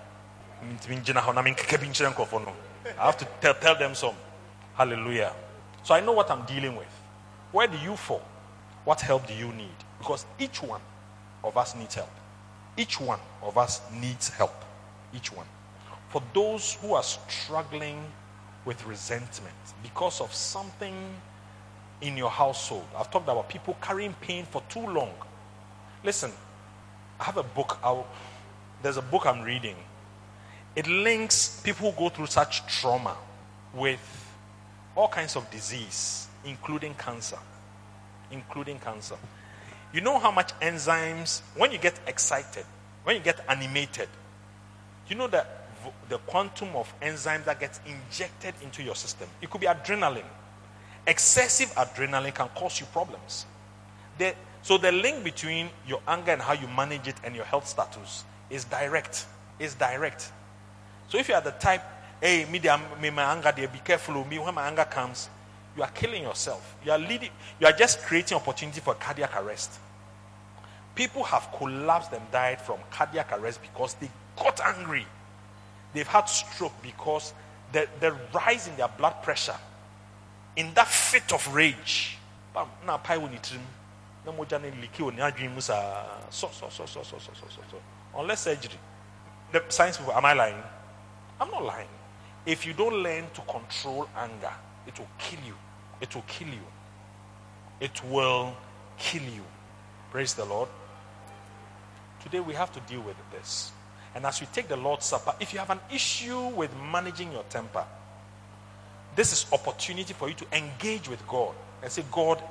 I 2.99 3.05
have 3.05 3.17
to 3.17 3.27
tell, 3.39 3.53
tell 3.53 3.77
them 3.77 3.93
some. 3.93 4.15
Hallelujah. 4.73 5.33
So 5.83 5.93
I 5.93 5.99
know 5.99 6.13
what 6.13 6.31
I'm 6.31 6.45
dealing 6.45 6.75
with. 6.75 6.87
Where 7.51 7.67
do 7.67 7.77
you 7.77 7.95
fall? 7.95 8.23
What 8.83 9.01
help 9.01 9.27
do 9.27 9.33
you 9.33 9.51
need? 9.53 9.75
Because 9.99 10.25
each 10.39 10.63
one 10.63 10.81
of 11.43 11.55
us 11.57 11.75
needs 11.75 11.95
help. 11.95 12.09
Each 12.77 12.99
one 12.99 13.19
of 13.43 13.57
us 13.57 13.81
needs 13.93 14.29
help. 14.29 14.55
Each 15.13 15.31
one. 15.31 15.45
For 16.09 16.23
those 16.33 16.77
who 16.81 16.93
are 16.93 17.03
struggling 17.03 18.03
with 18.65 18.83
resentment 18.85 19.55
because 19.83 20.21
of 20.21 20.33
something 20.33 20.95
in 22.01 22.17
your 22.17 22.29
household, 22.29 22.85
I've 22.97 23.11
talked 23.11 23.25
about 23.25 23.47
people 23.47 23.77
carrying 23.81 24.13
pain 24.21 24.45
for 24.45 24.61
too 24.69 24.85
long. 24.85 25.11
Listen, 26.03 26.31
I 27.19 27.23
have 27.25 27.37
a 27.37 27.43
book. 27.43 27.77
I'll, 27.83 28.07
there's 28.81 28.97
a 28.97 29.01
book 29.01 29.25
I'm 29.25 29.41
reading. 29.41 29.75
It 30.75 30.87
links 30.87 31.61
people 31.63 31.91
who 31.91 31.97
go 31.97 32.09
through 32.09 32.27
such 32.27 32.65
trauma 32.67 33.15
with 33.73 33.99
all 34.95 35.07
kinds 35.07 35.35
of 35.35 35.49
disease, 35.51 36.27
including 36.45 36.95
cancer. 36.95 37.37
Including 38.31 38.79
cancer. 38.79 39.15
You 39.93 40.01
know 40.01 40.17
how 40.17 40.31
much 40.31 40.53
enzymes, 40.61 41.41
when 41.55 41.71
you 41.71 41.77
get 41.77 41.99
excited, 42.07 42.65
when 43.03 43.17
you 43.17 43.21
get 43.21 43.43
animated, 43.49 44.07
you 45.07 45.15
know 45.15 45.27
that 45.27 45.67
the 46.09 46.17
quantum 46.19 46.69
of 46.75 46.93
enzymes 47.01 47.43
that 47.45 47.59
gets 47.59 47.79
injected 47.85 48.53
into 48.61 48.83
your 48.83 48.95
system. 48.95 49.27
It 49.41 49.49
could 49.49 49.61
be 49.61 49.67
adrenaline. 49.67 50.23
Excessive 51.07 51.69
adrenaline 51.75 52.33
can 52.33 52.47
cause 52.49 52.79
you 52.79 52.85
problems. 52.87 53.45
The, 54.17 54.35
so 54.61 54.77
the 54.77 54.91
link 54.91 55.23
between 55.23 55.69
your 55.87 56.01
anger 56.07 56.31
and 56.31 56.41
how 56.41 56.53
you 56.53 56.67
manage 56.67 57.07
it 57.07 57.15
and 57.23 57.35
your 57.35 57.45
health 57.45 57.67
status 57.67 58.23
is 58.49 58.65
direct. 58.65 59.25
Is 59.59 59.75
direct. 59.75 60.31
So 61.09 61.17
if 61.17 61.27
you 61.27 61.35
are 61.35 61.41
the 61.41 61.51
type 61.51 61.83
hey, 62.21 62.45
me, 62.45 62.61
me 63.01 63.09
my 63.09 63.23
anger 63.23 63.51
there, 63.55 63.67
be 63.67 63.79
careful 63.79 64.21
of 64.21 64.29
me. 64.29 64.37
When 64.39 64.53
my 64.53 64.67
anger 64.67 64.85
comes, 64.85 65.29
you 65.75 65.83
are 65.83 65.89
killing 65.89 66.23
yourself. 66.23 66.77
You 66.85 66.91
are 66.91 66.99
leading, 66.99 67.31
you 67.59 67.67
are 67.67 67.73
just 67.73 68.01
creating 68.03 68.37
opportunity 68.37 68.79
for 68.79 68.93
cardiac 68.93 69.35
arrest. 69.41 69.79
People 70.93 71.23
have 71.23 71.49
collapsed 71.57 72.13
and 72.13 72.21
died 72.31 72.61
from 72.61 72.79
cardiac 72.91 73.31
arrest 73.31 73.61
because 73.61 73.95
they 73.95 74.09
got 74.37 74.61
angry. 74.61 75.05
They've 75.93 76.07
had 76.07 76.25
stroke 76.25 76.73
because 76.83 77.33
the, 77.71 77.87
the 77.99 78.15
rise 78.33 78.67
in 78.67 78.75
their 78.77 78.89
blood 78.89 79.23
pressure, 79.23 79.55
in 80.55 80.73
that 80.73 80.87
fit 80.87 81.31
of 81.33 81.53
rage, 81.53 82.17
na 82.85 82.97
payo 82.97 83.29
ni 83.29 83.37
trum 83.37 83.61
na 84.25 84.31
moja 84.31 84.59
ni 84.61 84.71
liki 84.71 85.03
oni 85.03 85.21
ajuimusa 85.21 86.05
so 86.29 86.49
so 86.51 86.69
so 86.69 86.85
so 86.85 87.03
so 87.03 87.17
so 87.19 87.33
so 87.33 87.61
so 87.71 87.77
unless 88.19 88.41
surgery. 88.41 88.77
The 89.51 89.63
science 89.69 89.97
people, 89.97 90.13
am 90.13 90.25
I 90.25 90.33
lying? 90.33 90.63
I'm 91.39 91.49
not 91.49 91.63
lying. 91.63 91.87
If 92.45 92.65
you 92.65 92.73
don't 92.73 93.03
learn 93.03 93.25
to 93.33 93.41
control 93.41 94.07
anger, 94.15 94.53
it 94.87 94.97
will 94.97 95.09
kill 95.17 95.39
you. 95.45 95.55
It 95.99 96.15
will 96.15 96.23
kill 96.27 96.47
you. 96.47 96.65
It 97.79 98.03
will 98.05 98.55
kill 98.97 99.23
you. 99.23 99.43
Praise 100.11 100.33
the 100.33 100.45
Lord. 100.45 100.69
Today 102.23 102.39
we 102.39 102.53
have 102.53 102.71
to 102.73 102.79
deal 102.81 103.01
with 103.01 103.17
this. 103.31 103.71
And 104.15 104.25
as 104.25 104.39
we 104.39 104.47
take 104.47 104.67
the 104.67 104.77
Lord's 104.77 105.05
Supper, 105.05 105.33
if 105.39 105.53
you 105.53 105.59
have 105.59 105.69
an 105.69 105.79
issue 105.91 106.47
with 106.49 106.71
managing 106.91 107.31
your 107.31 107.43
temper, 107.43 107.85
this 109.15 109.33
is 109.33 109.45
opportunity 109.51 110.13
for 110.13 110.29
you 110.29 110.35
to 110.35 110.45
engage 110.53 111.09
with 111.09 111.25
God 111.27 111.53
and 111.81 111.91
say, 111.91 112.03
God, 112.11 112.41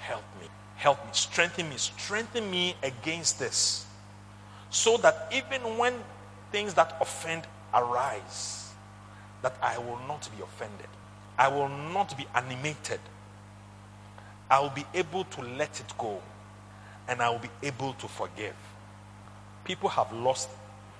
help 0.00 0.24
me. 0.40 0.48
Help 0.76 1.04
me. 1.04 1.10
Strengthen 1.12 1.68
me. 1.68 1.76
Strengthen 1.76 2.50
me 2.50 2.74
against 2.82 3.38
this. 3.38 3.86
So 4.70 4.96
that 4.98 5.32
even 5.32 5.78
when 5.78 5.94
things 6.50 6.74
that 6.74 6.96
offend 7.00 7.44
arise, 7.72 8.72
that 9.42 9.56
I 9.62 9.78
will 9.78 9.98
not 10.08 10.28
be 10.36 10.42
offended. 10.42 10.88
I 11.38 11.48
will 11.48 11.68
not 11.68 12.16
be 12.16 12.26
animated. 12.34 13.00
I 14.50 14.60
will 14.60 14.70
be 14.70 14.84
able 14.94 15.24
to 15.24 15.42
let 15.42 15.80
it 15.80 15.92
go. 15.96 16.20
And 17.06 17.22
I 17.22 17.30
will 17.30 17.38
be 17.38 17.50
able 17.62 17.92
to 17.94 18.08
forgive. 18.08 18.56
People 19.64 19.88
have 19.88 20.12
lost 20.12 20.48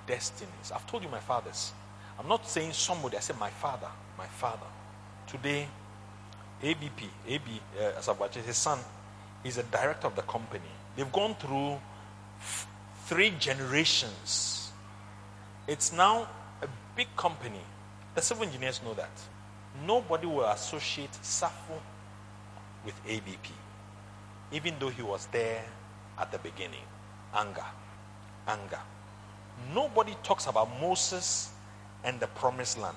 destinies. 0.07 0.73
I've 0.75 0.87
told 0.87 1.03
you 1.03 1.09
my 1.09 1.21
fathers. 1.21 1.73
I'm 2.19 2.29
not 2.29 2.49
saying 2.49 2.73
somebody, 2.73 3.17
I 3.17 3.21
said 3.21 3.39
my 3.39 3.51
father. 3.51 3.89
My 4.17 4.27
father. 4.27 4.67
Today, 5.29 5.69
ABP, 6.63 7.11
AB, 7.29 7.61
uh, 7.81 8.29
his 8.47 8.57
son, 8.57 8.79
is 9.45 9.59
a 9.59 9.63
director 9.63 10.07
of 10.07 10.17
the 10.17 10.23
company. 10.23 10.65
They've 10.97 11.13
gone 11.13 11.35
through 11.37 11.79
f- 12.39 12.67
three 13.07 13.31
generations. 13.39 14.73
It's 15.67 15.93
now 15.93 16.27
a 16.63 16.69
big 16.97 17.15
company 17.17 17.61
the 18.19 18.23
civil 18.23 18.43
engineers 18.43 18.81
know 18.85 18.95
that. 18.95 19.11
Nobody 19.87 20.27
will 20.27 20.47
associate 20.47 21.13
Safo 21.23 21.79
with 22.85 23.01
ABP, 23.07 23.53
even 24.51 24.75
though 24.81 24.89
he 24.89 25.03
was 25.03 25.27
there 25.27 25.65
at 26.19 26.33
the 26.33 26.39
beginning. 26.39 26.83
Anger. 27.33 27.65
Anger. 28.49 28.81
Nobody 29.73 30.17
talks 30.25 30.49
about 30.49 30.69
Moses 30.81 31.53
and 32.03 32.19
the 32.19 32.27
promised 32.27 32.77
land, 32.77 32.97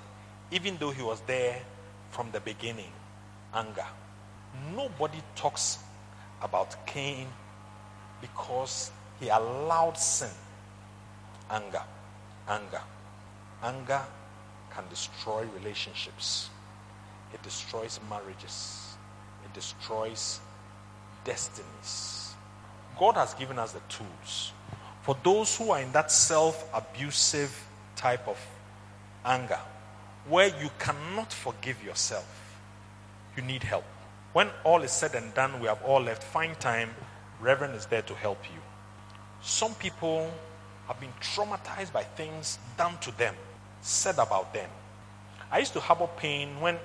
even 0.50 0.76
though 0.80 0.90
he 0.90 1.04
was 1.04 1.22
there 1.28 1.62
from 2.12 2.32
the 2.32 2.40
beginning. 2.40 2.92
Anger. 3.54 3.86
Nobody 4.76 5.22
talks 5.36 5.80
about 6.42 6.86
Cain 6.86 7.28
because 8.22 8.92
he 9.20 9.30
allowed 9.30 9.98
sin. 9.98 10.30
Anger. 11.50 11.84
Anger. 12.48 12.82
Anger 13.64 14.02
can 14.74 14.84
destroy 14.90 15.46
relationships, 15.60 16.50
it 17.34 17.42
destroys 17.44 18.00
marriages, 18.10 18.96
it 19.46 19.54
destroys 19.54 20.40
destinies. 21.24 22.34
God 22.98 23.16
has 23.16 23.34
given 23.34 23.60
us 23.60 23.74
the 23.74 23.82
tools. 23.90 24.54
For 25.02 25.18
those 25.24 25.58
who 25.58 25.72
are 25.72 25.82
in 25.82 25.92
that 25.92 26.12
self 26.12 26.68
abusive 26.74 27.68
type 27.96 28.28
of 28.28 28.38
anger, 29.26 29.60
where 30.28 30.48
you 30.48 30.70
cannot 30.80 31.34
forgive 31.34 31.84
yourself, 31.84 32.28
you 33.36 33.44
need 33.44 33.64
help. 33.64 33.86
When 34.34 34.50
all 34.64 34.82
is 34.82 34.92
said 34.92 35.16
and 35.16 35.34
done, 35.34 35.60
we 35.60 35.68
have 35.68 35.82
all 35.84 36.02
left, 36.02 36.24
find 36.24 36.58
time. 36.60 36.92
Reverend 37.40 37.76
is 37.76 37.86
there 37.88 38.04
to 38.04 38.14
help 38.14 38.44
you. 38.54 38.62
Some 39.42 39.74
people 39.76 40.32
have 40.88 41.00
been 41.00 41.14
traumatized 41.20 41.92
by 41.92 42.04
things 42.04 42.60
done 42.78 42.98
to 43.00 43.18
them 43.18 43.36
said 43.82 44.18
about 44.20 44.54
them. 44.54 44.70
I 45.52 45.60
used 45.60 45.74
to 45.74 45.80
harbor 45.80 46.08
pain 46.18 46.60
when 46.62 46.78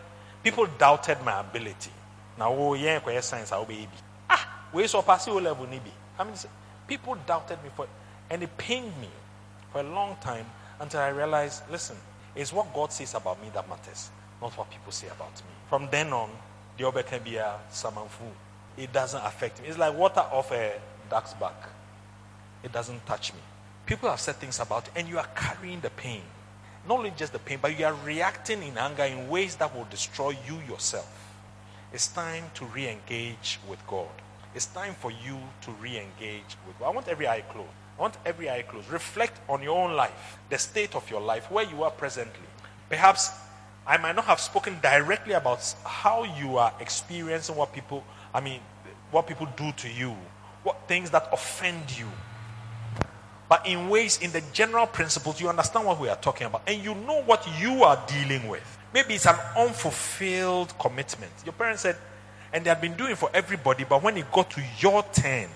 people 0.43 0.67
doubted 0.79 1.23
my 1.23 1.41
ability. 1.41 1.93
Now, 2.39 2.53
oh, 2.53 2.75
yeah, 2.75 3.21
science, 3.21 3.53
I'll 3.53 3.65
be. 3.65 3.87
Ah, 4.29 4.67
we 4.73 4.87
so 4.87 5.03
pass 5.03 5.27
level, 5.29 5.67
nibi. 5.67 5.93
I 6.19 6.25
mean, 6.25 6.35
people 6.89 7.17
doubted 7.27 7.63
me 7.63 7.71
for, 7.75 7.87
and 8.31 8.43
it 8.43 8.57
pained 8.59 8.93
me 9.01 9.09
for 9.73 9.81
a 9.81 9.85
long 9.85 10.17
time 10.21 10.47
until 10.81 11.01
I 11.01 11.09
realized, 11.09 11.63
listen, 11.71 11.97
it's 12.37 12.53
what 12.53 12.73
God 12.75 12.93
says 12.93 13.15
about 13.15 13.41
me 13.43 13.51
that 13.55 13.69
matters, 13.69 14.11
not 14.41 14.57
what 14.57 14.71
people 14.71 14.93
say 14.93 15.07
about 15.09 15.35
me. 15.37 15.51
From 15.69 15.89
then 15.91 16.13
on, 16.13 16.31
the 16.77 16.87
other 16.87 17.03
can 17.03 17.23
be 17.23 17.37
a 17.37 17.59
samanfu. 17.73 18.31
It 18.77 18.93
doesn't 18.93 19.25
affect 19.25 19.63
me. 19.63 19.69
It's 19.69 19.79
like 19.79 19.97
water 19.97 20.21
off 20.21 20.53
a 20.53 20.79
duck's 21.09 21.33
back. 21.35 21.69
It 22.63 22.73
doesn't 22.73 23.07
touch 23.07 23.33
me. 23.33 23.41
People 23.87 24.11
have 24.11 24.21
said 24.21 24.37
things 24.37 24.61
about 24.61 24.87
it, 24.89 24.93
and 24.97 25.09
you 25.09 25.19
are 25.19 25.29
carrying 25.35 25.81
the 25.81 25.91
pain. 25.91 26.23
Not 26.87 26.99
only 26.99 27.13
just 27.17 27.33
the 27.33 27.39
pain, 27.39 27.59
but 27.61 27.79
you 27.79 27.87
are 27.87 27.95
reacting 28.05 28.63
in 28.63 28.77
anger 28.77 29.05
in 29.05 29.29
ways 29.29 29.57
that 29.57 29.75
will 29.75 29.87
destroy 29.91 30.37
you 30.47 30.59
yourself. 30.69 31.35
It's 31.93 32.09
time 32.09 32.45
to 32.55 32.65
re 32.67 32.89
engage 32.89 33.59
with 33.69 33.85
God. 33.87 34.11
It's 34.55 34.67
time 34.67 34.95
for 34.95 35.11
you 35.11 35.39
to 35.63 35.71
re 35.81 35.99
engage 35.99 36.57
with 36.67 36.79
God. 36.79 36.87
I 36.87 36.91
want 36.91 37.09
every 37.09 37.27
eye 37.27 37.43
closed. 37.43 37.69
I 37.99 38.03
want 38.03 38.17
every 38.27 38.51
eye 38.51 38.63
closed. 38.63 38.91
Reflect 38.91 39.41
on 39.49 39.63
your 39.63 39.79
own 39.79 39.97
life, 39.97 40.39
the 40.51 40.59
state 40.59 40.95
of 40.95 41.09
your 41.11 41.21
life, 41.21 41.51
where 41.51 41.65
you 41.65 41.83
are 41.83 41.91
presently. 41.91 42.47
Perhaps 42.89 43.31
I 43.87 43.97
might 43.97 44.17
not 44.17 44.25
have 44.27 44.41
spoken 44.41 44.79
directly 44.83 45.33
about 45.33 45.75
how 45.85 46.25
you 46.25 46.59
are 46.59 46.73
experiencing 46.81 47.57
what 47.57 47.73
people, 47.73 48.05
I 48.35 48.41
mean, 48.41 48.61
what 49.11 49.27
people 49.27 49.49
do 49.57 49.73
to 49.73 49.89
you, 49.89 50.15
what 50.63 50.77
things 50.89 51.11
that 51.11 51.29
offend 51.33 51.97
you. 51.97 52.09
But 53.49 53.67
in 53.67 53.89
ways, 53.89 54.19
in 54.21 54.33
the 54.33 54.43
general 54.53 54.87
principles, 54.87 55.41
you 55.41 55.49
understand 55.49 55.87
what 55.87 56.01
we 56.01 56.09
are 56.09 56.17
talking 56.17 56.49
about, 56.49 56.63
and 56.67 56.83
you 56.83 56.95
know 56.95 57.23
what 57.23 57.47
you 57.61 57.85
are 57.85 58.03
dealing 58.09 58.49
with. 58.49 58.79
Maybe 58.93 59.15
it's 59.15 59.27
an 59.27 59.37
unfulfilled 59.57 60.77
commitment. 60.79 61.33
Your 61.45 61.53
parents 61.53 61.83
said, 61.83 61.97
and 62.53 62.65
they 62.65 62.71
had 62.71 62.81
been 62.81 62.97
doing 62.97 63.15
for 63.15 63.31
everybody, 63.33 63.85
but 63.85 64.03
when 64.03 64.17
it 64.17 64.31
got 64.33 64.51
to 64.51 64.63
your 64.81 65.05
turn, 65.13 65.49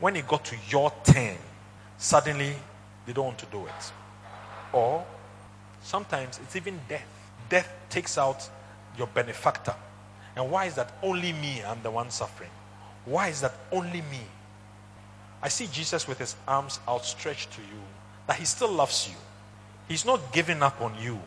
when 0.00 0.16
it 0.16 0.26
got 0.26 0.44
to 0.46 0.56
your 0.68 0.92
turn, 1.04 1.36
suddenly 2.02 2.52
they 3.06 3.12
don't 3.12 3.26
want 3.26 3.38
to 3.38 3.46
do 3.46 3.64
it. 3.64 3.92
Or 4.72 5.06
sometimes 5.82 6.40
it's 6.42 6.56
even 6.56 6.80
death. 6.88 7.06
Death 7.48 7.72
takes 7.90 8.18
out 8.18 8.48
your 8.98 9.06
benefactor. 9.06 9.74
And 10.34 10.50
why 10.50 10.64
is 10.64 10.74
that 10.74 10.92
only 11.02 11.32
me? 11.32 11.62
I'm 11.62 11.80
the 11.82 11.90
one 11.90 12.10
suffering. 12.10 12.50
Why 13.04 13.28
is 13.28 13.40
that 13.42 13.54
only 13.70 14.02
me? 14.02 14.22
I 15.42 15.48
see 15.48 15.68
Jesus 15.68 16.08
with 16.08 16.18
his 16.18 16.34
arms 16.46 16.80
outstretched 16.88 17.52
to 17.52 17.60
you, 17.60 17.80
that 18.26 18.36
he 18.36 18.44
still 18.44 18.70
loves 18.70 19.08
you. 19.08 19.16
He's 19.88 20.04
not 20.04 20.32
giving 20.32 20.62
up 20.62 20.80
on 20.80 20.94
you. 21.00 21.20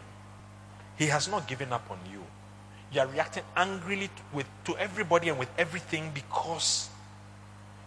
He 0.97 1.07
has 1.07 1.28
not 1.28 1.47
given 1.47 1.71
up 1.71 1.89
on 1.89 1.99
you. 2.11 2.21
You 2.91 3.01
are 3.01 3.07
reacting 3.07 3.43
angrily 3.55 4.09
with, 4.34 4.47
to 4.65 4.76
everybody 4.78 5.30
and 5.30 5.38
with 5.38 5.49
everything 5.57 6.11
because 6.13 6.89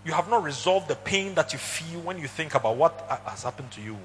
you 0.05 0.13
have 0.13 0.29
not 0.29 0.43
resolved 0.43 0.89
the 0.89 0.95
pain 0.95 1.35
that 1.35 1.53
you 1.53 1.59
feel 1.59 2.01
when 2.01 2.19
you 2.19 2.29
think 2.29 2.55
about 2.55 2.77
what 2.77 3.23
has 3.27 3.43
happened 3.43 3.71
to 3.73 3.81
you, 3.81 3.97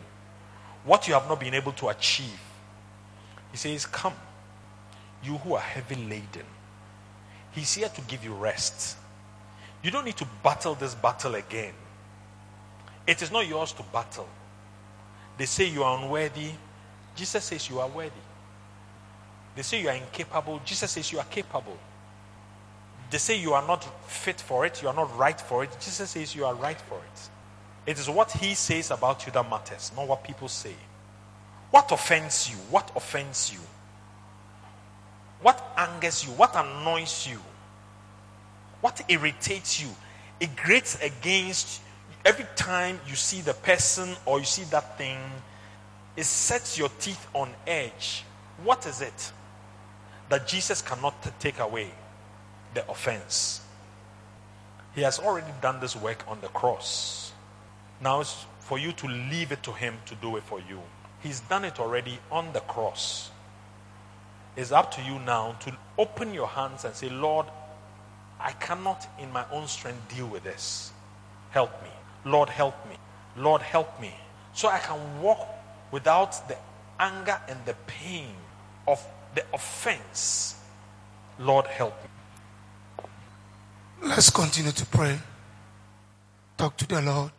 what 0.83 1.07
you 1.07 1.13
have 1.13 1.27
not 1.29 1.39
been 1.39 1.53
able 1.53 1.71
to 1.73 1.89
achieve. 1.89 2.39
He 3.51 3.57
says, 3.57 3.85
Come, 3.85 4.13
you 5.23 5.37
who 5.37 5.53
are 5.53 5.61
heavy 5.61 5.95
laden. 5.95 6.45
He's 7.51 7.73
here 7.73 7.89
to 7.89 8.01
give 8.01 8.23
you 8.23 8.33
rest. 8.33 8.97
You 9.83 9.91
don't 9.91 10.05
need 10.05 10.17
to 10.17 10.27
battle 10.43 10.75
this 10.75 10.95
battle 10.95 11.35
again. 11.35 11.73
It 13.05 13.21
is 13.21 13.31
not 13.31 13.47
yours 13.47 13.73
to 13.73 13.83
battle. 13.83 14.27
They 15.37 15.45
say 15.45 15.65
you 15.65 15.83
are 15.83 15.97
unworthy. 15.97 16.51
Jesus 17.15 17.43
says 17.43 17.69
you 17.69 17.79
are 17.79 17.87
worthy. 17.87 18.11
They 19.55 19.61
say 19.61 19.81
you 19.81 19.89
are 19.89 19.95
incapable. 19.95 20.61
Jesus 20.65 20.91
says 20.91 21.11
you 21.11 21.19
are 21.19 21.25
capable. 21.25 21.77
They 23.13 23.19
say 23.19 23.37
you 23.37 23.53
are 23.53 23.67
not 23.67 23.83
fit 24.09 24.41
for 24.41 24.65
it, 24.65 24.81
you 24.81 24.87
are 24.87 24.93
not 24.95 25.15
right 25.15 25.39
for 25.39 25.63
it. 25.63 25.69
Jesus 25.79 26.09
says 26.09 26.35
you 26.35 26.45
are 26.45 26.55
right 26.55 26.81
for 26.81 26.97
it. 26.97 27.29
It 27.91 27.99
is 27.99 28.09
what 28.09 28.31
he 28.31 28.55
says 28.55 28.89
about 28.89 29.27
you 29.27 29.31
that 29.33 29.47
matters, 29.47 29.91
not 29.95 30.07
what 30.07 30.23
people 30.23 30.47
say. 30.47 30.73
What 31.69 31.91
offends 31.91 32.49
you? 32.49 32.55
What 32.71 32.91
offends 32.95 33.53
you? 33.53 33.59
What 35.43 35.63
angers 35.77 36.25
you? 36.25 36.31
What 36.31 36.55
annoys 36.55 37.27
you? 37.27 37.39
What 38.81 38.99
irritates 39.07 39.79
you? 39.79 39.89
It 40.39 40.55
grates 40.55 40.99
against 40.99 41.83
every 42.25 42.47
time 42.55 42.99
you 43.07 43.13
see 43.13 43.41
the 43.41 43.53
person 43.53 44.15
or 44.25 44.39
you 44.39 44.45
see 44.45 44.63
that 44.71 44.97
thing, 44.97 45.19
it 46.17 46.25
sets 46.25 46.79
your 46.79 46.89
teeth 46.99 47.27
on 47.35 47.51
edge. 47.67 48.23
What 48.63 48.87
is 48.87 49.01
it 49.01 49.31
that 50.29 50.47
Jesus 50.47 50.81
cannot 50.81 51.13
take 51.39 51.59
away? 51.59 51.91
The 52.73 52.89
offense. 52.89 53.61
He 54.95 55.01
has 55.01 55.19
already 55.19 55.51
done 55.61 55.79
this 55.79 55.95
work 55.95 56.23
on 56.27 56.39
the 56.41 56.49
cross. 56.49 57.31
Now 58.01 58.21
it's 58.21 58.45
for 58.59 58.77
you 58.77 58.91
to 58.93 59.07
leave 59.07 59.51
it 59.51 59.63
to 59.63 59.71
Him 59.71 59.97
to 60.05 60.15
do 60.15 60.35
it 60.37 60.43
for 60.43 60.59
you. 60.59 60.79
He's 61.21 61.39
done 61.41 61.65
it 61.65 61.79
already 61.79 62.19
on 62.31 62.53
the 62.53 62.59
cross. 62.59 63.31
It's 64.55 64.71
up 64.71 64.91
to 64.95 65.01
you 65.01 65.19
now 65.19 65.55
to 65.61 65.75
open 65.97 66.33
your 66.33 66.47
hands 66.47 66.85
and 66.85 66.93
say, 66.93 67.09
Lord, 67.09 67.47
I 68.39 68.51
cannot 68.51 69.07
in 69.19 69.31
my 69.31 69.45
own 69.51 69.67
strength 69.67 70.13
deal 70.15 70.27
with 70.27 70.43
this. 70.43 70.91
Help 71.51 71.71
me. 71.81 71.89
Lord, 72.25 72.49
help 72.49 72.75
me. 72.87 72.95
Lord, 73.37 73.61
help 73.61 73.99
me. 73.99 74.13
So 74.53 74.67
I 74.67 74.79
can 74.79 75.21
walk 75.21 75.47
without 75.91 76.47
the 76.47 76.57
anger 76.99 77.39
and 77.47 77.57
the 77.65 77.75
pain 77.87 78.27
of 78.87 79.05
the 79.33 79.43
offense. 79.53 80.55
Lord, 81.39 81.65
help 81.65 82.01
me. 82.03 82.09
Let's 84.03 84.29
continue 84.29 84.73
to 84.73 84.85
pray. 84.87 85.17
Talk 86.57 86.75
to 86.77 86.87
the 86.87 87.01
Lord. 87.01 87.31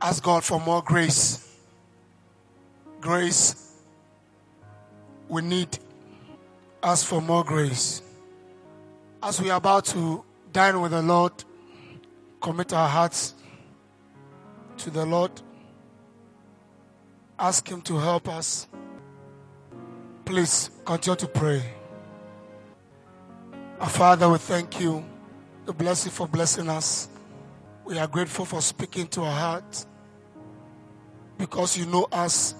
Ask 0.00 0.22
God 0.22 0.42
for 0.42 0.58
more 0.58 0.82
grace. 0.82 1.46
Grace 2.98 3.74
we 5.28 5.42
need. 5.42 5.78
Ask 6.82 7.06
for 7.06 7.20
more 7.20 7.44
grace. 7.44 8.00
As 9.22 9.40
we 9.40 9.50
are 9.50 9.58
about 9.58 9.84
to 9.86 10.24
dine 10.50 10.80
with 10.80 10.92
the 10.92 11.02
Lord, 11.02 11.32
commit 12.40 12.72
our 12.72 12.88
hearts 12.88 13.34
to 14.78 14.90
the 14.90 15.04
Lord. 15.04 15.32
Ask 17.38 17.68
Him 17.68 17.82
to 17.82 17.98
help 17.98 18.28
us. 18.28 18.66
Please 20.24 20.70
continue 20.86 21.16
to 21.16 21.26
pray. 21.26 21.77
Our 23.80 23.88
Father, 23.88 24.28
we 24.28 24.38
thank 24.38 24.80
you. 24.80 25.04
We 25.64 25.72
bless 25.72 26.04
you 26.04 26.10
for 26.10 26.26
blessing 26.26 26.68
us. 26.68 27.08
We 27.84 27.96
are 27.96 28.08
grateful 28.08 28.44
for 28.44 28.60
speaking 28.60 29.06
to 29.08 29.22
our 29.22 29.32
hearts 29.32 29.86
because 31.38 31.78
you 31.78 31.86
know 31.86 32.08
us. 32.10 32.56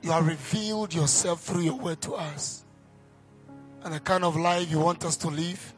You 0.00 0.12
have 0.12 0.26
revealed 0.26 0.94
yourself 0.94 1.42
through 1.42 1.60
your 1.60 1.74
word 1.74 2.00
to 2.02 2.14
us. 2.14 2.64
And 3.84 3.92
the 3.92 4.00
kind 4.00 4.24
of 4.24 4.34
life 4.36 4.70
you 4.70 4.78
want 4.78 5.04
us 5.04 5.16
to 5.18 5.28
live 5.28 5.74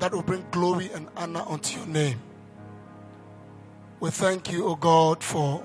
that 0.00 0.12
will 0.12 0.22
bring 0.22 0.44
glory 0.50 0.90
and 0.92 1.06
honor 1.16 1.44
unto 1.48 1.78
your 1.78 1.86
name. 1.86 2.20
We 4.00 4.10
thank 4.10 4.50
you, 4.50 4.66
O 4.66 4.74
God, 4.74 5.22
for 5.22 5.62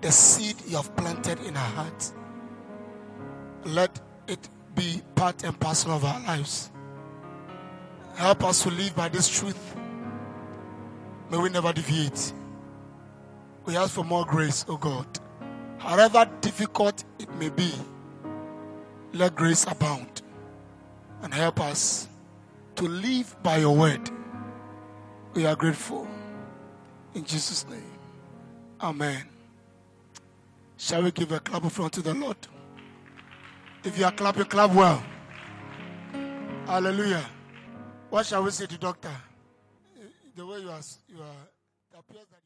the 0.00 0.12
seed 0.12 0.56
you 0.68 0.76
have 0.76 0.94
planted 0.96 1.40
in 1.40 1.56
our 1.56 1.70
hearts. 1.70 2.14
Let 3.64 4.00
it 4.28 4.48
be 4.76 5.02
part 5.16 5.42
and 5.42 5.58
parcel 5.58 5.92
of 5.92 6.04
our 6.04 6.20
lives. 6.20 6.70
Help 8.14 8.44
us 8.44 8.62
to 8.62 8.70
live 8.70 8.94
by 8.94 9.08
this 9.08 9.28
truth. 9.28 9.74
May 11.30 11.38
we 11.38 11.48
never 11.48 11.72
deviate. 11.72 12.32
We 13.64 13.76
ask 13.76 13.94
for 13.94 14.04
more 14.04 14.24
grace, 14.24 14.64
O 14.68 14.74
oh 14.74 14.76
God. 14.76 15.06
However 15.78 16.30
difficult 16.40 17.04
it 17.18 17.32
may 17.34 17.48
be, 17.48 17.70
let 19.12 19.34
grace 19.34 19.66
abound 19.66 20.22
and 21.22 21.34
help 21.34 21.60
us 21.60 22.08
to 22.76 22.84
live 22.84 23.34
by 23.42 23.58
your 23.58 23.74
word. 23.74 24.10
We 25.34 25.46
are 25.46 25.56
grateful. 25.56 26.06
In 27.14 27.24
Jesus' 27.24 27.66
name. 27.68 27.82
Amen. 28.80 29.24
Shall 30.76 31.02
we 31.02 31.10
give 31.10 31.32
a 31.32 31.40
clap 31.40 31.64
of 31.64 31.72
front 31.72 31.94
to 31.94 32.02
the 32.02 32.14
Lord? 32.14 32.36
If 33.86 33.96
you 34.00 34.04
are 34.04 34.10
clapping, 34.10 34.46
clap 34.46 34.74
well. 34.74 35.00
Hallelujah. 36.66 37.24
What 38.10 38.26
shall 38.26 38.42
we 38.42 38.50
say 38.50 38.66
to 38.66 38.76
doctor? 38.76 39.12
The 40.34 40.44
way 40.44 40.58
you 40.58 40.70
are, 40.70 40.80
you 41.08 41.22
are, 41.22 41.98
appears 42.00 42.26
that. 42.32 42.42